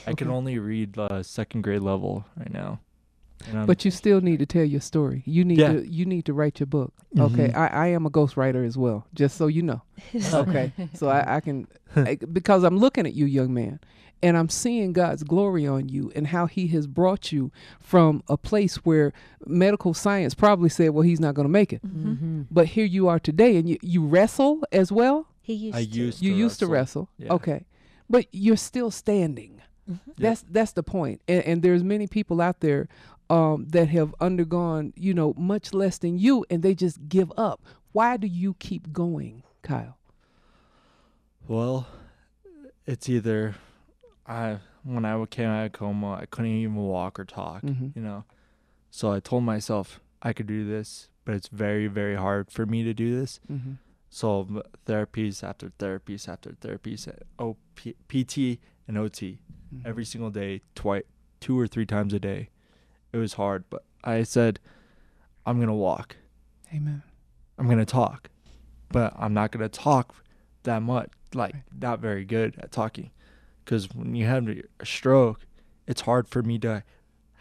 I 0.08 0.13
can 0.13 0.30
only 0.30 0.58
read 0.60 0.94
the 0.94 1.24
second 1.24 1.62
grade 1.62 1.82
level 1.82 2.26
right 2.38 2.52
now. 2.52 2.80
And 3.49 3.58
I'm- 3.58 3.67
But 3.67 3.84
you 3.86 3.91
still 3.91 4.21
need 4.21 4.39
to 4.39 4.45
tell 4.45 4.63
your 4.63 4.82
story. 4.82 5.23
You 5.25 5.43
need 5.45 5.60
Yeah. 5.60 5.73
to 5.73 5.88
you 5.88 6.06
need 6.06 6.25
to 6.25 6.34
write 6.34 6.60
your 6.60 6.67
book. 6.67 6.93
Okay. 7.17 7.49
Mhm. 7.49 7.56
I, 7.56 7.67
I 7.67 7.88
am 7.88 8.06
a 8.06 8.10
ghostwriter 8.10 8.65
as 8.65 8.77
well, 8.77 9.06
just 9.13 9.38
so 9.38 9.47
you 9.47 9.62
know. 9.62 9.82
okay. 10.34 10.71
So 10.93 11.08
I, 11.10 11.36
I 11.38 11.39
can 11.41 11.67
I- 11.95 12.15
because 12.15 12.63
I'm 12.63 12.77
looking 12.77 13.06
at 13.06 13.13
you, 13.13 13.25
young 13.25 13.53
man, 13.53 13.79
and 14.21 14.38
I'm 14.38 14.49
seeing 14.49 14.93
God's 14.93 15.23
glory 15.23 15.67
on 15.67 15.89
you 15.89 16.12
and 16.15 16.27
how 16.27 16.45
he 16.47 16.67
has 16.67 16.88
brought 16.88 17.32
you 17.32 17.51
from 17.79 18.23
a 18.29 18.38
place 18.38 18.77
where 18.86 19.12
medical 19.45 19.93
science 19.93 20.34
probably 20.34 20.69
said, 20.69 20.91
Well, 20.91 21.03
he's 21.03 21.19
not 21.19 21.36
gonna 21.36 21.49
make 21.49 21.73
it. 21.73 21.82
Mhm. 21.86 22.45
But 22.49 22.67
here 22.67 22.86
you 22.86 23.08
are 23.08 23.19
today 23.19 23.58
and 23.58 23.67
you, 23.69 23.77
you 23.82 24.06
wrestle 24.06 24.63
as 24.71 24.91
well? 24.91 25.27
he 25.45 25.53
used 25.56 25.75
I 25.77 25.84
to. 25.84 25.89
used 25.89 26.21
you 26.21 26.32
to 26.32 26.38
used 26.38 26.60
to 26.60 26.67
wrestle. 26.67 27.10
Yeah. 27.17 27.34
Okay. 27.34 27.65
But 28.10 28.27
you're 28.32 28.56
still 28.56 28.89
standing. 28.91 29.60
Mhm. 29.91 29.99
That's 30.17 30.45
that's 30.49 30.71
the 30.71 30.84
point. 30.84 31.19
And, 31.27 31.43
and 31.43 31.62
there's 31.62 31.84
many 31.84 32.08
people 32.08 32.39
out 32.39 32.62
there 32.62 32.88
um, 33.30 33.66
that 33.70 33.90
have 33.90 34.14
undergone, 34.20 34.94
you 34.96 35.14
know, 35.14 35.34
much 35.38 35.74
less 35.74 35.98
than 35.98 36.18
you, 36.18 36.46
and 36.50 36.62
they 36.64 36.74
just 36.76 37.08
give 37.08 37.32
up. 37.38 37.62
Why 37.92 38.18
do 38.18 38.28
you 38.28 38.56
keep 38.56 38.92
going, 38.92 39.44
Kyle? 39.62 39.98
Well, 41.48 41.88
it's 42.86 43.10
either 43.10 43.56
I 44.26 44.60
when 44.84 45.06
I 45.06 45.24
came 45.26 45.50
out 45.50 45.66
of 45.66 45.72
coma, 45.72 46.14
I 46.16 46.26
couldn't 46.26 46.52
even 46.52 46.76
walk 46.76 47.20
or 47.20 47.26
talk, 47.26 47.62
Mhm. 47.62 47.96
you 47.96 48.02
know. 48.02 48.26
So 48.92 49.12
I 49.12 49.20
told 49.20 49.44
myself 49.44 50.00
I 50.22 50.34
could 50.34 50.48
do 50.48 50.66
this, 50.68 51.10
but 51.26 51.36
it's 51.36 51.48
very 51.48 51.88
very 51.88 52.16
hard 52.16 52.52
for 52.52 52.66
me 52.66 52.84
to 52.84 52.94
do 52.94 53.16
this. 53.20 53.40
Mm-hmm. 53.52 53.74
So 54.10 54.64
therapies 54.86 55.44
after 55.44 55.70
therapies 55.80 56.28
after 56.28 56.52
therapies, 56.52 57.08
O 57.40 57.58
P- 57.76 57.96
PT 58.08 58.60
and 58.88 58.98
OT 58.98 59.40
Mm-hmm. 59.74 59.88
every 59.88 60.06
single 60.06 60.30
day, 60.30 60.62
twice, 60.76 61.04
two 61.40 61.58
or 61.60 61.65
three 61.67 61.86
times 61.86 62.13
a 62.13 62.19
day. 62.19 62.50
It 63.14 63.18
was 63.18 63.34
hard, 63.34 63.64
but 63.70 63.84
I 64.04 64.24
said, 64.24 64.60
I'm 65.46 65.60
gonna 65.60 65.76
walk. 65.76 66.16
Amen. 66.74 67.04
I'm 67.60 67.70
gonna 67.70 67.86
talk, 67.86 68.30
but 68.90 69.14
I'm 69.18 69.34
not 69.34 69.52
gonna 69.52 69.70
talk 69.70 70.16
that 70.64 70.82
much. 70.82 71.10
Like 71.36 71.56
not 71.80 72.00
very 72.00 72.26
good 72.26 72.56
at 72.60 72.72
talking, 72.72 73.12
because 73.64 73.90
when 73.94 74.16
you 74.16 74.26
have 74.26 74.48
a 74.48 74.86
stroke, 74.86 75.42
it's 75.88 76.02
hard 76.02 76.28
for 76.28 76.42
me 76.44 76.58
to 76.60 76.84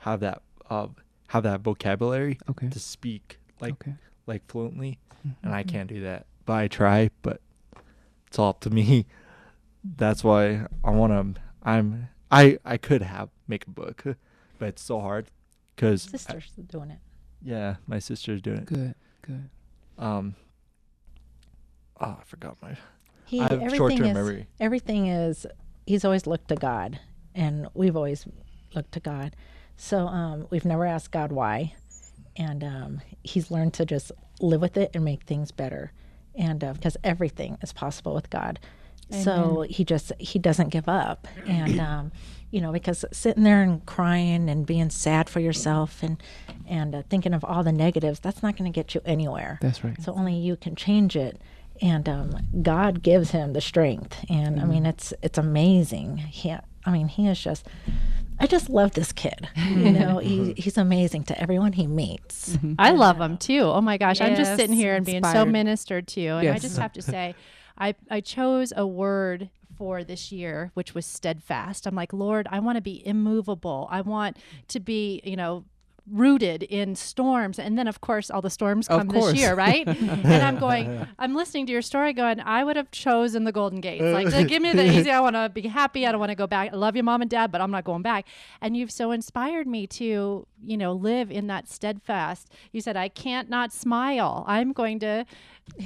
have 0.00 0.20
that 0.20 0.42
uh, 0.70 0.88
have 1.28 1.42
that 1.44 1.60
vocabulary 1.60 2.38
Okay. 2.50 2.68
to 2.68 2.78
speak 2.78 3.38
like 3.60 3.72
Okay. 3.74 3.94
like 4.26 4.46
fluently, 4.48 4.98
Mhm. 5.26 5.34
and 5.42 5.54
I 5.54 5.62
can't 5.62 5.88
do 5.88 6.02
that. 6.02 6.26
But 6.44 6.54
I 6.54 6.68
try, 6.68 7.10
but 7.22 7.40
it's 8.26 8.38
all 8.38 8.50
up 8.50 8.60
to 8.60 8.70
me. 8.70 9.06
That's 9.84 10.22
why 10.22 10.66
I 10.84 10.90
want 10.90 11.34
to. 11.34 11.40
I'm. 11.62 12.08
I 12.30 12.58
I 12.64 12.76
could 12.76 13.02
have 13.02 13.30
make 13.48 13.66
a 13.66 13.70
book, 13.70 14.04
but 14.58 14.68
it's 14.68 14.82
so 14.82 15.00
hard 15.00 15.26
because 15.74 16.02
Sister's 16.02 16.50
doing 16.68 16.90
it. 16.90 16.98
Yeah, 17.42 17.76
my 17.86 17.98
sister's 17.98 18.40
doing 18.40 18.58
it. 18.58 18.66
Good, 18.66 18.94
good. 19.22 19.48
Um. 19.98 20.34
Oh, 22.00 22.16
I 22.20 22.24
forgot 22.24 22.56
my. 22.62 22.76
He 23.24 23.40
I 23.40 23.44
have 23.44 23.52
everything 23.52 23.76
short-term 23.78 24.06
is 24.06 24.14
memory. 24.14 24.46
everything 24.60 25.06
is 25.06 25.46
he's 25.86 26.04
always 26.04 26.26
looked 26.26 26.48
to 26.48 26.56
God, 26.56 26.98
and 27.34 27.68
we've 27.74 27.96
always 27.96 28.26
looked 28.74 28.92
to 28.92 29.00
God. 29.00 29.34
So 29.76 30.06
um, 30.06 30.46
we've 30.50 30.64
never 30.64 30.84
asked 30.84 31.10
God 31.10 31.32
why, 31.32 31.74
and 32.36 32.62
um, 32.62 33.00
he's 33.24 33.50
learned 33.50 33.74
to 33.74 33.84
just 33.84 34.12
live 34.40 34.60
with 34.60 34.76
it 34.76 34.90
and 34.94 35.04
make 35.04 35.24
things 35.24 35.50
better, 35.50 35.92
and 36.34 36.62
uh, 36.62 36.72
because 36.74 36.96
everything 37.02 37.58
is 37.62 37.72
possible 37.72 38.14
with 38.14 38.30
God. 38.30 38.60
So 39.12 39.66
he 39.68 39.84
just 39.84 40.12
he 40.18 40.38
doesn't 40.38 40.68
give 40.70 40.88
up, 40.88 41.28
and 41.46 41.78
um, 41.80 42.12
you 42.50 42.60
know 42.60 42.72
because 42.72 43.04
sitting 43.12 43.44
there 43.44 43.62
and 43.62 43.84
crying 43.86 44.48
and 44.48 44.64
being 44.66 44.90
sad 44.90 45.28
for 45.28 45.40
yourself 45.40 46.02
and 46.02 46.22
and 46.66 46.94
uh, 46.94 47.02
thinking 47.08 47.34
of 47.34 47.44
all 47.44 47.62
the 47.62 47.72
negatives 47.72 48.20
that's 48.20 48.42
not 48.42 48.56
going 48.56 48.70
to 48.70 48.74
get 48.74 48.94
you 48.94 49.00
anywhere. 49.04 49.58
That's 49.60 49.84
right. 49.84 50.00
So 50.02 50.12
only 50.14 50.34
you 50.34 50.56
can 50.56 50.74
change 50.76 51.16
it, 51.16 51.40
and 51.80 52.08
um, 52.08 52.36
God 52.62 53.02
gives 53.02 53.30
him 53.30 53.52
the 53.52 53.60
strength. 53.60 54.24
And 54.30 54.60
I 54.60 54.64
mean, 54.64 54.86
it's 54.86 55.12
it's 55.22 55.38
amazing. 55.38 56.16
He, 56.18 56.52
I 56.84 56.90
mean, 56.90 57.08
he 57.08 57.28
is 57.28 57.40
just. 57.40 57.66
I 58.40 58.46
just 58.46 58.68
love 58.68 58.92
this 58.92 59.12
kid. 59.12 59.48
You 59.56 59.92
know, 59.92 60.18
he, 60.18 60.52
he's 60.56 60.76
amazing 60.76 61.24
to 61.24 61.40
everyone 61.40 61.74
he 61.74 61.86
meets. 61.86 62.58
I 62.78 62.90
love 62.90 63.18
them 63.18 63.36
too. 63.36 63.60
Oh 63.60 63.80
my 63.80 63.98
gosh, 63.98 64.20
I'm 64.20 64.34
just 64.34 64.56
sitting 64.56 64.74
here 64.74 64.96
and 64.96 65.06
being 65.06 65.22
so 65.24 65.44
ministered 65.44 66.08
to, 66.08 66.20
and 66.26 66.48
I 66.48 66.58
just 66.58 66.76
have 66.78 66.92
to 66.94 67.02
say, 67.14 67.34
I 67.78 67.94
I 68.10 68.20
chose 68.20 68.72
a 68.76 68.86
word 68.86 69.50
for 69.76 70.04
this 70.04 70.30
year, 70.30 70.70
which 70.74 70.94
was 70.94 71.06
steadfast. 71.06 71.86
I'm 71.86 71.94
like, 71.94 72.12
Lord, 72.12 72.46
I 72.50 72.60
want 72.60 72.76
to 72.76 72.82
be 72.82 73.06
immovable. 73.06 73.88
I 73.90 74.00
want 74.02 74.36
to 74.68 74.80
be, 74.80 75.20
you 75.24 75.36
know. 75.36 75.64
Rooted 76.10 76.64
in 76.64 76.96
storms, 76.96 77.58
and 77.58 77.78
then 77.78 77.86
of 77.86 78.00
course 78.00 78.30
all 78.30 78.42
the 78.42 78.50
storms 78.50 78.88
come 78.88 79.06
this 79.08 79.34
year, 79.34 79.54
right? 79.54 79.86
and 79.86 80.42
I'm 80.42 80.58
going, 80.60 81.06
I'm 81.18 81.34
listening 81.34 81.66
to 81.66 81.72
your 81.72 81.82
story, 81.82 82.12
going, 82.12 82.40
I 82.40 82.64
would 82.64 82.76
have 82.76 82.90
chosen 82.90 83.44
the 83.44 83.52
Golden 83.52 83.80
Gate. 83.80 84.02
Like, 84.02 84.26
uh, 84.26 84.30
like, 84.30 84.48
give 84.48 84.62
me 84.62 84.72
the 84.72 84.84
easy. 84.84 85.10
I 85.10 85.20
want 85.26 85.36
to 85.36 85.48
be 85.48 85.62
happy. 85.68 86.04
I 86.06 86.10
don't 86.10 86.18
want 86.18 86.30
to 86.30 86.36
go 86.36 86.48
back. 86.48 86.72
I 86.72 86.76
love 86.76 86.96
you, 86.96 87.04
mom 87.04 87.22
and 87.22 87.30
dad, 87.30 87.52
but 87.52 87.60
I'm 87.60 87.70
not 87.70 87.84
going 87.84 88.02
back. 88.02 88.26
And 88.60 88.76
you've 88.76 88.90
so 88.90 89.12
inspired 89.12 89.68
me 89.68 89.86
to, 89.86 90.46
you 90.64 90.76
know, 90.76 90.92
live 90.92 91.30
in 91.30 91.46
that 91.46 91.68
steadfast. 91.68 92.50
You 92.72 92.80
said, 92.80 92.96
I 92.96 93.08
can't 93.08 93.48
not 93.48 93.72
smile. 93.72 94.44
I'm 94.48 94.72
going 94.72 94.98
to 95.00 95.24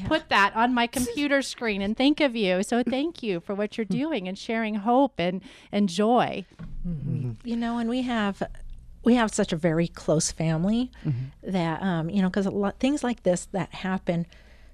put 0.07 0.31
that 0.31 0.57
on 0.57 0.73
my 0.73 0.87
computer 0.87 1.43
screen 1.43 1.83
and 1.83 1.97
think 1.97 2.21
of 2.21 2.35
you. 2.35 2.63
So 2.63 2.83
thank 2.83 3.23
you 3.23 3.41
for 3.41 3.55
what 3.55 3.77
you're 3.77 3.87
hmm. 3.87 3.99
doing 3.99 4.29
and 4.29 4.39
sharing 4.39 4.77
hope 4.77 5.15
and, 5.19 5.43
and 5.71 5.89
joy. 5.89 6.47
Mm-hmm. 6.87 6.87
Mm-hmm. 6.87 7.49
You 7.49 7.57
know, 7.57 7.79
and 7.79 7.91
we 7.91 8.03
have 8.03 8.43
we 9.07 9.15
have 9.15 9.33
such 9.33 9.53
a 9.53 9.57
very 9.57 9.87
close 9.89 10.31
family 10.33 10.91
Mm-hmm. 11.07 11.51
that 11.53 11.81
um, 11.83 12.11
you 12.11 12.21
know 12.21 12.29
because 12.29 12.49
things 12.81 13.03
like 13.03 13.23
this 13.23 13.47
that 13.53 13.73
happen. 13.73 14.27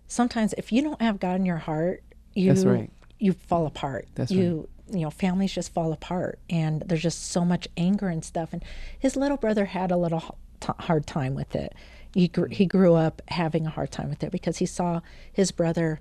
Sometimes 0.09 0.55
if 0.59 0.73
you 0.73 0.83
don't 0.83 1.01
have 1.01 1.21
God 1.21 1.37
in 1.37 1.47
your 1.47 1.59
heart, 1.59 2.03
you 2.35 2.53
That's 2.53 2.65
right. 2.65 2.91
you 3.19 3.33
fall 3.35 3.67
apart. 3.67 4.09
That's 4.15 4.31
you 4.33 4.69
you 4.91 5.01
know 5.03 5.11
families 5.11 5.53
just 5.53 5.73
fall 5.73 5.93
apart, 5.93 6.39
and 6.51 6.83
there's 6.87 7.03
just 7.03 7.31
so 7.31 7.45
much 7.45 7.69
anger 7.77 8.09
and 8.09 8.25
stuff. 8.25 8.53
And 8.53 8.65
his 8.99 9.17
little 9.17 9.37
brother 9.37 9.67
had 9.67 9.91
a 9.91 9.97
little 9.97 10.37
t- 10.61 10.73
hard 10.81 11.07
time 11.07 11.35
with 11.35 11.55
it. 11.55 11.75
He 12.15 12.29
gr- 12.29 12.49
he 12.49 12.67
grew 12.67 12.95
up 12.95 13.23
having 13.29 13.67
a 13.67 13.71
hard 13.71 13.91
time 13.91 14.09
with 14.11 14.23
it 14.23 14.31
because 14.33 14.59
he 14.59 14.67
saw 14.67 15.01
his 15.33 15.51
brother 15.53 16.01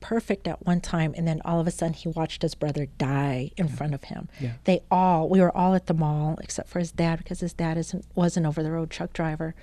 perfect 0.00 0.46
at 0.46 0.64
one 0.64 0.80
time 0.80 1.14
and 1.16 1.26
then 1.26 1.40
all 1.44 1.58
of 1.60 1.66
a 1.66 1.70
sudden 1.70 1.92
he 1.94 2.08
watched 2.08 2.42
his 2.42 2.54
brother 2.54 2.86
die 2.98 3.50
in 3.56 3.68
front 3.68 3.94
of 3.94 4.04
him 4.04 4.28
Yeah. 4.40 4.52
they 4.64 4.80
all 4.90 5.28
we 5.28 5.40
were 5.40 5.54
all 5.56 5.74
at 5.74 5.86
the 5.86 5.94
mall 5.94 6.38
except 6.42 6.68
for 6.68 6.78
his 6.78 6.92
dad 6.92 7.18
because 7.18 7.40
his 7.40 7.52
dad 7.52 7.76
isn't 7.78 8.04
was 8.14 8.36
an 8.36 8.46
over 8.46 8.62
the 8.62 8.70
road 8.70 8.90
truck 8.90 9.12
driver 9.12 9.54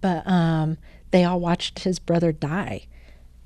but 0.00 0.26
um 0.26 0.78
they 1.10 1.24
all 1.24 1.40
watched 1.40 1.80
his 1.80 1.98
brother 1.98 2.32
die 2.32 2.86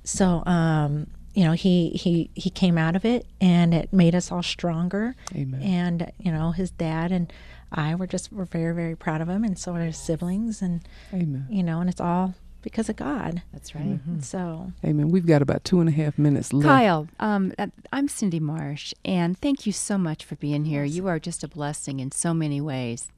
so 0.04 0.42
um 0.46 1.06
you 1.34 1.44
know 1.44 1.52
he 1.52 1.90
he 1.90 2.30
he 2.34 2.50
came 2.50 2.76
out 2.76 2.96
of 2.96 3.04
it 3.04 3.26
and 3.40 3.72
it 3.74 3.92
made 3.92 4.14
us 4.14 4.30
all 4.32 4.42
stronger 4.42 5.14
Amen. 5.34 5.62
and 5.62 6.12
you 6.18 6.30
know 6.32 6.50
his 6.50 6.70
dad 6.70 7.12
and 7.12 7.32
i 7.70 7.94
were 7.94 8.06
just 8.06 8.32
were 8.32 8.44
very 8.44 8.74
very 8.74 8.96
proud 8.96 9.20
of 9.20 9.28
him 9.28 9.44
and 9.44 9.58
so 9.58 9.72
are 9.74 9.80
his 9.80 9.96
siblings 9.96 10.60
and 10.62 10.80
Amen. 11.12 11.46
you 11.50 11.62
know 11.62 11.80
and 11.80 11.88
it's 11.88 12.00
all 12.00 12.34
because 12.62 12.88
of 12.88 12.96
god 12.96 13.42
that's 13.52 13.74
right 13.74 13.98
so 14.20 14.72
Amen. 14.84 15.10
We've 15.10 15.26
got 15.26 15.42
about 15.42 15.64
two 15.64 15.80
and 15.80 15.88
a 15.88 15.92
half 15.92 16.18
minutes 16.18 16.52
left. 16.52 16.66
Kyle, 16.66 17.08
um, 17.20 17.52
I'm 17.92 18.08
Cindy 18.08 18.40
Marsh, 18.40 18.92
and 19.04 19.38
thank 19.38 19.66
you 19.66 19.72
so 19.72 19.96
much 19.98 20.24
for 20.24 20.36
being 20.36 20.64
here. 20.64 20.84
You 20.84 21.06
are 21.08 21.18
just 21.18 21.44
a 21.44 21.48
blessing 21.48 22.00
in 22.00 22.10
so 22.12 22.34
many 22.34 22.60
ways. 22.60 23.08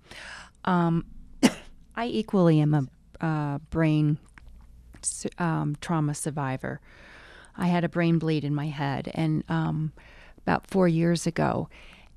Um, 0.65 1.05
I 1.97 2.07
equally 2.07 2.61
am 2.61 2.75
a 2.75 3.25
uh, 3.25 3.59
brain 3.71 4.19
um, 5.39 5.77
trauma 5.81 6.15
survivor. 6.15 6.81
I 7.57 7.67
had 7.69 7.85
a 7.85 7.89
brain 7.89 8.19
bleed 8.19 8.45
in 8.45 8.55
my 8.55 8.67
head, 8.67 9.11
and 9.15 9.45
um, 9.49 9.93
about 10.39 10.67
four 10.67 10.89
years 10.89 11.27
ago, 11.27 11.69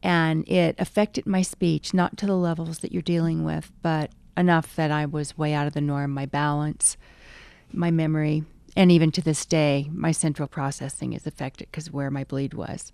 and 0.03 0.47
it 0.47 0.75
affected 0.79 1.25
my 1.25 1.41
speech, 1.41 1.93
not 1.93 2.17
to 2.17 2.25
the 2.25 2.35
levels 2.35 2.79
that 2.79 2.91
you're 2.91 3.01
dealing 3.01 3.43
with, 3.43 3.71
but 3.81 4.11
enough 4.35 4.75
that 4.75 4.91
I 4.91 5.05
was 5.05 5.37
way 5.37 5.53
out 5.53 5.67
of 5.67 5.73
the 5.73 5.81
norm. 5.81 6.11
My 6.11 6.25
balance, 6.25 6.97
my 7.71 7.91
memory, 7.91 8.43
and 8.75 8.91
even 8.91 9.11
to 9.11 9.21
this 9.21 9.45
day, 9.45 9.89
my 9.91 10.11
central 10.11 10.47
processing 10.47 11.13
is 11.13 11.25
affected 11.25 11.69
because 11.71 11.91
where 11.91 12.11
my 12.11 12.23
bleed 12.23 12.53
was. 12.53 12.91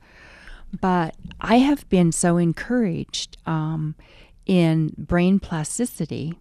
But 0.80 1.16
I 1.40 1.58
have 1.58 1.88
been 1.90 2.12
so 2.12 2.38
encouraged 2.38 3.38
um, 3.46 3.96
in 4.46 4.94
brain 4.98 5.40
plasticity 5.40 6.34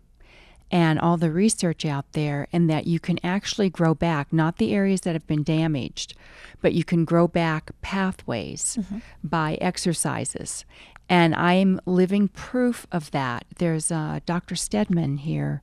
and 0.70 0.98
all 0.98 1.18
the 1.18 1.30
research 1.30 1.84
out 1.84 2.10
there, 2.12 2.48
and 2.50 2.70
that 2.70 2.86
you 2.86 2.98
can 2.98 3.18
actually 3.22 3.68
grow 3.68 3.94
back, 3.94 4.32
not 4.32 4.56
the 4.56 4.72
areas 4.72 5.02
that 5.02 5.14
have 5.14 5.26
been 5.26 5.42
damaged, 5.42 6.14
but 6.62 6.72
you 6.72 6.82
can 6.82 7.04
grow 7.04 7.28
back 7.28 7.72
pathways 7.82 8.78
by 9.22 9.56
exercises. 9.60 10.64
And 11.10 11.34
I'm 11.34 11.78
living 11.84 12.28
proof 12.28 12.86
of 12.90 13.10
that. 13.10 13.44
There's 13.58 13.92
uh, 13.92 14.20
Dr. 14.24 14.56
Stedman 14.56 15.18
here 15.18 15.60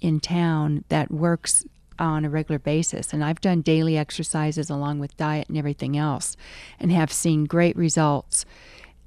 in 0.00 0.18
town 0.18 0.84
that 0.88 1.12
works 1.12 1.64
on 1.98 2.24
a 2.24 2.30
regular 2.30 2.58
basis. 2.58 3.12
And 3.12 3.24
I've 3.24 3.40
done 3.40 3.62
daily 3.62 3.96
exercises 3.96 4.70
along 4.70 4.98
with 4.98 5.16
diet 5.16 5.48
and 5.48 5.56
everything 5.56 5.96
else 5.96 6.36
and 6.78 6.92
have 6.92 7.12
seen 7.12 7.44
great 7.44 7.76
results. 7.76 8.44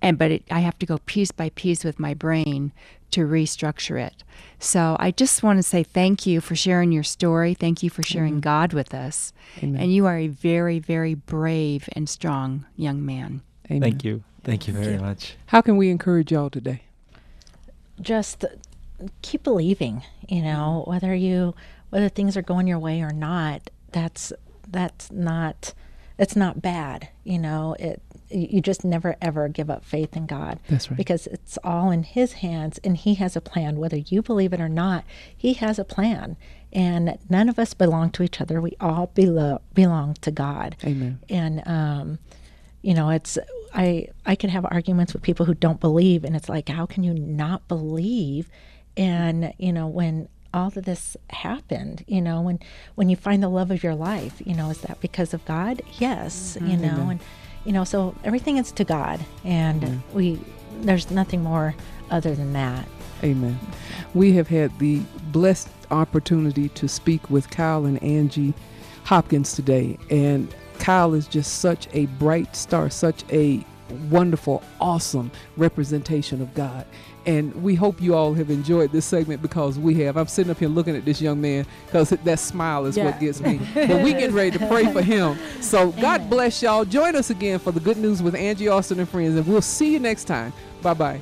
And 0.02 0.18
but 0.18 0.32
it, 0.32 0.44
I 0.50 0.62
have 0.62 0.80
to 0.80 0.86
go 0.86 1.00
piece 1.00 1.32
by 1.32 1.50
piece 1.50 1.84
with 1.84 2.00
my 2.00 2.14
brain 2.14 2.72
to 3.12 3.22
restructure 3.22 4.02
it. 4.02 4.24
So 4.58 4.96
I 5.00 5.12
just 5.12 5.44
want 5.44 5.60
to 5.60 5.64
say 5.64 5.84
thank 5.84 6.26
you 6.26 6.40
for 6.42 6.56
sharing 6.56 6.92
your 6.92 7.04
story. 7.04 7.54
Thank 7.54 7.84
you 7.84 7.90
for 7.90 8.04
sharing 8.04 8.34
Amen. 8.34 8.42
God 8.42 8.74
with 8.74 8.94
us. 8.94 9.34
Amen. 9.62 9.82
And 9.82 9.94
you 9.94 10.06
are 10.06 10.18
a 10.18 10.28
very, 10.28 10.80
very 10.80 11.14
brave 11.14 11.90
and 11.94 12.08
strong 12.08 12.66
young 12.78 13.06
man. 13.06 13.42
Amen. 13.70 13.82
Thank 13.82 14.04
you. 14.04 14.24
Thank 14.44 14.68
you 14.68 14.74
very 14.74 14.98
much. 14.98 15.36
How 15.48 15.62
can 15.62 15.78
we 15.78 15.90
encourage 15.90 16.32
y'all 16.32 16.50
today? 16.50 16.82
just 18.02 18.46
keep 19.22 19.44
believing 19.44 20.04
you 20.28 20.42
know 20.42 20.82
mm-hmm. 20.82 20.90
whether 20.90 21.14
you 21.14 21.56
whether 21.92 22.10
things 22.10 22.36
are 22.36 22.42
going 22.42 22.68
your 22.68 22.80
way 22.80 23.02
or 23.02 23.12
not 23.14 23.70
that's 23.92 24.34
that's 24.70 25.12
not 25.12 25.74
it's 26.18 26.36
not 26.36 26.62
bad 26.62 27.10
you 27.24 27.38
know? 27.40 27.76
It 27.80 28.02
you 28.34 28.62
just 28.62 28.86
never 28.86 29.18
ever 29.22 29.50
give 29.50 29.70
up 29.70 29.84
faith 29.84 30.16
in 30.16 30.26
god. 30.26 30.58
That's 30.70 30.90
right. 30.90 30.96
because 30.96 31.28
it's 31.28 31.58
all 31.66 31.92
in 31.92 32.04
his 32.04 32.34
hands 32.34 32.80
and 32.82 32.96
he 32.96 33.16
has 33.16 33.36
a 33.36 33.42
plan. 33.42 33.78
Whether 33.78 33.98
you 33.98 34.22
believe 34.22 34.54
it 34.54 34.62
or 34.62 34.70
not 34.70 35.04
he 35.36 35.54
has 35.56 35.78
a 35.78 35.84
plan. 35.84 36.38
And 36.72 37.18
none 37.30 37.50
of 37.50 37.60
us 37.60 37.74
belong 37.74 38.10
to 38.12 38.24
each 38.24 38.40
other. 38.40 38.62
We 38.62 38.78
all 38.80 39.12
belo- 39.14 39.60
belong 39.74 40.14
to 40.22 40.32
god. 40.32 40.78
Amen. 40.86 41.20
and 41.30 41.62
um 41.68 42.20
you 42.82 42.94
know 42.94 43.10
it's 43.10 43.38
i 43.74 44.08
i 44.26 44.34
can 44.36 44.50
have 44.50 44.66
arguments 44.72 45.14
with 45.14 45.22
people 45.22 45.46
who 45.46 45.54
don't 45.54 45.80
believe 45.80 46.24
and 46.24 46.36
it's 46.36 46.50
like 46.50 46.70
how 46.70 46.86
can 46.86 47.04
you 47.04 47.14
not 47.14 47.68
believe? 47.68 48.50
And 48.96 49.54
you 49.58 49.74
know 49.74 49.88
when 49.88 50.30
all 50.54 50.68
of 50.68 50.86
this 50.86 51.16
happened 51.30 52.04
you 52.08 52.22
know 52.22 52.42
when 52.42 52.60
when 52.96 53.10
you 53.10 53.16
find 53.16 53.42
the 53.42 53.50
love 53.50 53.72
of 53.72 53.84
your 53.84 53.96
life 53.96 54.42
you 54.46 54.54
know 54.54 54.70
is 54.70 54.82
that 54.82 55.00
because 55.02 55.34
of 55.34 55.44
god 55.46 55.82
yes 56.00 56.58
you 56.62 56.68
mm-hmm. 56.68 56.82
know 56.82 57.10
and 57.10 57.20
you 57.66 57.72
know 57.72 57.84
so 57.84 58.16
everything 58.24 58.58
is 58.58 58.72
to 58.72 58.84
god 58.84 59.20
and 59.44 59.84
Amen. 59.84 60.04
we 60.14 60.40
there's 60.82 61.10
nothing 61.12 61.44
more 61.44 61.76
other 62.10 62.36
than 62.36 62.54
that 62.54 62.86
Amen. 63.24 63.60
We 64.14 64.34
have 64.34 64.48
had 64.48 64.78
the 64.80 65.02
blessed 65.32 65.70
opportunity 65.92 66.70
to 66.70 66.88
speak 66.88 67.30
with 67.30 67.50
Kyle 67.50 67.86
and 67.86 68.02
Angie 68.02 68.54
Hopkins 69.04 69.54
today. 69.54 69.98
And 70.10 70.54
Kyle 70.80 71.14
is 71.14 71.28
just 71.28 71.60
such 71.60 71.88
a 71.94 72.08
bright 72.18 72.56
star, 72.56 72.90
such 72.90 73.24
a 73.32 73.64
wonderful, 74.10 74.64
awesome 74.80 75.32
representation 75.58 76.42
of 76.42 76.54
God. 76.54 76.86
And 77.26 77.54
we 77.62 77.76
hope 77.76 78.02
you 78.02 78.16
all 78.16 78.34
have 78.34 78.50
enjoyed 78.50 78.92
this 78.92 79.06
segment 79.06 79.42
because 79.44 79.78
we 79.78 79.94
have. 80.04 80.18
I'm 80.18 80.28
sitting 80.28 80.50
up 80.50 80.58
here 80.58 80.70
looking 80.70 80.96
at 80.96 81.06
this 81.06 81.22
young 81.22 81.40
man 81.40 81.68
because 81.86 82.10
that 82.10 82.40
smile 82.40 82.86
is 82.88 82.98
Yeah. 82.98 83.06
what 83.06 83.20
gets 83.20 83.40
me. 83.42 83.60
but 83.76 84.04
we 84.04 84.14
get 84.14 84.32
ready 84.32 84.58
to 84.58 84.68
pray 84.68 84.92
for 84.92 85.02
him. 85.04 85.38
So 85.62 85.92
God 85.92 86.30
bless 86.30 86.62
y'all. 86.64 86.84
Join 86.86 87.16
us 87.16 87.30
again 87.30 87.60
for 87.60 87.72
the 87.72 87.80
good 87.80 87.98
news 87.98 88.24
with 88.24 88.34
Angie 88.34 88.68
Austin 88.70 89.00
and 89.00 89.08
friends, 89.08 89.36
and 89.36 89.46
we'll 89.46 89.62
see 89.62 89.94
you 89.94 90.00
next 90.00 90.24
time. 90.26 90.52
Bye 90.82 90.96
bye. 90.96 91.22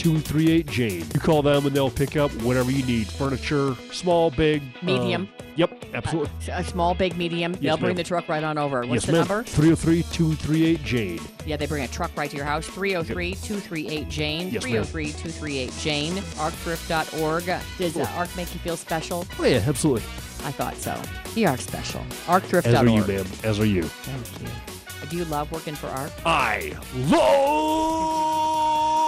238 0.01 0.65
Jane. 0.65 1.05
You 1.13 1.19
call 1.19 1.43
them 1.43 1.67
and 1.67 1.75
they'll 1.75 1.91
pick 1.91 2.17
up 2.17 2.31
whatever 2.41 2.71
you 2.71 2.83
need 2.85 3.05
furniture, 3.05 3.75
small, 3.91 4.31
big, 4.31 4.63
Medium. 4.81 5.21
um, 5.21 5.29
yep, 5.55 5.71
absolutely. 5.93 6.31
A 6.51 6.63
small, 6.63 6.95
big, 6.95 7.15
medium. 7.17 7.53
They'll 7.53 7.77
bring 7.77 7.89
ma'am. 7.89 7.97
the 7.97 8.03
truck 8.03 8.27
right 8.27 8.43
on 8.43 8.57
over. 8.57 8.79
What's 8.79 8.93
yes, 8.93 9.05
the 9.05 9.11
ma'am. 9.11 9.27
number? 9.27 9.43
303 9.43 10.01
238 10.11 10.83
Jane. 10.83 11.19
Yeah, 11.45 11.55
they 11.55 11.67
bring 11.67 11.83
a 11.83 11.87
truck 11.87 12.09
right 12.17 12.31
to 12.31 12.35
your 12.35 12.47
house. 12.47 12.65
303 12.65 13.35
238 13.35 14.09
Jane. 14.09 14.49
Yes, 14.49 14.63
ma'am. 14.63 14.83
303 14.83 15.05
238 15.11 15.71
Jane. 15.79 16.13
ArcThrift.org. 16.15 17.45
Does 17.77 17.97
uh, 17.97 18.09
ARC 18.15 18.35
make 18.35 18.51
you 18.55 18.59
feel 18.61 18.77
special? 18.77 19.27
Oh, 19.37 19.45
yeah, 19.45 19.63
absolutely. 19.67 20.01
I 20.43 20.51
thought 20.51 20.75
so. 20.77 20.99
You 21.35 21.47
are 21.47 21.57
special. 21.57 22.01
As 22.27 22.65
are 22.65 22.87
you, 22.87 23.05
ma'am. 23.05 23.25
As 23.43 23.59
are 23.59 23.65
you. 23.65 23.83
Thank 23.83 24.41
you. 24.41 25.09
Do 25.09 25.17
you 25.17 25.25
love 25.25 25.51
working 25.51 25.75
for 25.75 25.87
ARC? 25.87 26.11
I 26.25 26.75
love 26.95 29.00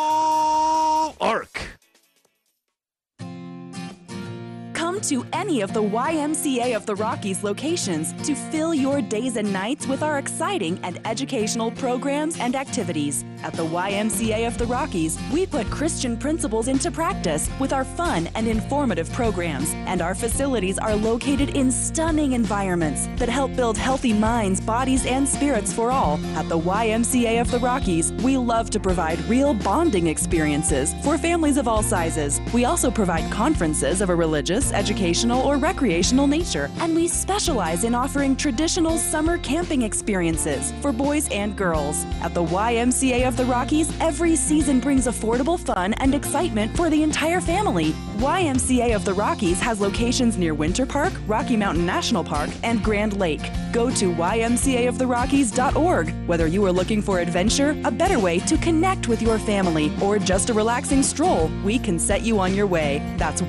to 5.04 5.26
any 5.34 5.60
of 5.60 5.74
the 5.74 5.84
YMCA 5.84 6.76
of 6.76 6.86
the 6.86 6.95
Rockies 6.95 7.43
locations 7.43 8.14
to 8.26 8.34
fill 8.36 8.74
your 8.74 9.01
days 9.01 9.36
and 9.36 9.51
nights 9.51 9.86
with 9.86 10.01
our 10.01 10.18
exciting 10.18 10.80
and 10.84 10.97
educational 11.06 11.72
programs 11.72 12.39
and 12.39 12.56
activities. 12.56 13.26
At 13.43 13.51
the 13.54 13.66
YMCA 13.66 14.47
of 14.47 14.58
the 14.58 14.66
Rockies, 14.66 15.20
we 15.34 15.45
put 15.45 15.70
Christian 15.70 16.16
principles 16.16 16.70
into 16.70 16.89
practice 16.89 17.49
with 17.60 17.74
our 17.74 17.84
fun 17.84 18.30
and 18.36 18.47
informative 18.47 19.12
programs, 19.12 19.74
and 19.74 20.01
our 20.01 20.16
facilities 20.16 20.80
are 20.80 20.95
located 20.95 21.49
in 21.49 21.70
stunning 21.70 22.32
environments 22.32 23.10
that 23.18 23.28
help 23.28 23.54
build 23.58 23.78
healthy 23.78 24.14
minds, 24.14 24.62
bodies, 24.62 25.06
and 25.06 25.28
spirits 25.28 25.74
for 25.74 25.91
all. 25.91 26.18
At 26.38 26.47
the 26.47 26.58
YMCA 26.58 27.41
of 27.41 27.51
the 27.51 27.60
Rockies, 27.60 28.14
we 28.24 28.38
love 28.38 28.70
to 28.70 28.80
provide 28.80 29.20
real 29.26 29.54
bonding 29.54 30.08
experiences 30.08 30.93
for 31.04 31.18
families 31.18 31.58
of 31.58 31.68
all 31.68 31.84
sizes. 31.84 32.39
We 32.54 32.64
also 32.64 32.89
provide 32.89 33.30
conferences 33.30 33.99
of 33.99 34.10
a 34.10 34.16
religious, 34.16 34.72
educational, 34.72 34.92
or 34.93 35.57
recreational 35.57 36.27
nature, 36.27 36.69
and 36.79 36.95
we 36.95 37.07
specialize 37.07 37.83
in 37.83 37.95
offering 37.95 38.35
traditional 38.35 38.97
summer 38.97 39.37
camping 39.39 39.81
experiences 39.81 40.71
for 40.81 40.91
boys 40.91 41.27
and 41.31 41.55
girls. 41.55 42.05
At 42.21 42.33
the 42.33 42.43
YMCA 42.43 43.27
of 43.27 43.37
the 43.37 43.45
Rockies, 43.45 43.91
every 43.99 44.35
season 44.35 44.79
brings 44.79 45.07
affordable 45.07 45.59
fun 45.59 45.93
and 45.93 46.13
excitement 46.13 46.75
for 46.75 46.89
the 46.89 47.03
entire 47.03 47.41
family. 47.41 47.91
YMCA 48.17 48.95
of 48.95 49.05
the 49.05 49.13
Rockies 49.13 49.59
has 49.59 49.81
locations 49.81 50.37
near 50.37 50.53
Winter 50.53 50.85
Park, 50.85 51.13
Rocky 51.27 51.57
Mountain 51.57 51.85
National 51.85 52.23
Park, 52.23 52.49
and 52.63 52.83
Grand 52.83 53.17
Lake. 53.17 53.51
Go 53.71 53.89
to 53.89 54.13
ymcaoftherockies.org. 54.13 56.27
Whether 56.27 56.47
you 56.47 56.65
are 56.65 56.71
looking 56.71 57.01
for 57.01 57.19
adventure, 57.19 57.75
a 57.83 57.91
better 57.91 58.19
way 58.19 58.39
to 58.39 58.57
connect 58.57 59.07
with 59.07 59.21
your 59.21 59.39
family, 59.39 59.91
or 60.01 60.19
just 60.19 60.49
a 60.49 60.53
relaxing 60.53 61.03
stroll, 61.03 61.49
we 61.63 61.79
can 61.79 61.99
set 61.99 62.21
you 62.21 62.39
on 62.39 62.53
your 62.53 62.67
way. 62.67 63.01
That's 63.17 63.41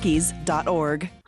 ymcaoftherockies.org. 0.00 1.10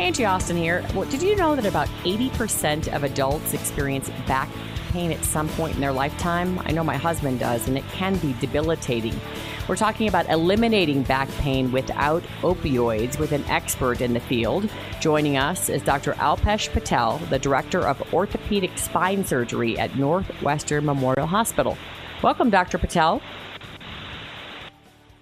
Angie 0.00 0.24
Austin 0.24 0.56
here. 0.56 0.84
Well, 0.94 1.10
did 1.10 1.22
you 1.22 1.34
know 1.34 1.56
that 1.56 1.66
about 1.66 1.88
80% 2.04 2.94
of 2.94 3.02
adults 3.02 3.52
experience 3.52 4.08
back 4.28 4.48
pain 4.90 5.10
at 5.10 5.24
some 5.24 5.48
point 5.48 5.74
in 5.74 5.80
their 5.80 5.92
lifetime? 5.92 6.60
I 6.60 6.70
know 6.70 6.84
my 6.84 6.96
husband 6.96 7.40
does, 7.40 7.66
and 7.66 7.76
it 7.76 7.82
can 7.88 8.16
be 8.18 8.32
debilitating. 8.34 9.20
We're 9.68 9.74
talking 9.74 10.06
about 10.08 10.28
eliminating 10.28 11.02
back 11.02 11.28
pain 11.32 11.72
without 11.72 12.22
opioids 12.42 13.18
with 13.18 13.32
an 13.32 13.44
expert 13.46 14.00
in 14.00 14.14
the 14.14 14.20
field. 14.20 14.70
Joining 15.00 15.36
us 15.36 15.68
is 15.68 15.82
Dr. 15.82 16.12
Alpesh 16.12 16.72
Patel, 16.72 17.18
the 17.28 17.38
Director 17.40 17.80
of 17.80 18.00
Orthopedic 18.14 18.78
Spine 18.78 19.24
Surgery 19.24 19.76
at 19.80 19.96
Northwestern 19.96 20.86
Memorial 20.86 21.26
Hospital. 21.26 21.76
Welcome, 22.22 22.50
Dr. 22.50 22.78
Patel. 22.78 23.20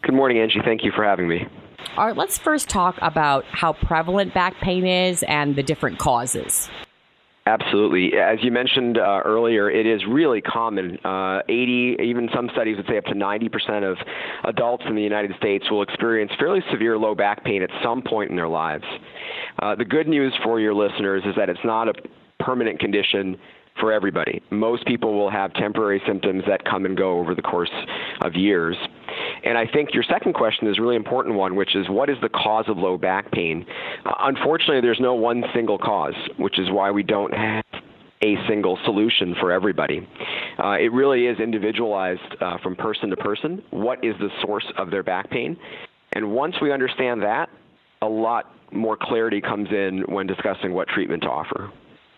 Good 0.02 0.14
morning, 0.14 0.38
Angie. 0.38 0.60
Thank 0.62 0.84
you 0.84 0.92
for 0.94 1.02
having 1.02 1.28
me. 1.28 1.48
All 1.96 2.06
right, 2.06 2.16
let's 2.16 2.38
first 2.38 2.68
talk 2.68 2.96
about 3.00 3.44
how 3.46 3.72
prevalent 3.72 4.34
back 4.34 4.54
pain 4.60 4.86
is 4.86 5.22
and 5.24 5.56
the 5.56 5.62
different 5.62 5.98
causes. 5.98 6.68
Absolutely. 7.46 8.18
As 8.18 8.38
you 8.42 8.50
mentioned 8.50 8.98
uh, 8.98 9.20
earlier, 9.24 9.70
it 9.70 9.86
is 9.86 10.04
really 10.08 10.40
common. 10.40 10.98
Uh, 11.04 11.42
80, 11.48 11.96
even 12.02 12.28
some 12.34 12.50
studies 12.52 12.76
would 12.76 12.86
say 12.86 12.98
up 12.98 13.04
to 13.04 13.14
90% 13.14 13.88
of 13.88 13.96
adults 14.44 14.82
in 14.88 14.96
the 14.96 15.02
United 15.02 15.30
States 15.38 15.70
will 15.70 15.82
experience 15.82 16.32
fairly 16.40 16.60
severe 16.72 16.98
low 16.98 17.14
back 17.14 17.44
pain 17.44 17.62
at 17.62 17.70
some 17.84 18.02
point 18.02 18.30
in 18.30 18.36
their 18.36 18.48
lives. 18.48 18.84
Uh, 19.62 19.76
the 19.76 19.84
good 19.84 20.08
news 20.08 20.34
for 20.42 20.58
your 20.58 20.74
listeners 20.74 21.22
is 21.24 21.36
that 21.36 21.48
it's 21.48 21.64
not 21.64 21.88
a 21.88 21.92
permanent 22.40 22.80
condition 22.80 23.36
for 23.78 23.92
everybody. 23.92 24.42
Most 24.50 24.84
people 24.86 25.14
will 25.14 25.30
have 25.30 25.52
temporary 25.54 26.02
symptoms 26.06 26.42
that 26.48 26.64
come 26.64 26.84
and 26.84 26.96
go 26.96 27.18
over 27.18 27.34
the 27.34 27.42
course 27.42 27.70
of 28.22 28.34
years. 28.34 28.76
And 29.44 29.56
I 29.56 29.66
think 29.66 29.94
your 29.94 30.02
second 30.02 30.34
question 30.34 30.68
is 30.68 30.78
a 30.78 30.82
really 30.82 30.96
important 30.96 31.36
one, 31.36 31.56
which 31.56 31.74
is 31.74 31.88
what 31.88 32.10
is 32.10 32.16
the 32.22 32.28
cause 32.28 32.64
of 32.68 32.78
low 32.78 32.98
back 32.98 33.30
pain? 33.30 33.66
Uh, 34.04 34.12
unfortunately, 34.20 34.80
there's 34.80 35.00
no 35.00 35.14
one 35.14 35.44
single 35.54 35.78
cause, 35.78 36.14
which 36.36 36.58
is 36.58 36.70
why 36.70 36.90
we 36.90 37.02
don't 37.02 37.34
have 37.34 37.64
a 38.22 38.36
single 38.48 38.78
solution 38.84 39.34
for 39.40 39.52
everybody. 39.52 40.06
Uh, 40.58 40.70
it 40.70 40.92
really 40.92 41.26
is 41.26 41.38
individualized 41.38 42.20
uh, 42.40 42.56
from 42.62 42.74
person 42.74 43.10
to 43.10 43.16
person. 43.16 43.62
What 43.70 44.02
is 44.04 44.14
the 44.18 44.30
source 44.42 44.64
of 44.78 44.90
their 44.90 45.02
back 45.02 45.30
pain? 45.30 45.56
And 46.12 46.32
once 46.32 46.54
we 46.62 46.72
understand 46.72 47.22
that, 47.22 47.50
a 48.02 48.08
lot 48.08 48.54
more 48.72 48.96
clarity 48.96 49.40
comes 49.40 49.68
in 49.70 50.02
when 50.08 50.26
discussing 50.26 50.72
what 50.72 50.88
treatment 50.88 51.22
to 51.22 51.30
offer. 51.30 51.70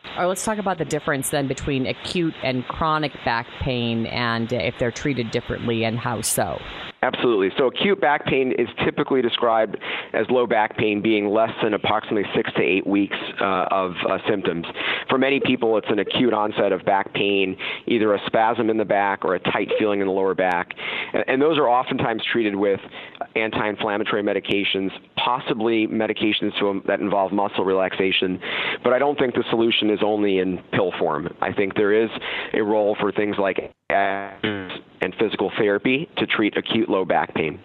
All 0.05 0.23
right, 0.23 0.27
let's 0.27 0.45
talk 0.45 0.59
about 0.59 0.79
the 0.79 0.85
difference 0.85 1.31
then 1.31 1.49
between 1.49 1.87
acute 1.87 2.35
and 2.43 2.67
chronic 2.67 3.13
back 3.25 3.47
pain 3.61 4.07
and 4.07 4.53
if 4.53 4.75
they're 4.79 4.91
treated 4.91 5.31
differently 5.31 5.85
and 5.85 5.99
how 5.99 6.23
so. 6.23 6.59
Absolutely. 7.03 7.51
So 7.57 7.69
acute 7.69 8.01
back 8.01 8.27
pain 8.27 8.53
is 8.59 8.69
typically 8.85 9.23
described 9.23 9.77
as 10.15 10.27
low 10.31 10.49
back 10.49 10.77
pain 10.77 11.01
being 11.01 11.29
less 11.29 11.53
than 11.63 11.75
approximately 11.75 12.25
six 12.35 12.53
to 12.55 12.61
eight 12.61 12.85
weeks 12.85 13.17
uh, 13.41 13.67
of 13.71 13.93
uh, 14.09 14.19
symptoms. 14.29 14.67
For 15.09 15.17
many 15.17 15.39
people, 15.39 15.79
it's 15.79 15.87
an 15.91 16.01
acute 16.01 16.35
onset 16.35 16.73
of 16.73 16.85
back 16.85 17.15
pain, 17.15 17.57
either 17.87 18.15
a 18.15 18.19
spasm 18.27 18.69
in 18.69 18.79
the 18.79 18.85
back 18.85 19.25
or 19.25 19.37
a 19.37 19.39
tight 19.39 19.69
feeling 19.79 20.01
in 20.01 20.09
the 20.09 20.13
lower 20.13 20.35
back. 20.35 20.75
And, 21.13 21.25
and 21.29 21.41
those 21.41 21.57
are 21.57 21.69
oftentimes 21.69 22.23
treated 22.33 22.57
with 22.57 22.81
anti 23.37 23.69
inflammatory 23.69 24.25
medications, 24.25 24.91
possibly 25.17 25.87
medications 25.87 26.59
to, 26.59 26.69
um, 26.69 26.83
that 26.89 26.99
involve 26.99 27.31
muscle 27.31 27.65
relaxation. 27.65 28.41
But 28.83 28.93
I 28.93 28.99
don't 28.99 29.17
think 29.17 29.35
the 29.35 29.45
solution 29.51 29.91
is 29.91 30.01
only 30.05 30.39
in 30.39 30.59
pill 30.73 30.93
form. 30.99 31.29
I 31.41 31.53
think 31.53 31.77
there 31.77 31.93
is 31.93 32.11
a 32.55 32.61
role 32.61 32.97
for 32.99 33.13
things 33.13 33.37
like 33.39 33.73
and 33.91 35.15
physical 35.19 35.51
therapy 35.57 36.09
to 36.19 36.27
treat 36.27 36.57
acute 36.57 36.89
low 36.89 37.05
back 37.05 37.35
pain. 37.35 37.59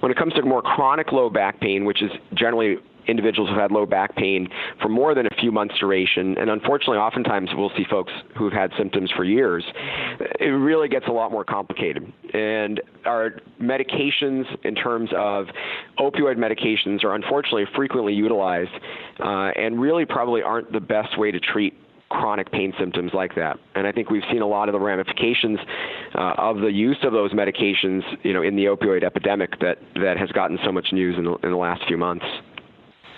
When 0.00 0.10
it 0.10 0.18
comes 0.18 0.34
to 0.34 0.42
more 0.42 0.60
chronic 0.60 1.12
low 1.12 1.30
back 1.30 1.60
pain, 1.60 1.84
which 1.84 2.02
is 2.02 2.10
generally 2.34 2.78
individuals 3.06 3.48
who've 3.48 3.58
had 3.58 3.70
low 3.70 3.86
back 3.86 4.14
pain 4.16 4.48
for 4.80 4.88
more 4.88 5.14
than 5.14 5.26
a 5.26 5.34
few 5.40 5.52
months 5.52 5.74
duration, 5.78 6.36
and 6.38 6.50
unfortunately, 6.50 6.98
oftentimes 6.98 7.50
we'll 7.54 7.70
see 7.76 7.84
folks 7.88 8.12
who've 8.36 8.52
had 8.52 8.72
symptoms 8.76 9.10
for 9.14 9.22
years, 9.24 9.64
it 10.40 10.46
really 10.46 10.88
gets 10.88 11.06
a 11.06 11.12
lot 11.12 11.30
more 11.30 11.44
complicated. 11.44 12.12
And 12.34 12.80
our 13.04 13.36
medications, 13.60 14.44
in 14.64 14.74
terms 14.74 15.10
of 15.16 15.46
opioid 16.00 16.38
medications, 16.38 17.04
are 17.04 17.14
unfortunately 17.14 17.66
frequently 17.76 18.14
utilized 18.14 18.70
uh, 19.20 19.50
and 19.56 19.80
really 19.80 20.06
probably 20.06 20.42
aren't 20.42 20.72
the 20.72 20.80
best 20.80 21.16
way 21.18 21.30
to 21.30 21.38
treat 21.38 21.74
chronic 22.12 22.52
pain 22.52 22.72
symptoms 22.78 23.12
like 23.14 23.34
that. 23.34 23.58
And 23.74 23.86
I 23.86 23.92
think 23.92 24.10
we've 24.10 24.22
seen 24.30 24.42
a 24.42 24.46
lot 24.46 24.68
of 24.68 24.74
the 24.74 24.80
ramifications 24.80 25.58
uh, 26.14 26.34
of 26.36 26.58
the 26.58 26.70
use 26.70 26.98
of 27.02 27.12
those 27.12 27.32
medications, 27.32 28.02
you 28.22 28.32
know, 28.32 28.42
in 28.42 28.54
the 28.54 28.66
opioid 28.66 29.02
epidemic 29.02 29.58
that 29.60 29.78
that 29.94 30.16
has 30.18 30.30
gotten 30.30 30.58
so 30.64 30.70
much 30.70 30.88
news 30.92 31.16
in 31.16 31.24
the, 31.24 31.34
in 31.42 31.50
the 31.50 31.56
last 31.56 31.82
few 31.88 31.96
months. 31.96 32.26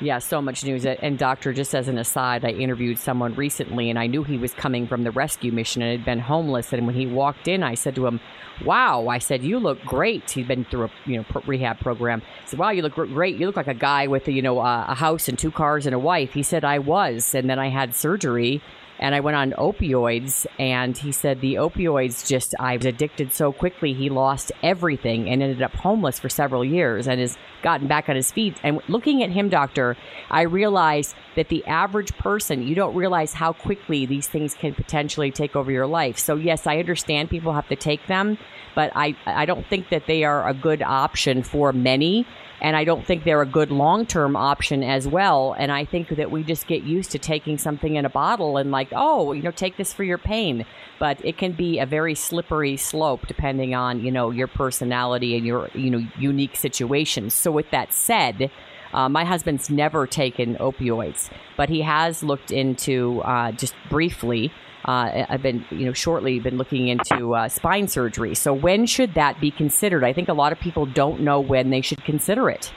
Yeah, 0.01 0.19
so 0.19 0.43
much 0.43 0.65
news. 0.65 0.85
And, 0.85 1.17
Doctor, 1.17 1.53
just 1.53 1.75
as 1.75 1.87
an 1.87 1.99
aside, 1.99 2.45
I 2.45 2.49
interviewed 2.49 2.99
someone 2.99 3.35
recently 3.37 3.91
and 3.91 3.99
I 3.99 4.09
knew 4.09 4.25
he 4.25 4.39
was 4.39 4.53
coming 4.53 4.89
from 4.89 5.05
the 5.05 5.13
rescue 5.13 5.53
mission 5.53 5.83
and 5.83 5.99
had 5.99 6.05
been 6.05 6.19
homeless. 6.19 6.73
And 6.73 6.87
when 6.87 6.97
he 6.97 7.07
walked 7.07 7.47
in, 7.47 7.63
I 7.63 7.75
said 7.75 7.95
to 7.95 8.07
him, 8.07 8.21
Wow, 8.65 9.09
I 9.09 9.19
said, 9.19 9.43
You 9.43 9.59
look 9.59 9.81
great. 9.83 10.31
He'd 10.31 10.49
been 10.49 10.65
through 10.65 10.85
a 10.85 10.91
you 11.07 11.17
know 11.19 11.43
rehab 11.47 11.81
program. 11.81 12.23
I 12.23 12.47
said, 12.47 12.59
Wow, 12.59 12.71
you 12.71 12.83
look 12.83 12.95
great. 12.95 13.37
You 13.37 13.47
look 13.47 13.57
like 13.57 13.69
a 13.69 13.75
guy 13.75 14.07
with 14.07 14.29
you 14.29 14.43
know 14.43 14.61
a 14.61 14.95
house 14.95 15.29
and 15.29 15.39
two 15.39 15.51
cars 15.51 15.87
and 15.87 15.95
a 15.95 15.99
wife. 15.99 16.33
He 16.33 16.43
said, 16.43 16.65
I 16.65 16.79
was. 16.79 17.35
And 17.35 17.49
then 17.49 17.59
I 17.59 17.69
had 17.69 17.95
surgery 17.95 18.63
and 18.99 19.15
I 19.15 19.21
went 19.21 19.37
on 19.37 19.53
opioids. 19.53 20.47
And 20.59 20.97
he 20.97 21.13
said 21.13 21.41
the 21.41 21.55
opioids 21.55 22.27
just, 22.27 22.55
I 22.59 22.77
was 22.77 22.87
addicted 22.87 23.33
so 23.33 23.53
quickly, 23.53 23.93
he 23.93 24.09
lost 24.09 24.53
everything 24.63 25.29
and 25.29 25.43
ended 25.43 25.63
up 25.63 25.75
homeless 25.75 26.19
for 26.19 26.29
several 26.29 26.65
years 26.65 27.07
and 27.07 27.21
has 27.21 27.37
gotten 27.63 27.87
back 27.87 28.09
on 28.09 28.17
his 28.17 28.31
feet. 28.31 28.57
And 28.63 28.81
looking 28.89 29.23
at 29.23 29.31
him, 29.31 29.49
doctor, 29.49 29.97
I 30.31 30.43
realized 30.43 31.15
that 31.37 31.49
the 31.49 31.65
average 31.67 32.17
person, 32.17 32.67
you 32.67 32.75
don't 32.75 32.95
realize 32.95 33.35
how 33.35 33.53
quickly 33.53 34.07
these 34.07 34.29
things 34.29 34.55
can 34.55 34.75
potentially 34.75 35.31
take 35.31 35.57
over 35.57 35.71
your 35.71 35.87
life. 35.87 36.19
So, 36.19 36.37
yes, 36.37 36.67
I 36.67 36.79
understand 36.79 37.31
people 37.31 37.53
have 37.53 37.69
to 37.69 37.77
take 37.77 38.07
them, 38.07 38.39
but 38.75 38.93
I, 38.95 39.17
I 39.27 39.47
don't 39.47 39.67
think 39.67 39.89
that 39.91 40.07
they 40.07 40.25
are 40.25 40.47
a 40.49 40.55
good 40.55 40.83
option 40.83 41.43
for 41.43 41.73
many 41.73 42.27
and 42.65 42.75
I 42.77 42.85
don't 42.85 43.05
think 43.07 43.25
they're 43.25 43.43
a 43.43 43.47
good 43.47 43.71
long 43.71 44.07
term 44.07 44.37
option 44.37 44.83
as 44.83 45.07
well. 45.07 45.55
And 45.59 45.71
I 45.71 45.85
think 45.85 46.09
that 46.17 46.31
we 46.31 46.43
just 46.43 46.67
get 46.67 46.83
used 46.83 47.11
to 47.11 47.19
taking 47.19 47.59
something 47.59 47.97
in 47.97 48.07
a 48.07 48.09
bottle 48.09 48.57
and 48.57 48.71
like, 48.71 48.89
oh, 48.93 49.33
you 49.33 49.43
know, 49.43 49.51
take 49.51 49.77
this 49.77 49.93
for 49.93 50.03
your 50.03 50.17
pain. 50.17 50.65
But 50.99 51.23
it 51.23 51.37
can 51.37 51.53
be 51.53 51.79
a 51.79 51.85
very 51.85 52.15
slippery 52.15 52.79
slope 52.79 53.27
depending 53.27 53.75
on 53.75 54.01
you 54.01 54.11
know 54.11 54.31
your 54.31 54.47
personality 54.47 55.37
and 55.37 55.45
your 55.45 55.69
you 55.75 55.91
know 55.91 56.07
unique 56.19 56.57
situation. 56.57 57.29
So 57.31 57.53
with 57.53 57.71
that 57.71 57.93
said. 57.93 58.51
Uh, 58.93 59.09
my 59.09 59.25
husband's 59.25 59.69
never 59.69 60.07
taken 60.07 60.55
opioids, 60.59 61.29
but 61.57 61.69
he 61.69 61.81
has 61.81 62.23
looked 62.23 62.53
into 62.53 63.21
uh, 63.23 63.51
just 63.51 63.75
briefly 63.91 64.53
uh, 64.85 65.25
I've 65.29 65.43
been, 65.43 65.65
you 65.71 65.87
know, 65.87 65.93
shortly 65.93 66.39
been 66.41 66.59
looking 66.59 66.89
into 66.89 67.35
uh, 67.35 67.49
spine 67.49 67.89
surgery. 67.89 68.35
So 68.35 68.53
when 68.53 68.87
should 68.87 69.15
that 69.15 69.41
be 69.41 69.51
considered? 69.51 70.05
I 70.05 70.13
think 70.13 70.29
a 70.29 70.35
lot 70.35 70.53
of 70.53 70.61
people 70.61 70.87
don't 70.87 71.21
know 71.21 71.41
when 71.41 71.71
they 71.71 71.81
should 71.81 72.05
consider 72.05 72.51
it. 72.51 72.73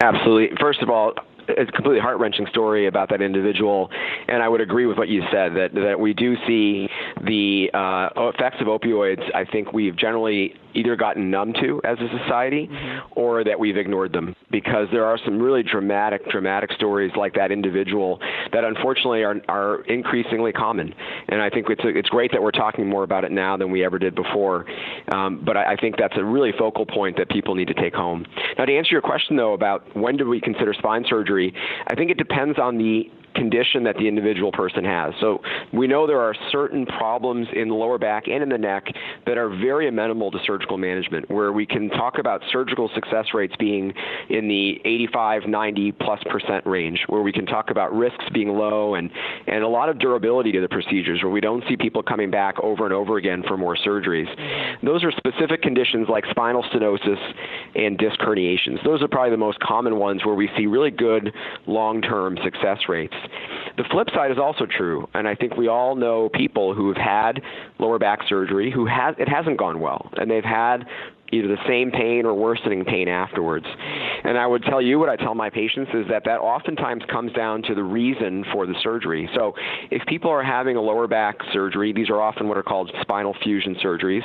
Absolutely. 0.00 0.56
First 0.58 0.80
of 0.80 0.88
all, 0.88 1.12
it's 1.56 1.68
a 1.68 1.72
completely 1.72 2.00
heart 2.00 2.18
wrenching 2.18 2.46
story 2.48 2.86
about 2.86 3.10
that 3.10 3.20
individual, 3.20 3.90
and 4.28 4.42
I 4.42 4.48
would 4.48 4.60
agree 4.60 4.86
with 4.86 4.98
what 4.98 5.08
you 5.08 5.22
said 5.32 5.54
that 5.56 5.74
that 5.74 5.98
we 5.98 6.14
do 6.14 6.36
see 6.46 6.88
the 7.22 7.70
uh, 7.74 8.30
effects 8.34 8.60
of 8.60 8.66
opioids. 8.66 9.22
I 9.34 9.44
think 9.44 9.72
we've 9.72 9.96
generally 9.96 10.54
either 10.74 10.96
gotten 10.96 11.30
numb 11.30 11.52
to 11.54 11.80
as 11.84 11.98
a 11.98 12.08
society 12.18 12.68
mm-hmm. 12.70 13.18
or 13.18 13.44
that 13.44 13.58
we've 13.58 13.76
ignored 13.76 14.12
them 14.12 14.34
because 14.50 14.86
there 14.92 15.04
are 15.04 15.18
some 15.24 15.40
really 15.40 15.62
dramatic, 15.62 16.28
dramatic 16.28 16.72
stories 16.72 17.12
like 17.16 17.34
that 17.34 17.50
individual 17.50 18.20
that 18.52 18.64
unfortunately 18.64 19.22
are, 19.22 19.40
are 19.48 19.82
increasingly 19.82 20.52
common. 20.52 20.94
And 21.28 21.42
I 21.42 21.50
think 21.50 21.66
it's, 21.70 21.84
a, 21.84 21.88
it's 21.88 22.08
great 22.08 22.32
that 22.32 22.42
we're 22.42 22.50
talking 22.50 22.88
more 22.88 23.02
about 23.02 23.24
it 23.24 23.32
now 23.32 23.56
than 23.56 23.70
we 23.70 23.84
ever 23.84 23.98
did 23.98 24.14
before. 24.14 24.66
Um, 25.12 25.42
but 25.44 25.56
I, 25.56 25.72
I 25.72 25.76
think 25.76 25.96
that's 25.96 26.16
a 26.16 26.24
really 26.24 26.52
focal 26.58 26.86
point 26.86 27.16
that 27.16 27.28
people 27.30 27.54
need 27.54 27.68
to 27.68 27.74
take 27.74 27.94
home. 27.94 28.26
Now, 28.58 28.64
to 28.64 28.76
answer 28.76 28.92
your 28.92 29.02
question, 29.02 29.36
though, 29.36 29.54
about 29.54 29.96
when 29.96 30.16
do 30.16 30.28
we 30.28 30.40
consider 30.40 30.72
spine 30.74 31.04
surgery, 31.08 31.39
I 31.86 31.94
think 31.94 32.10
it 32.10 32.18
depends 32.18 32.58
on 32.58 32.78
the 32.78 33.10
condition 33.34 33.84
that 33.84 33.96
the 33.96 34.06
individual 34.06 34.52
person 34.52 34.84
has. 34.84 35.12
So 35.20 35.40
we 35.72 35.86
know 35.86 36.06
there 36.06 36.20
are 36.20 36.34
certain 36.50 36.86
problems 36.86 37.48
in 37.54 37.68
the 37.68 37.74
lower 37.74 37.98
back 37.98 38.28
and 38.28 38.42
in 38.42 38.48
the 38.48 38.58
neck 38.58 38.86
that 39.26 39.38
are 39.38 39.48
very 39.48 39.88
amenable 39.88 40.30
to 40.30 40.38
surgical 40.44 40.78
management, 40.78 41.30
where 41.30 41.52
we 41.52 41.66
can 41.66 41.88
talk 41.90 42.18
about 42.18 42.42
surgical 42.50 42.90
success 42.94 43.26
rates 43.34 43.54
being 43.58 43.92
in 44.28 44.48
the 44.48 44.80
85, 44.84 45.46
90 45.46 45.92
plus 45.92 46.20
percent 46.30 46.66
range, 46.66 47.00
where 47.08 47.22
we 47.22 47.32
can 47.32 47.46
talk 47.46 47.70
about 47.70 47.92
risks 47.92 48.24
being 48.32 48.48
low 48.48 48.94
and, 48.94 49.10
and 49.46 49.62
a 49.62 49.68
lot 49.68 49.88
of 49.88 49.98
durability 49.98 50.52
to 50.52 50.60
the 50.60 50.68
procedures, 50.68 51.22
where 51.22 51.32
we 51.32 51.40
don't 51.40 51.64
see 51.68 51.76
people 51.76 52.02
coming 52.02 52.30
back 52.30 52.58
over 52.62 52.84
and 52.84 52.94
over 52.94 53.16
again 53.16 53.42
for 53.46 53.56
more 53.56 53.76
surgeries. 53.76 54.28
Mm-hmm. 54.28 54.86
Those 54.86 55.04
are 55.04 55.12
specific 55.12 55.62
conditions 55.62 56.08
like 56.08 56.24
spinal 56.30 56.62
stenosis 56.64 57.18
and 57.74 57.98
disc 57.98 58.18
herniations. 58.20 58.82
Those 58.84 59.02
are 59.02 59.08
probably 59.08 59.30
the 59.30 59.36
most 59.36 59.60
common 59.60 59.96
ones 59.96 60.24
where 60.24 60.34
we 60.34 60.48
see 60.56 60.66
really 60.66 60.90
good 60.90 61.32
long 61.66 62.02
term 62.02 62.38
success 62.42 62.78
rates. 62.88 63.14
The 63.76 63.84
flip 63.90 64.08
side 64.14 64.30
is 64.30 64.38
also 64.38 64.66
true, 64.66 65.08
and 65.14 65.26
I 65.26 65.34
think 65.34 65.56
we 65.56 65.68
all 65.68 65.94
know 65.94 66.28
people 66.28 66.74
who 66.74 66.88
have 66.88 66.96
had 66.96 67.42
lower 67.78 67.98
back 67.98 68.20
surgery 68.28 68.70
who 68.70 68.86
has 68.86 69.14
it 69.18 69.28
hasn't 69.28 69.58
gone 69.58 69.80
well, 69.80 70.10
and 70.16 70.30
they've 70.30 70.44
had 70.44 70.84
either 71.32 71.48
the 71.48 71.58
same 71.66 71.90
pain 71.90 72.26
or 72.26 72.34
worsening 72.34 72.84
pain 72.84 73.08
afterwards. 73.08 73.66
And 74.24 74.36
I 74.36 74.46
would 74.46 74.62
tell 74.64 74.82
you 74.82 74.98
what 74.98 75.08
I 75.08 75.16
tell 75.16 75.34
my 75.34 75.48
patients 75.50 75.90
is 75.94 76.06
that 76.08 76.24
that 76.24 76.40
oftentimes 76.40 77.02
comes 77.10 77.32
down 77.32 77.62
to 77.62 77.74
the 77.74 77.82
reason 77.82 78.44
for 78.52 78.66
the 78.66 78.74
surgery. 78.82 79.28
So 79.34 79.54
if 79.90 80.04
people 80.06 80.30
are 80.30 80.42
having 80.42 80.76
a 80.76 80.80
lower 80.80 81.06
back 81.06 81.36
surgery, 81.52 81.92
these 81.92 82.10
are 82.10 82.20
often 82.20 82.48
what 82.48 82.56
are 82.56 82.62
called 82.62 82.90
spinal 83.00 83.36
fusion 83.42 83.76
surgeries 83.82 84.24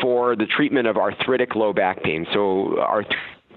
for 0.00 0.36
the 0.36 0.46
treatment 0.46 0.86
of 0.86 0.96
arthritic 0.96 1.54
low 1.54 1.72
back 1.72 2.02
pain. 2.02 2.26
So 2.32 2.78
arth- 2.78 3.06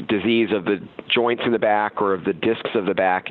disease 0.07 0.49
of 0.51 0.65
the 0.65 0.77
joints 1.09 1.43
in 1.45 1.51
the 1.51 1.59
back 1.59 2.01
or 2.01 2.13
of 2.13 2.23
the 2.23 2.33
discs 2.33 2.69
of 2.75 2.85
the 2.85 2.93
back, 2.93 3.27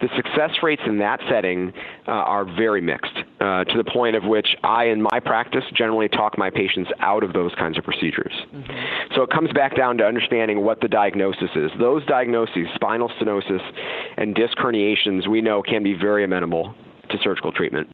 the 0.00 0.08
success 0.16 0.50
rates 0.62 0.82
in 0.86 0.98
that 0.98 1.20
setting 1.28 1.72
uh, 2.06 2.10
are 2.10 2.44
very 2.44 2.80
mixed 2.80 3.16
uh, 3.40 3.64
to 3.64 3.76
the 3.76 3.84
point 3.84 4.16
of 4.16 4.24
which 4.24 4.56
I, 4.62 4.84
in 4.84 5.02
my 5.02 5.20
practice, 5.20 5.64
generally 5.74 6.08
talk 6.08 6.38
my 6.38 6.50
patients 6.50 6.90
out 7.00 7.24
of 7.24 7.32
those 7.32 7.52
kinds 7.54 7.78
of 7.78 7.84
procedures. 7.84 8.32
Mm-hmm. 8.54 9.14
So 9.14 9.22
it 9.22 9.30
comes 9.30 9.52
back 9.52 9.76
down 9.76 9.96
to 9.98 10.04
understanding 10.04 10.64
what 10.64 10.80
the 10.80 10.88
diagnosis 10.88 11.50
is. 11.56 11.70
Those 11.78 12.04
diagnoses, 12.06 12.66
spinal 12.74 13.08
stenosis 13.20 13.62
and 14.16 14.34
disc 14.34 14.56
herniations, 14.58 15.26
we 15.28 15.40
know 15.40 15.62
can 15.62 15.82
be 15.82 15.94
very 15.94 16.24
amenable 16.24 16.74
to 17.10 17.18
surgical 17.22 17.52
treatment. 17.52 17.88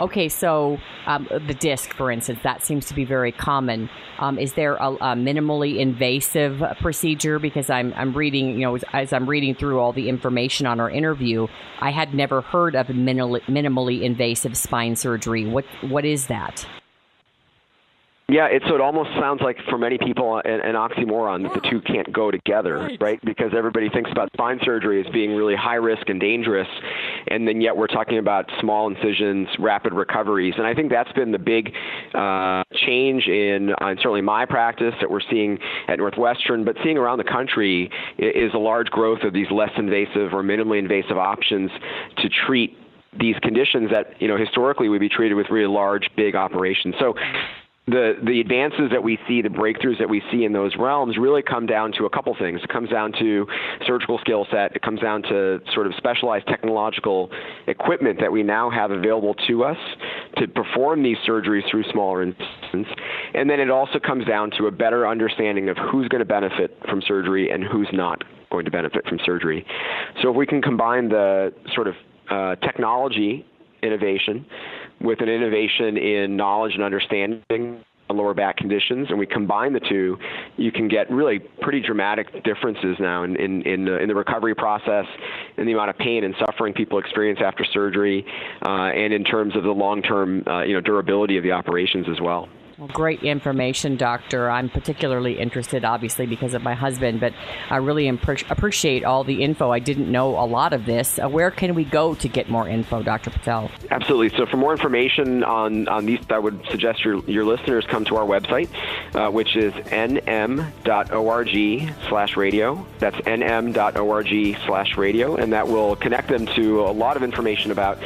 Okay, 0.00 0.28
so 0.28 0.78
um, 1.06 1.28
the 1.46 1.54
disc, 1.54 1.94
for 1.94 2.10
instance, 2.10 2.40
that 2.42 2.64
seems 2.64 2.86
to 2.86 2.94
be 2.94 3.04
very 3.04 3.30
common. 3.30 3.88
Um, 4.18 4.40
is 4.40 4.54
there 4.54 4.74
a, 4.74 4.90
a, 4.90 5.14
minimally 5.14 5.78
invasive 5.78 6.62
procedure? 6.80 7.38
Because 7.38 7.70
I'm 7.70 7.92
I'm 7.94 8.12
reading, 8.12 8.54
you 8.54 8.60
know, 8.60 8.74
as, 8.74 8.84
as, 8.92 9.12
I'm 9.12 9.28
reading 9.30 9.54
through 9.54 9.78
all 9.78 9.92
the 9.92 10.08
information 10.08 10.66
on 10.66 10.80
our 10.80 10.90
interview, 10.90 11.46
I 11.80 11.90
had 11.90 12.12
never 12.12 12.40
heard 12.40 12.74
of 12.74 12.88
minimal, 12.88 13.38
minimally 13.46 14.02
invasive 14.02 14.56
spine 14.56 14.96
surgery. 14.96 15.46
What 15.46 15.64
what 15.82 16.04
is 16.04 16.26
that? 16.26 16.66
Yeah, 18.26 18.46
it 18.46 18.62
so 18.66 18.74
it 18.74 18.80
almost 18.80 19.10
sounds 19.20 19.42
like 19.42 19.58
for 19.68 19.76
many 19.76 19.98
people 19.98 20.40
an, 20.46 20.60
an 20.60 20.76
oxymoron 20.76 21.42
that 21.42 21.52
the 21.52 21.68
two 21.68 21.82
can't 21.82 22.10
go 22.10 22.30
together, 22.30 22.78
right. 22.78 22.98
right? 22.98 23.20
Because 23.22 23.52
everybody 23.54 23.90
thinks 23.90 24.10
about 24.10 24.30
spine 24.32 24.58
surgery 24.64 25.04
as 25.04 25.12
being 25.12 25.32
really 25.34 25.54
high 25.54 25.74
risk 25.74 26.08
and 26.08 26.18
dangerous, 26.18 26.68
and 27.28 27.46
then 27.46 27.60
yet 27.60 27.76
we're 27.76 27.86
talking 27.86 28.16
about 28.16 28.50
small 28.60 28.88
incisions, 28.88 29.48
rapid 29.58 29.92
recoveries, 29.92 30.54
and 30.56 30.66
I 30.66 30.72
think 30.72 30.90
that's 30.90 31.12
been 31.12 31.32
the 31.32 31.38
big 31.38 31.74
uh, 32.14 32.64
change 32.86 33.26
in, 33.26 33.74
uh, 33.78 33.94
certainly 33.96 34.22
my 34.22 34.46
practice 34.46 34.94
that 35.02 35.10
we're 35.10 35.20
seeing 35.30 35.58
at 35.88 35.98
Northwestern, 35.98 36.64
but 36.64 36.76
seeing 36.82 36.96
around 36.96 37.18
the 37.18 37.24
country 37.24 37.90
is 38.16 38.54
a 38.54 38.58
large 38.58 38.88
growth 38.88 39.22
of 39.22 39.34
these 39.34 39.50
less 39.50 39.72
invasive 39.76 40.32
or 40.32 40.42
minimally 40.42 40.78
invasive 40.78 41.18
options 41.18 41.70
to 42.16 42.30
treat 42.46 42.78
these 43.20 43.36
conditions 43.42 43.90
that 43.90 44.20
you 44.20 44.28
know 44.28 44.36
historically 44.38 44.88
would 44.88 45.00
be 45.00 45.10
treated 45.10 45.34
with 45.34 45.50
really 45.50 45.68
large, 45.68 46.08
big 46.16 46.34
operations. 46.34 46.94
So 46.98 47.14
the 47.86 48.14
the 48.24 48.40
advances 48.40 48.90
that 48.92 49.02
we 49.02 49.18
see, 49.28 49.42
the 49.42 49.50
breakthroughs 49.50 49.98
that 49.98 50.08
we 50.08 50.22
see 50.32 50.44
in 50.44 50.52
those 50.52 50.72
realms, 50.78 51.18
really 51.18 51.42
come 51.42 51.66
down 51.66 51.92
to 51.92 52.06
a 52.06 52.10
couple 52.10 52.34
things. 52.38 52.60
It 52.62 52.70
comes 52.70 52.88
down 52.88 53.12
to 53.18 53.46
surgical 53.86 54.18
skill 54.18 54.46
set. 54.50 54.74
It 54.74 54.80
comes 54.80 55.00
down 55.00 55.22
to 55.24 55.60
sort 55.74 55.86
of 55.86 55.92
specialized 55.98 56.46
technological 56.46 57.30
equipment 57.66 58.20
that 58.20 58.32
we 58.32 58.42
now 58.42 58.70
have 58.70 58.90
available 58.90 59.34
to 59.48 59.64
us 59.64 59.76
to 60.38 60.48
perform 60.48 61.02
these 61.02 61.18
surgeries 61.28 61.68
through 61.70 61.84
smaller 61.92 62.22
incisions. 62.22 62.86
And 63.34 63.50
then 63.50 63.60
it 63.60 63.70
also 63.70 63.98
comes 63.98 64.26
down 64.26 64.50
to 64.58 64.66
a 64.66 64.70
better 64.70 65.06
understanding 65.06 65.68
of 65.68 65.76
who's 65.76 66.08
going 66.08 66.20
to 66.20 66.24
benefit 66.24 66.78
from 66.88 67.02
surgery 67.06 67.50
and 67.50 67.62
who's 67.62 67.88
not 67.92 68.24
going 68.50 68.64
to 68.64 68.70
benefit 68.70 69.06
from 69.06 69.18
surgery. 69.26 69.66
So 70.22 70.30
if 70.30 70.36
we 70.36 70.46
can 70.46 70.62
combine 70.62 71.10
the 71.10 71.52
sort 71.74 71.88
of 71.88 71.94
uh, 72.30 72.56
technology 72.56 73.44
innovation 73.82 74.46
with 75.04 75.20
an 75.20 75.28
innovation 75.28 75.96
in 75.96 76.36
knowledge 76.36 76.74
and 76.74 76.82
understanding 76.82 77.84
lower 78.10 78.34
back 78.34 78.56
conditions, 78.56 79.08
and 79.10 79.18
we 79.18 79.26
combine 79.26 79.72
the 79.72 79.80
two, 79.80 80.18
you 80.56 80.70
can 80.70 80.88
get 80.88 81.10
really 81.10 81.38
pretty 81.38 81.80
dramatic 81.80 82.44
differences 82.44 82.96
now 83.00 83.22
in 83.22 83.36
in 83.36 83.62
in, 83.62 83.88
in 83.88 84.08
the 84.08 84.14
recovery 84.14 84.54
process, 84.54 85.06
in 85.56 85.66
the 85.66 85.72
amount 85.72 85.90
of 85.90 85.98
pain 85.98 86.24
and 86.24 86.34
suffering 86.38 86.74
people 86.74 86.98
experience 86.98 87.40
after 87.42 87.64
surgery, 87.64 88.24
uh, 88.66 88.90
and 88.94 89.12
in 89.12 89.24
terms 89.24 89.56
of 89.56 89.62
the 89.62 89.70
long-term 89.70 90.44
uh, 90.46 90.62
you 90.62 90.74
know 90.74 90.80
durability 90.80 91.36
of 91.36 91.42
the 91.42 91.52
operations 91.52 92.06
as 92.10 92.20
well. 92.20 92.48
Well, 92.84 92.92
great 92.92 93.22
information, 93.22 93.96
Doctor. 93.96 94.50
I'm 94.50 94.68
particularly 94.68 95.38
interested, 95.38 95.86
obviously, 95.86 96.26
because 96.26 96.52
of 96.52 96.62
my 96.62 96.74
husband, 96.74 97.18
but 97.18 97.32
I 97.70 97.78
really 97.78 98.04
impre- 98.04 98.44
appreciate 98.50 99.04
all 99.04 99.24
the 99.24 99.42
info. 99.42 99.70
I 99.70 99.78
didn't 99.78 100.12
know 100.12 100.38
a 100.38 100.44
lot 100.44 100.74
of 100.74 100.84
this. 100.84 101.18
Uh, 101.18 101.26
where 101.30 101.50
can 101.50 101.74
we 101.74 101.84
go 101.84 102.14
to 102.16 102.28
get 102.28 102.50
more 102.50 102.68
info, 102.68 103.02
Dr. 103.02 103.30
Patel? 103.30 103.70
Absolutely. 103.90 104.36
So, 104.36 104.44
for 104.44 104.58
more 104.58 104.72
information 104.72 105.42
on, 105.44 105.88
on 105.88 106.04
these, 106.04 106.18
I 106.28 106.38
would 106.38 106.60
suggest 106.70 107.02
your, 107.06 107.24
your 107.24 107.46
listeners 107.46 107.86
come 107.86 108.04
to 108.04 108.16
our 108.16 108.26
website, 108.26 108.68
uh, 109.14 109.30
which 109.30 109.56
is 109.56 109.72
nm.org 109.72 110.74
slash 112.10 112.36
radio. 112.36 112.86
That's 112.98 113.16
nm.org 113.16 114.58
slash 114.66 114.98
radio, 114.98 115.36
and 115.36 115.54
that 115.54 115.68
will 115.68 115.96
connect 115.96 116.28
them 116.28 116.44
to 116.48 116.82
a 116.82 116.92
lot 116.92 117.16
of 117.16 117.22
information 117.22 117.70
about 117.70 117.98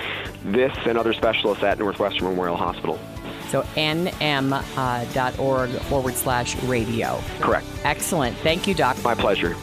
this 0.45 0.73
and 0.87 0.97
other 0.97 1.15
specialists 1.15 1.65
at 1.65 1.81
Northwestern 1.81 2.29
Memorial 2.29 2.57
Hospital. 2.57 3.01
So 3.49 3.63
nm.org 3.77 5.71
uh, 5.71 5.79
forward 5.81 6.15
slash 6.15 6.57
radio. 6.65 7.21
Correct. 7.41 7.67
Excellent. 7.85 8.37
Thank 8.39 8.67
you, 8.67 8.75
Doc. 8.75 9.03
My 9.03 9.15
pleasure. 9.15 9.55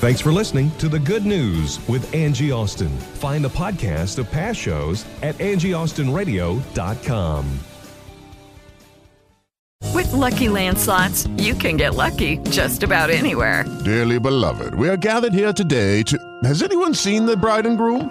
Thanks 0.00 0.20
for 0.22 0.32
listening 0.32 0.70
to 0.78 0.88
The 0.88 0.98
Good 0.98 1.26
News 1.26 1.86
with 1.86 2.14
Angie 2.14 2.52
Austin. 2.52 2.88
Find 2.88 3.44
the 3.44 3.50
podcast 3.50 4.18
of 4.18 4.30
past 4.30 4.58
shows 4.58 5.04
at 5.22 5.34
angieaustinradio.com. 5.36 7.60
With 9.92 10.10
Lucky 10.14 10.48
Land 10.48 10.78
slots, 10.78 11.26
you 11.36 11.52
can 11.54 11.76
get 11.76 11.96
lucky 11.96 12.38
just 12.48 12.82
about 12.82 13.10
anywhere. 13.10 13.66
Dearly 13.84 14.18
beloved, 14.18 14.74
we 14.74 14.88
are 14.88 14.96
gathered 14.96 15.34
here 15.34 15.52
today 15.52 16.02
to. 16.04 16.18
Has 16.44 16.62
anyone 16.62 16.94
seen 16.94 17.26
the 17.26 17.36
bride 17.36 17.66
and 17.66 17.76
groom? 17.76 18.10